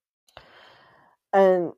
[1.34, 1.72] And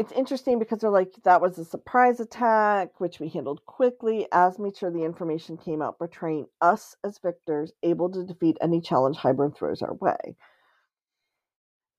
[0.00, 4.58] it's interesting because they're like, That was a surprise attack, which we handled quickly, as
[4.58, 9.18] made sure the information came out, portraying us as victors, able to defeat any challenge
[9.18, 10.36] Hybern throws our way.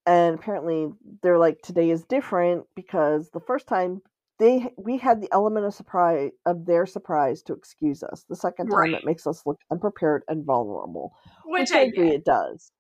[0.06, 0.90] And apparently
[1.22, 4.02] they're like today is different because the first time
[4.40, 8.26] they we had the element of surprise of their surprise to excuse us.
[8.28, 8.95] The second time Right.
[8.95, 11.14] it makes us look unprepared and vulnerable
[11.45, 12.72] Which, which, i I agree it does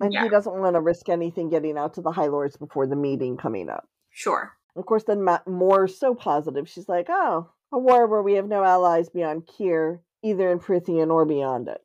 [0.00, 0.22] and Yeah.
[0.24, 3.36] he doesn't want to risk anything getting out to the high lords before the meeting
[3.36, 4.56] coming up Sure.
[4.76, 8.48] of course then Matt Mor's so positive she's like oh a war where we have
[8.48, 11.80] no allies beyond Keir, either in Prythian or beyond it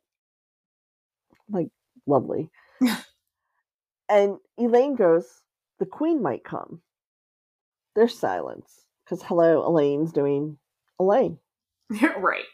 [1.50, 1.68] like
[2.08, 2.50] lovely
[4.10, 5.42] and Elain goes,
[5.80, 6.82] The queen might come.
[7.96, 8.86] There's silence.
[9.04, 10.58] Because, hello, Elain's doing
[11.00, 11.38] Elain.
[12.18, 12.46] right.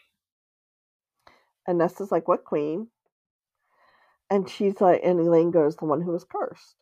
[1.66, 2.88] And Nesta's like, What queen?
[4.32, 6.76] And she's like, and Elain goes, The one who was cursed.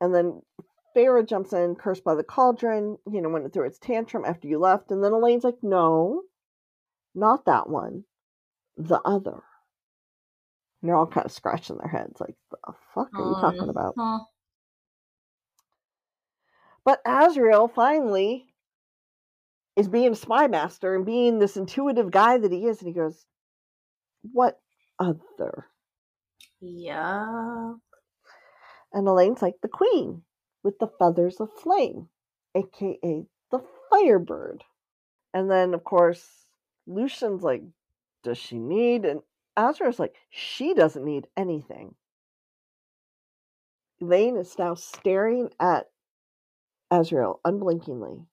[0.00, 0.42] And then
[0.94, 4.46] Feyre jumps in, cursed by the cauldron, you know, when it threw its tantrum after
[4.46, 4.92] you left.
[4.92, 6.22] And then Elain's like, No,
[7.12, 8.04] not that one.
[8.76, 9.42] The other.
[10.80, 13.94] And they're all kind of scratching their heads, like, The fuck are you talking about?
[13.98, 14.20] Huh.
[16.84, 18.46] But Azriel finally
[19.74, 22.94] is being a spy master and being this intuitive guy that he is, and he
[22.94, 23.26] goes,
[24.30, 24.60] What
[25.00, 25.66] other?
[26.64, 27.74] Yeah.
[28.92, 30.22] And Elain's like, The queen
[30.62, 32.08] with the feathers of flame,
[32.54, 33.60] aka the
[33.90, 34.64] firebird.
[35.34, 36.46] And then, of course,
[36.86, 37.62] Lucien's like,
[38.22, 39.04] Does she need?
[39.04, 39.20] And
[39.58, 41.94] Azriel's like, She doesn't need anything.
[44.00, 45.90] Elain is now staring at
[46.90, 48.26] Azriel unblinkingly.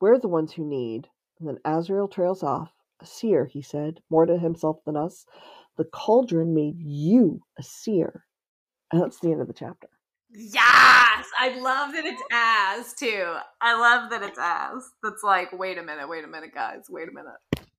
[0.00, 1.08] We're the ones who need.
[1.38, 2.72] And then Azriel trails off.
[3.02, 5.24] A seer, he said, more to himself than us.
[5.80, 8.26] The cauldron made you a seer.
[8.92, 9.88] And that's the end of the chapter.
[10.30, 11.26] Yes!
[11.38, 13.34] I love that it's as too.
[13.62, 14.90] I love that it's as.
[15.02, 17.70] That's like, wait a minute, wait a minute, guys, wait a minute.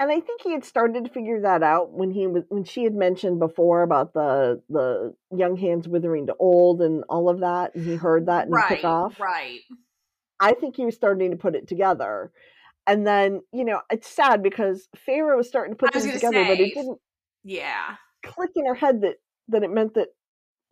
[0.00, 2.82] And I think he had started to figure that out when he was when she
[2.82, 7.76] had mentioned before about the the young hands withering to old and all of that,
[7.76, 9.20] and he heard that and right, took off.
[9.20, 9.60] right.
[10.40, 12.32] I think he was starting to put it together.
[12.86, 16.56] And then, you know, it's sad because Feyre was starting to put things together, but
[16.58, 16.98] say- it didn't
[17.44, 17.96] Yeah.
[18.22, 19.16] click in her head that
[19.48, 20.08] that it meant that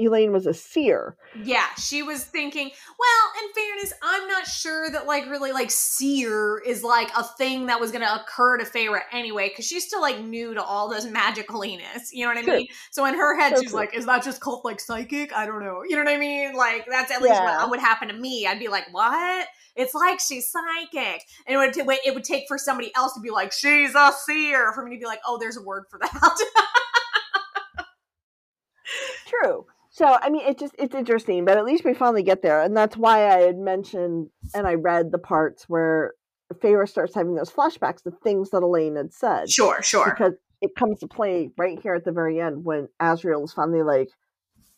[0.03, 1.17] Elain was a seer.
[1.43, 6.59] Yeah, she was thinking, well, in fairness, I'm not sure that like really like seer
[6.67, 10.21] is like a thing that was gonna occur to Feyre anyway, because she's still like
[10.21, 12.09] new to all this magicaliness.
[12.13, 12.67] You know what I mean?
[12.91, 13.81] So in her head, So she's true.
[13.81, 15.33] like, is that just cult like psychic?
[15.33, 15.83] I don't know.
[15.89, 16.55] You know what I mean?
[16.55, 17.59] Like that's at least Yeah.
[17.63, 18.47] what would happen to me.
[18.47, 19.47] I'd be like, what?
[19.75, 21.81] It's like she's psychic, and it would t-.
[22.07, 25.01] It would take for somebody else to be like, she's a seer, for me to
[25.01, 26.39] be like, oh, there's a word for that.
[29.27, 29.67] True.
[29.95, 32.75] So I mean, it just it's interesting, but at least we finally get there, and
[32.77, 36.15] that's why I had mentioned and I read the parts where
[36.55, 39.51] Feyre starts having those flashbacks of things that Elain had said.
[39.51, 40.07] sure, sure.
[40.11, 40.33] because
[40.63, 44.09] it comes to play right here at the very end when Azriel is finally like,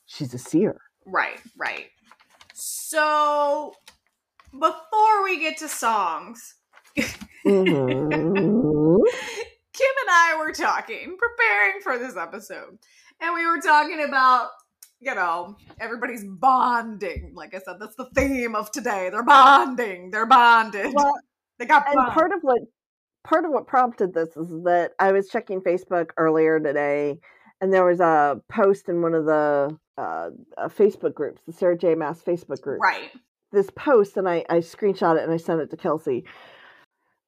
[0.07, 0.81] she's a seer.
[1.07, 1.87] Right, right.
[2.55, 3.73] So
[4.53, 6.55] before we get to songs,
[6.97, 7.03] Mhm.
[9.75, 12.79] Kim and I were talking, preparing for this episode,
[13.21, 14.51] and we were talking about,
[15.05, 17.33] you know, everybody's bonding.
[17.35, 19.11] Like I said, that's the theme of today.
[19.11, 20.11] They're bonding.
[20.11, 20.93] They're bonded.
[20.95, 21.15] well,
[21.59, 22.61] they got and part of what
[23.25, 27.19] part of what prompted this is that I was checking Facebook earlier today,
[27.61, 31.79] and there was a post in one of the uh, uh, Facebook groups, the Sarah
[31.79, 31.95] J.
[31.95, 32.81] Maas Facebook group.
[32.83, 33.11] right.
[33.53, 36.25] This post, and I, I screenshot it and I sent it to Kelsey.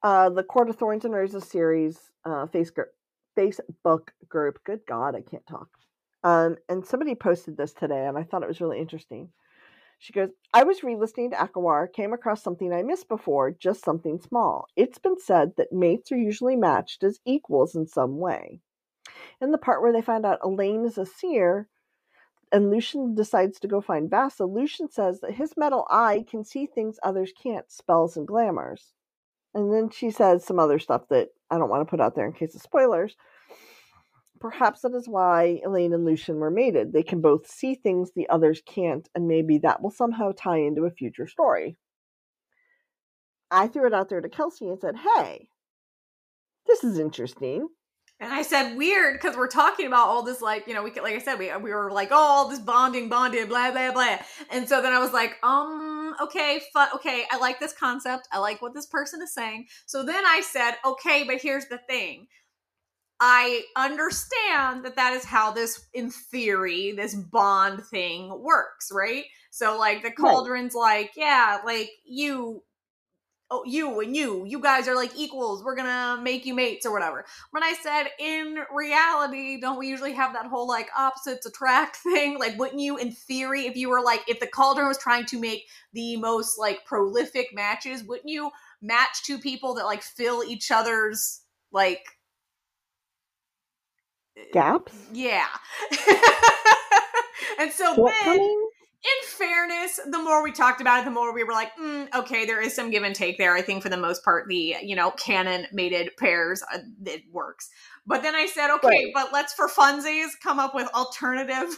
[0.03, 2.89] Uh, the Court of Thorns and Roses series uh, face group,
[3.39, 4.59] Facebook group.
[4.65, 5.69] Good God, I can't talk.
[6.27, 9.28] Um, and somebody posted this today, and I thought it was really interesting.
[10.01, 13.85] She goes, I was re listening to ACOWAR, came across something I missed before, just
[13.85, 14.66] something small.
[14.74, 18.61] It's been said that mates are usually matched as equals in some way.
[19.40, 21.69] In the part where they find out Elain is a seer
[22.51, 26.66] and Lucien decides to go find Vassa, Lucien says that his metal eye can see
[26.66, 28.94] things others can't, spells and glamours.
[29.55, 32.27] And then she says some other stuff that I don't want to put out there
[32.27, 33.16] in case of spoilers.
[34.40, 36.92] Perhaps that is why Elain and Lucien were mated.
[36.92, 40.84] They can both see things the others can't, and maybe that will somehow tie into
[40.84, 41.76] a future story.
[43.50, 45.48] I threw it out there to Kelsey and said, Hey,
[46.66, 47.68] this is interesting.
[48.18, 51.02] And I said weird because we're talking about all this, like, you know, we could,
[51.02, 54.16] like I said, we, we were like, oh, all this bonding, bonded, blah, blah, blah.
[54.50, 58.26] And so then I was like, um, okay, fu- okay, I like this concept.
[58.32, 59.66] I like what this person is saying.
[59.84, 62.26] So then I said, okay, but here's the thing.
[63.20, 69.24] I understand that that is how this, in theory, this bond thing works, right?
[69.51, 72.62] So, like, the cauldron's like, yeah, like, you
[73.51, 75.62] oh you and you you guys are like equals.
[75.62, 77.24] We're gonna make you mates or whatever.
[77.52, 82.38] When i said in reality don't we usually have that whole like opposites attract thing?
[82.38, 85.40] Like wouldn't you in theory if you were like if the cauldron was trying to
[85.40, 88.51] make the most like prolific matches wouldn't you
[88.82, 92.05] match two people that like fill each other's like
[94.52, 94.92] Gaps?
[95.12, 95.46] yeah
[97.58, 98.38] and so then
[99.06, 102.44] in fairness, the more we talked about it, the more we were like, mm, okay,
[102.44, 103.54] there is some give and take there.
[103.54, 107.70] I think for the most part, the you know canon mated pairs uh, it works.
[108.06, 109.10] But then I said, okay, Right.
[109.14, 111.76] but let's for funsies come up with alternative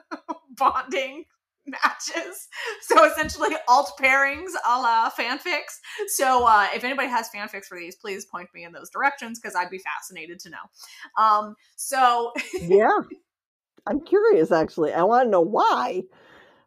[0.56, 1.24] bonding
[1.84, 2.48] matches.
[2.82, 5.78] So essentially, alt pairings a la fanfics.
[6.08, 9.54] So uh, if anybody has fanfics for these, please point me in those directions because
[9.54, 11.22] I'd be fascinated to know.
[11.22, 12.98] Um, so yeah.
[13.86, 14.92] I'm curious, actually.
[14.92, 16.02] I want to know why,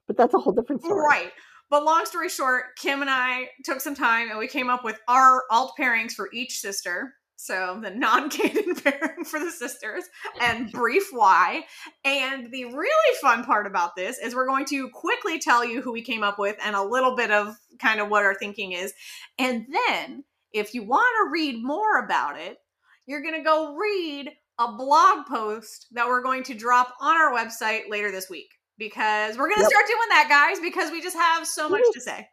[0.08, 1.00] but that's a whole different story.
[1.00, 1.32] Right.
[1.70, 5.00] But long story short, Kim and I took some time and we came up with
[5.08, 7.14] our alt pairings for each sister.
[7.36, 10.04] So the non-canon pairing for the sisters
[10.40, 11.64] and brief why.
[12.06, 15.92] And the really fun part about this is we're going to quickly tell you who
[15.92, 18.94] we came up with and a little bit of kind of what our thinking is.
[19.38, 20.24] And then
[20.54, 22.58] if you want to read more about it,
[23.06, 24.30] you're going to go read
[24.60, 29.38] a blog post that we're going to drop on our website later this week because
[29.38, 29.72] we're going to Yep.
[29.72, 32.28] start doing that, guys, because we just have so much to say.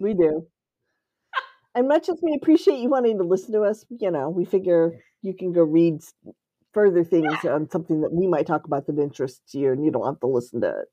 [0.00, 0.46] We do.
[1.74, 4.92] And much as we appreciate you wanting to listen to us, you know, we figure
[5.22, 6.00] you can go read
[6.72, 10.06] further things on something that we might talk about that interests you, and you don't
[10.06, 10.88] have to listen to it.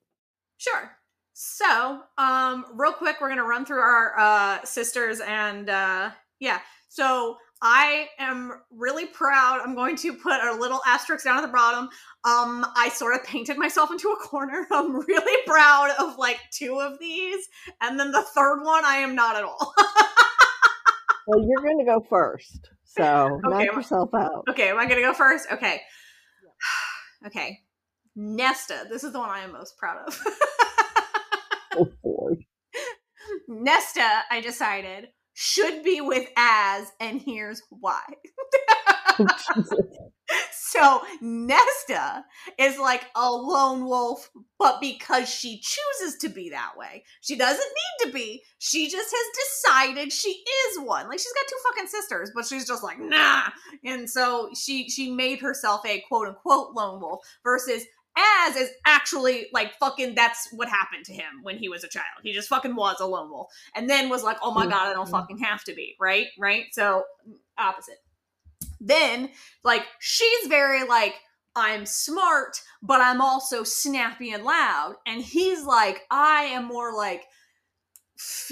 [0.57, 0.91] Sure.
[1.33, 6.59] So, um, real quick, we're gonna run through our uh, sisters and uh, yeah.
[6.89, 9.61] So I am really proud.
[9.61, 11.85] I'm going to put a little asterisk down at the bottom.
[12.23, 14.65] Um, I sort of painted myself into a corner.
[14.71, 17.47] I'm really proud of like two of these,
[17.81, 19.73] and then the third one I am not at all.
[21.29, 23.65] Well, you're going to go first, so knock Okay.
[23.65, 24.45] yourself out.
[24.49, 25.45] okay, am I gonna go first?
[25.51, 25.79] Okay.
[27.27, 27.59] okay.
[28.15, 28.87] Nesta.
[28.89, 30.19] This is the one I am most proud of.
[31.77, 32.31] Oh boy.
[33.47, 38.01] Nesta, I decided, should be with As, and here's why.
[39.19, 39.25] Oh,
[40.51, 42.25] so Nesta
[42.57, 47.59] is like a lone wolf, but because she chooses to be that way, she doesn't
[47.59, 48.43] need to be.
[48.59, 51.07] She just has decided she is one.
[51.07, 53.49] Like she's got two fucking sisters, but she's just like nah.
[53.83, 57.83] And so she she made herself a quote unquote lone wolf versus
[58.17, 62.05] Az is actually like fucking that's what happened to him when he was a child.
[62.23, 63.51] He just fucking was a lone wolf.
[63.75, 65.11] And then was like, oh my mm, god, I don't mm.
[65.11, 66.27] fucking have to be, right?
[66.37, 66.65] Right?
[66.71, 67.03] So
[67.57, 67.97] opposite.
[68.79, 69.29] Then,
[69.63, 71.15] like, she's very like,
[71.55, 74.95] I'm smart, but I'm also snappy and loud.
[75.05, 77.25] And he's like, I am more like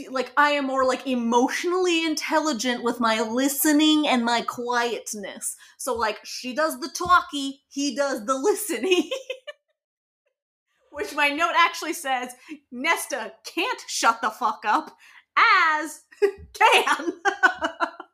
[0.09, 5.55] like I am more like emotionally intelligent with my listening and my quietness.
[5.77, 9.09] So like she does the talky, he does the listening.
[10.91, 12.33] Which my note actually says
[12.71, 14.95] Nesta can't shut the fuck up
[15.37, 16.01] Az
[16.53, 17.13] can.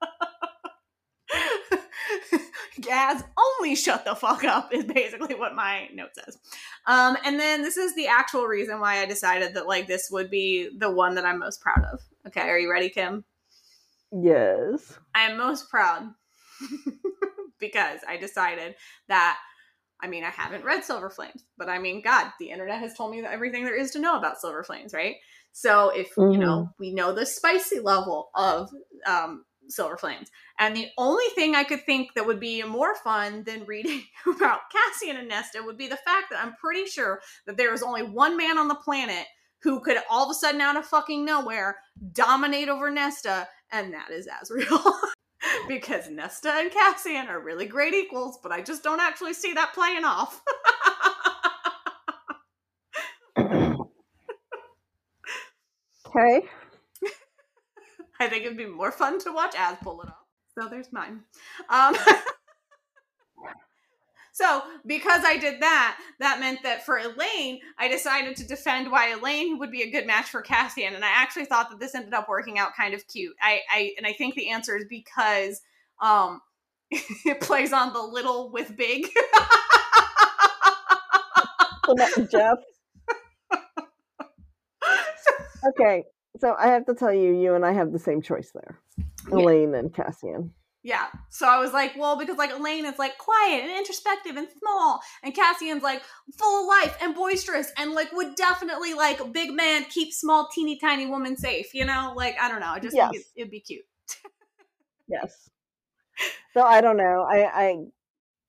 [2.89, 6.37] Az only shut the fuck up is basically what my note says.
[6.87, 10.29] Um, and then this is the actual reason why I decided that like this would
[10.29, 11.99] be the one that I'm most proud of.
[12.27, 13.23] Okay, are you ready, Kim?
[14.11, 14.97] Yes.
[15.13, 16.13] I am most proud
[17.59, 18.75] because I decided
[19.07, 19.37] that
[20.01, 23.11] I mean, I haven't read Silver Flames, but I mean, God, the internet has told
[23.11, 25.15] me everything there is to know about Silver Flames, right?
[25.53, 26.33] So if mm-hmm.
[26.33, 28.69] you know, we know the spicy level of
[29.05, 30.29] um, Silver Flames.
[30.59, 34.03] And the only thing I could think that would be more fun than reading
[34.35, 37.83] about Cassian and Nesta would be the fact that I'm pretty sure that there is
[37.83, 39.25] only one man on the planet
[39.61, 41.77] who could all of a sudden out of fucking nowhere
[42.11, 44.93] dominate over Nesta, and that is Azriel.
[45.67, 49.73] because Nesta and Cassian are really great equals, but I just don't actually see that
[49.73, 50.41] playing off.
[56.07, 56.41] okay.
[58.23, 60.15] I think it'd be more fun to watch Az pull it off.
[60.57, 61.21] So there's mine.
[61.69, 61.95] Um,
[64.31, 69.11] so because I did that, that meant that for Elain, I decided to defend why
[69.11, 72.13] Elain would be a good match for Cassian, and I actually thought that this ended
[72.13, 73.35] up working out kind of cute.
[73.41, 75.61] I, I and I think the answer is because
[76.01, 76.41] um,
[76.91, 79.07] it plays on the little with big.
[82.31, 82.57] Jeff.
[85.67, 86.03] okay,
[86.39, 88.79] so I have to tell you, you and I have the same choice there.
[89.29, 89.35] Yeah.
[89.35, 90.51] Elain and Cassian.
[90.81, 91.05] Yeah.
[91.29, 94.99] So I was like, well, because like Elain is like quiet and introspective and small,
[95.23, 96.01] and Cassian's like
[96.37, 100.77] full of life and boisterous and like would definitely like big man keep small teeny
[100.79, 101.73] tiny woman safe.
[101.73, 102.67] You know, like I don't know.
[102.67, 103.11] I just yes.
[103.11, 103.85] think it, it'd be cute.
[105.07, 105.49] yes.
[106.53, 107.25] So I don't know.
[107.29, 107.75] I, I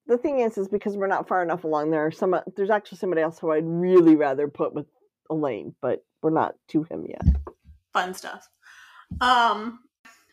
[0.07, 1.91] the thing is, is because we're not far enough along.
[1.91, 2.35] There some.
[2.57, 4.87] There's actually somebody else who I'd really rather put with
[5.31, 7.54] Elain, but we're not to him yet
[7.95, 8.47] fun stuff.
[9.23, 9.81] Um,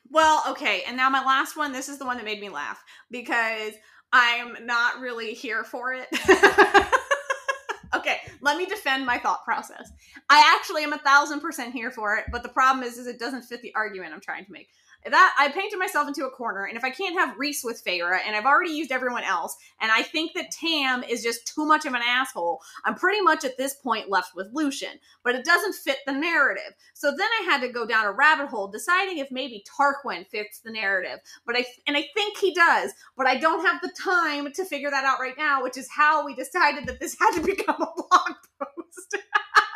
[0.10, 1.72] well, okay, and now my last one.
[1.72, 3.74] This is the one that made me laugh because
[4.12, 6.08] I'm not really here for it.
[7.96, 9.90] okay, let me defend my thought process.
[10.30, 13.20] I actually am a thousand percent here for it, but the problem is, is it
[13.20, 14.68] doesn't fit the argument I'm trying to make
[15.10, 16.66] that I painted myself into a corner.
[16.66, 19.92] And if I can't have Rhys with Feyre, and I've already used everyone else, and
[19.92, 23.58] I think that Tam is just too much of an asshole, I'm pretty much at
[23.58, 25.00] this point left with Lucien.
[25.24, 26.74] But it doesn't fit the narrative.
[26.94, 30.60] So then I had to go down a rabbit hole, deciding if maybe Tarquin fits
[30.60, 31.20] the narrative.
[31.46, 34.92] But I and I think he does, but I don't have the time to figure
[34.92, 37.94] that out right now, which is how we decided that this had to become a
[37.96, 39.18] blog post.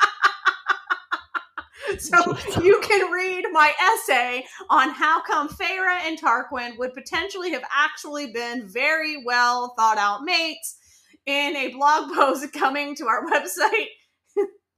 [1.99, 7.63] so you can read my essay on how come Feyre and Tarquin would potentially have
[7.73, 10.77] actually been very well thought out mates
[11.25, 13.87] in a blog post coming to our website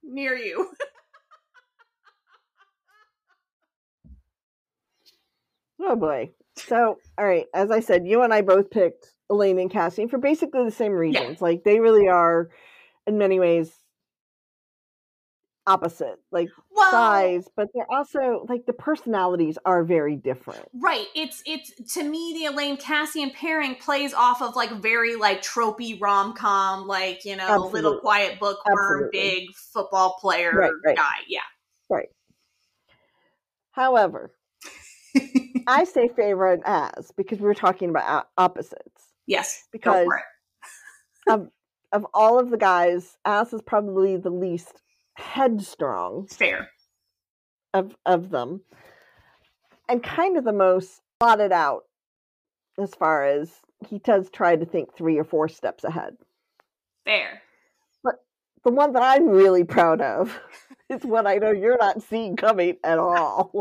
[0.02, 0.70] near you.
[5.80, 6.30] oh boy.
[6.56, 10.18] So, all right, as I said, you and I both picked Elain and Cassian for
[10.18, 11.38] basically the same reasons.
[11.38, 11.44] Yeah.
[11.44, 12.48] Like they really are
[13.06, 13.70] in many ways
[15.68, 20.66] opposite like well, size but they're also like the personalities are very different.
[20.72, 25.42] Right it's it's to me the elain cassian pairing plays off of like very like
[25.42, 27.72] tropey rom-com like you know Absolutely.
[27.72, 30.96] little quiet bookworm big football player right, right.
[30.96, 31.40] guy yeah.
[31.90, 32.08] Right.
[33.72, 34.32] However
[35.66, 39.12] i say favorite as because we were talking about opposites.
[39.26, 40.08] Yes because
[41.28, 41.48] of
[41.92, 44.82] of all of the guys Az is probably the least
[45.18, 46.26] headstrong.
[46.28, 46.70] Fair.
[47.74, 48.62] Of of them.
[49.88, 51.82] And kind of the most plotted out
[52.78, 53.50] as far as
[53.88, 56.16] he does try to think three or four steps ahead.
[57.04, 57.42] Fair.
[58.02, 58.16] But
[58.64, 60.38] the one that I'm really proud of
[60.88, 63.52] is what I know you're not seeing coming at all.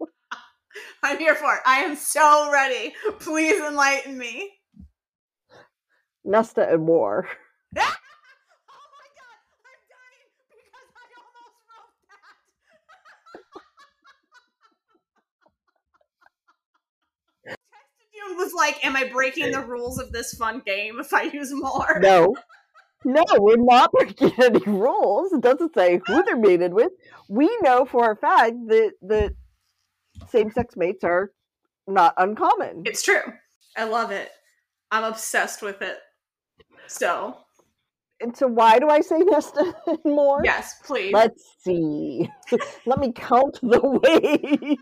[1.02, 1.60] I'm here for it.
[1.64, 2.94] I am so ready.
[3.18, 4.52] Please enlighten me.
[6.24, 7.28] Nesta and Mor.
[7.28, 7.96] oh my god,
[9.62, 12.34] I'm dying because I almost wrote that.
[17.46, 21.12] Texted you and was like, Am I breaking the rules of this fun game if
[21.12, 21.98] I use Mor?
[22.00, 22.34] No.
[23.04, 25.32] No, we're not breaking any rules.
[25.32, 26.90] It doesn't say who they're mated with.
[27.28, 29.32] We know for a fact that that
[30.28, 31.30] same sex mates are
[31.86, 32.82] not uncommon.
[32.84, 33.20] It's true.
[33.76, 34.30] I love it.
[34.90, 35.98] I'm obsessed with it.
[36.88, 37.36] So,
[38.20, 40.40] And so why do I say Nesta and Mor?
[40.42, 41.12] yes, please.
[41.12, 42.28] Let's see.
[42.86, 44.78] Let me count the ways.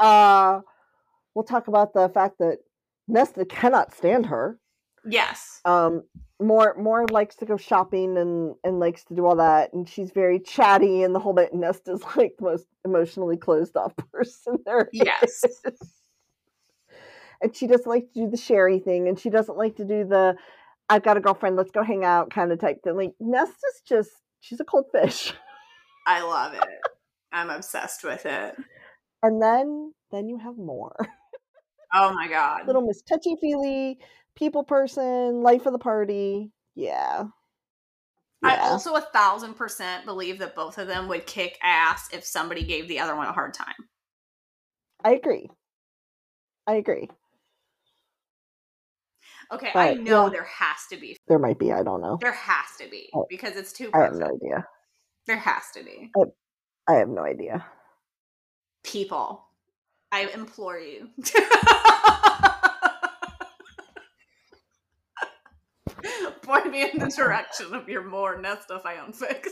[0.00, 0.60] Uh
[1.34, 2.58] we'll talk about the fact that
[3.08, 4.58] Nesta cannot stand her.
[5.04, 5.60] yes.
[5.64, 6.02] Um
[6.40, 10.10] Mor Mor likes to go shopping and and likes to do all that and she's
[10.10, 14.88] very chatty and the whole bit Nesta's like the most emotionally closed off person there
[14.92, 15.44] Yes.
[15.44, 15.92] is.
[17.40, 20.04] and she doesn't like to do the sherry thing and she doesn't like to do
[20.04, 20.36] the
[20.88, 22.96] I've got a girlfriend, let's go hang out kind of type thing.
[22.96, 24.10] Like Nesta's just
[24.40, 25.32] she's a cold fish.
[26.06, 26.68] I love it.
[27.32, 28.56] I'm obsessed with it.
[29.22, 30.94] And then then you have Mor.
[31.94, 32.66] Oh my god.
[32.66, 33.98] Little Miss Touchy Feely,
[34.34, 36.50] people person, life of the party.
[36.74, 37.24] Yeah.
[38.44, 42.64] I also a thousand percent believe that both of them would kick ass if somebody
[42.64, 43.74] gave the other one a hard time.
[45.04, 45.48] I agree.
[46.66, 47.08] I agree.
[49.52, 50.30] Okay, I know yeah.
[50.30, 51.16] there has to be.
[51.28, 52.16] There might be, I don't know.
[52.20, 54.66] There has to be because it's too I have no idea.
[55.26, 56.10] There has to be.
[56.88, 57.64] I have no idea.
[58.82, 59.44] People,
[60.12, 61.08] I implore you.
[66.42, 69.48] Point me in the direction of your Mor Nesta fanfics.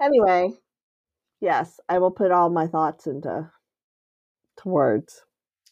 [0.00, 0.50] Anyway,
[1.40, 3.50] yes, I will put all my thoughts into
[4.62, 5.22] to words.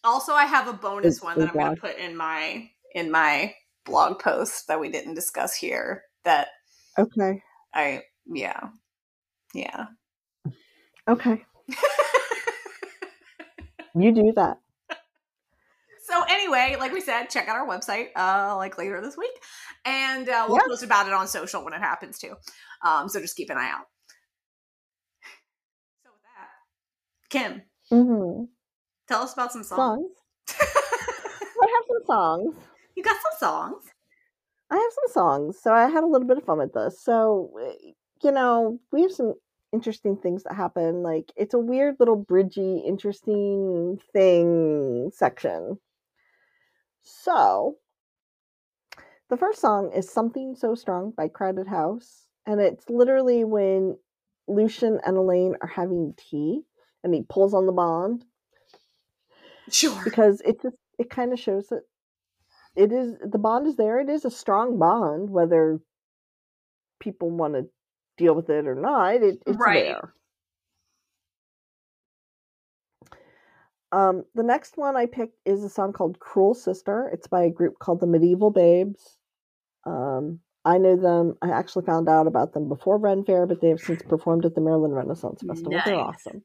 [0.04, 3.10] Also, I have a bonus Is- one that I'm going to put in my in
[3.10, 3.54] my
[3.84, 6.02] blog post that we didn't discuss here.
[6.24, 6.48] That
[6.98, 7.40] Okay.
[7.72, 8.68] I yeah
[9.54, 9.86] yeah.
[11.08, 11.44] Okay.
[13.98, 14.58] You do that.
[16.04, 19.32] so anyway, like we said, check out our website uh like later this week,
[19.86, 20.66] and uh, we'll Yeah.
[20.68, 22.34] post about it on social when it happens too.
[22.84, 23.86] Um, so just keep an eye out.
[26.04, 26.50] So with that,
[27.30, 28.44] Kim, hmm
[29.08, 29.98] tell us about some songs.
[29.98, 30.10] Songs.
[30.60, 32.54] I have some songs.
[32.96, 33.84] you got some songs.
[34.70, 35.58] I have some songs.
[35.62, 37.00] So I had a little bit of fun with this.
[37.02, 37.92] So, eh,
[38.22, 39.34] you know, we have some
[39.72, 41.02] interesting things that happen.
[41.02, 45.78] Like, it's a weird little bridgy, interesting thing section.
[47.02, 47.78] So,
[49.28, 52.28] the first song is Something So Strong by Crowded House.
[52.46, 53.98] And it's literally when
[54.48, 56.62] Lucien and Elain are having tea
[57.02, 58.24] and he pulls on the bond
[59.70, 60.04] Sure.
[60.04, 61.82] because it just it kind of shows that
[62.76, 65.80] it is the bond is there it is a strong bond whether
[67.00, 67.68] people want to
[68.16, 69.84] deal with it or not it, it's Right.
[69.86, 70.14] there.
[73.92, 77.08] Um the next one i picked is a song called cruel sister.
[77.12, 79.16] It's by a group called the Mediaeval Baebes.
[79.84, 83.68] Um i know them i actually found out about them before ren fair but they
[83.68, 85.80] have since performed at the maryland renaissance festival.
[85.84, 86.42] They're awesome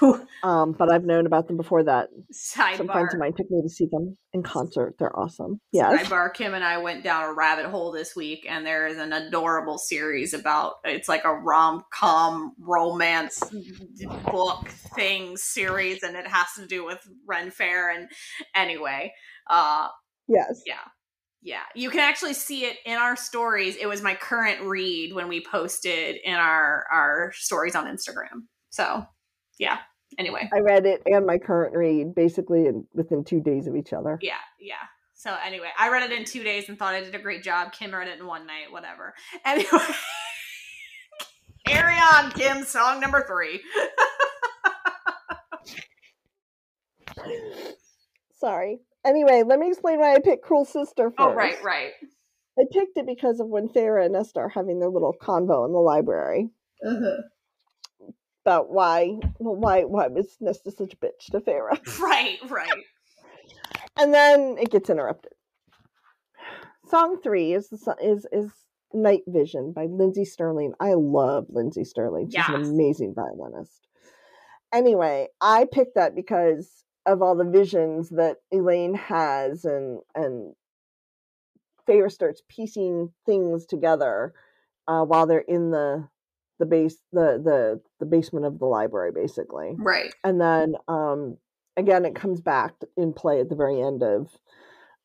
[0.42, 3.68] um but i've known about them before that some friends of mine took me to
[3.68, 4.94] see them in concert.
[4.98, 5.60] They're awesome.
[5.72, 6.06] Yes.
[6.06, 9.12] Sidebar, Kim and I went down a rabbit hole this week, and there is an
[9.12, 13.42] adorable series about it's like a rom com romance
[14.30, 17.90] book thing series, and it has to do with Ren Fair.
[17.90, 18.08] And
[18.54, 19.12] anyway,
[19.48, 19.88] uh,
[20.28, 20.62] Yes.
[20.66, 20.74] yeah,
[21.42, 23.76] yeah, you can actually see it in our stories.
[23.76, 28.44] It was my current read when we posted in our our stories on Instagram.
[28.68, 29.06] So,
[29.58, 29.78] yeah.
[30.18, 33.92] Anyway, I read it and my current read basically in, within two days of each
[33.92, 34.18] other.
[34.22, 34.74] yeah, yeah.
[35.14, 37.72] So anyway, I read it in two days and thought I did a great job.
[37.72, 39.14] Kim read it in one night, whatever.
[39.44, 39.66] Anyway,
[41.66, 42.62] carry on, Kim.
[42.64, 43.60] Song number three.
[48.38, 48.78] Sorry.
[49.04, 51.14] Anyway, let me explain why I picked Cruel Sister first.
[51.18, 51.92] oh, right, right.
[52.58, 55.72] I picked it because of when Feyre and Nesta are having their little convo in
[55.72, 56.48] the library
[56.86, 57.22] Uh-huh.
[58.46, 61.80] About why, well, why, why was Nesta such a bitch to Feyre?
[62.00, 62.84] Right, right.
[63.98, 65.32] and then it gets interrupted.
[66.88, 68.52] Song three is the is is
[68.94, 70.74] Night Vision by Lindsey Stirling.
[70.78, 72.30] I love Lindsey Stirling.
[72.30, 73.88] She's an amazing violinist.
[74.72, 80.54] Anyway, I picked that because of all the visions that Elain has and and
[81.88, 84.34] Feyre starts piecing things together
[84.86, 86.08] uh, while they're in the
[86.58, 89.74] the base the the the basement of the library, basically.
[89.76, 90.14] Right.
[90.24, 91.38] And then um,
[91.76, 94.30] again, it comes back in play at the very end of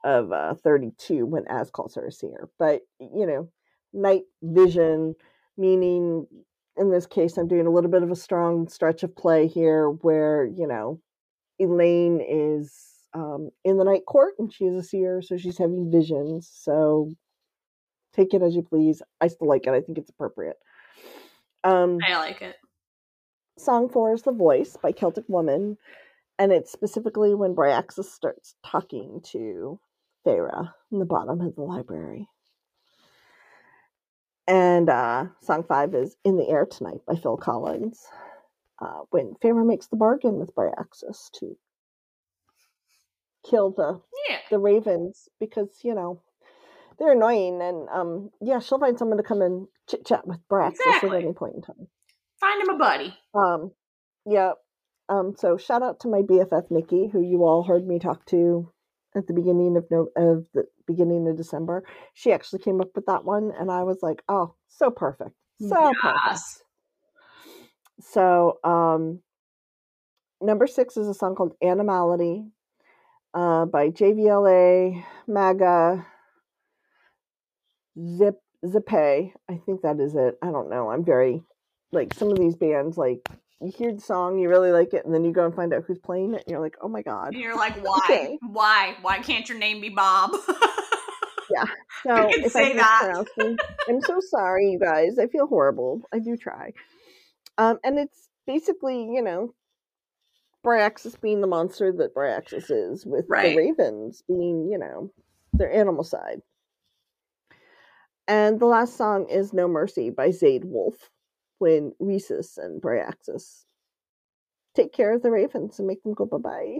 [0.03, 2.49] of uh, 32 when Az calls her a seer.
[2.57, 3.49] But you know,
[3.93, 5.15] night vision,
[5.57, 6.27] meaning
[6.77, 9.89] in this case, I'm doing a little bit of a strong stretch of play here,
[9.89, 10.99] where you know,
[11.59, 15.91] Elain is um, in the night court and she is a seer, so she's having
[15.91, 16.49] visions.
[16.51, 17.11] So
[18.13, 19.01] take it as you please.
[19.19, 19.73] I still like it.
[19.73, 20.57] I think it's appropriate.
[21.63, 22.55] Um, I like it.
[23.57, 25.77] Song four is The Voice by Celtic Woman,
[26.39, 29.79] and it's specifically when Bryaxis starts talking to
[30.25, 32.27] Feyre in the bottom of the library.
[34.47, 38.03] And uh, song five is In the Air Tonight by Phil Collins,
[38.81, 41.55] uh, when Feyre makes the bargain with Bryaxis to
[43.47, 44.37] kill the Yeah.
[44.49, 46.21] the ravens because you know
[47.01, 50.79] they're annoying and um yeah she'll find someone to come and chit chat with Bryaxis
[50.85, 51.17] Exactly.
[51.17, 51.87] at any point in time.
[52.39, 53.13] Find him a buddy.
[53.35, 53.71] Um,
[54.25, 54.53] yeah.
[55.09, 58.71] Um, so shout out to my BFF Nikki, who you all heard me talk to
[59.15, 61.83] at the beginning of no of the beginning of December.
[62.13, 65.91] She actually came up with that one, and I was like, oh, so perfect, so
[66.01, 66.19] perfect.
[66.27, 66.63] Yes.
[67.99, 69.19] So, um,
[70.41, 72.45] number six is a song called Animality
[73.33, 76.07] uh, by JVLA, MAGA,
[78.17, 78.35] Zip,
[78.65, 79.31] Zippe.
[79.49, 80.37] I think that is it.
[80.41, 80.89] I don't know.
[80.91, 81.43] I'm very,
[81.91, 83.27] like, some of these bands, like,
[83.61, 85.83] you hear the song, you really like it, and then you go and find out
[85.85, 87.27] who's playing it, and you're like, oh my God.
[87.33, 87.99] And you're like, why?
[88.05, 88.37] Okay.
[88.41, 88.95] Why?
[89.01, 90.31] Why can't your name be Bob?
[91.49, 91.65] Yeah.
[92.03, 93.25] So I can if say I that.
[93.37, 93.57] them,
[93.87, 95.19] I'm so sorry, you guys.
[95.19, 96.01] I feel horrible.
[96.11, 96.71] I do try.
[97.59, 99.53] Um, and it's basically, you know,
[100.63, 103.49] Bryaxis being the monster that Bryaxis is, with Right.
[103.51, 105.11] the ravens being, you know,
[105.53, 106.41] their animal side.
[108.27, 111.09] And the last song is No Mercy by Zayde Wolf
[111.59, 113.65] when Rhesus and Bryaxis
[114.75, 116.77] take care of the ravens and make them go bye bye.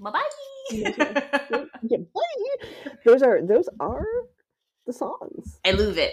[0.00, 1.64] bye bye.
[1.82, 2.66] Yeah, bye.
[3.04, 4.04] Those are those are
[4.86, 5.60] the songs.
[5.64, 6.12] I love it.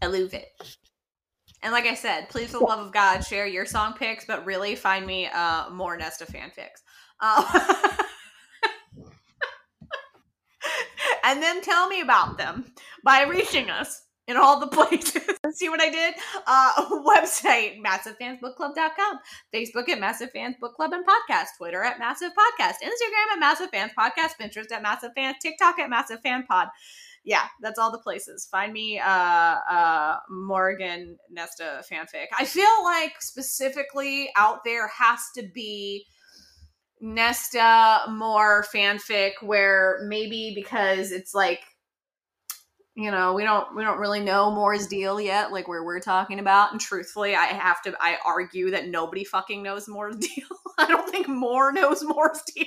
[0.00, 0.46] I love it.
[1.62, 4.46] And like I said, please, for the love of God, share your song picks, but
[4.46, 6.80] really find me uh, Mor Nesta fanfics.
[7.20, 7.96] Uh,
[11.24, 12.72] and then tell me about them
[13.04, 15.22] by reaching us in all the places.
[15.52, 16.14] See what I did?
[16.46, 16.72] Uh,
[17.16, 19.18] website, massivefansbookclub.com.
[19.54, 21.48] Facebook at Massive Fans Book Club and Podcast.
[21.58, 22.74] Twitter at Massive Podcast.
[22.82, 24.32] Instagram at Massive Fans Podcast.
[24.40, 25.36] Pinterest at Massive Fans.
[25.42, 26.68] TikTok at Massive Fan Pod
[27.24, 28.48] yeah, that's all the places.
[28.50, 32.26] Find me uh uh Morgan Nesta fanfic.
[32.38, 36.06] I feel like specifically out there has to be
[37.00, 41.60] Nesta Mor fanfic where maybe because it's like
[42.96, 46.38] you know, we don't we don't really know Mor's deal yet, like where we're talking
[46.38, 46.72] about.
[46.72, 50.46] And truthfully, I have to I argue that nobody fucking knows Mor's deal.
[50.76, 52.66] I don't think Mor knows Mor's deal.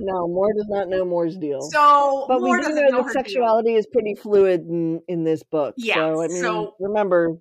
[0.00, 1.60] No, Mor does not know Mor's deal.
[1.70, 3.22] So but Mor we do doesn't know, know that her deal.
[3.22, 5.74] sexuality is pretty fluid in, in this book.
[5.76, 7.36] Yeah, So I mean, so- remember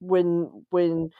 [0.00, 1.10] when when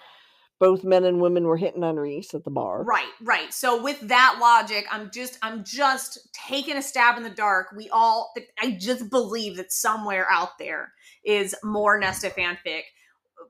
[0.61, 2.85] both men and women were hitting on Rhys at the bar.
[2.85, 3.53] Right, right.
[3.53, 7.73] So with that logic, I'm just I'm just taking a stab in the dark.
[7.77, 10.93] We all I just believe that somewhere out there
[11.25, 12.83] is Mor Nesta fanfic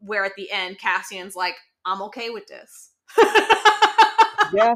[0.00, 2.92] where at the end Cassian's like, I'm okay with this.
[4.52, 4.74] Yeah.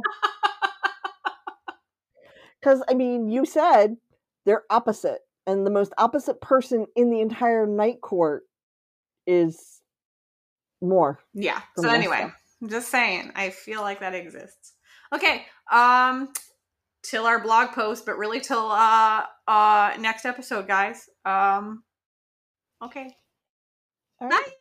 [2.60, 3.96] Because I mean, you said
[4.46, 8.44] they're opposite, and the most opposite person in the entire night court
[9.26, 9.82] is
[10.88, 11.20] Mor.
[11.34, 11.60] yeah.
[11.76, 12.30] So anyway.
[12.62, 14.72] I'm just saying, I feel like that exists.
[15.12, 15.44] Okay.
[15.70, 16.30] Um
[17.02, 21.08] till our blog post, but really till uh uh next episode, guys.
[21.24, 21.82] Um
[22.82, 23.14] okay.
[24.20, 24.30] Right.
[24.30, 24.52] Bye.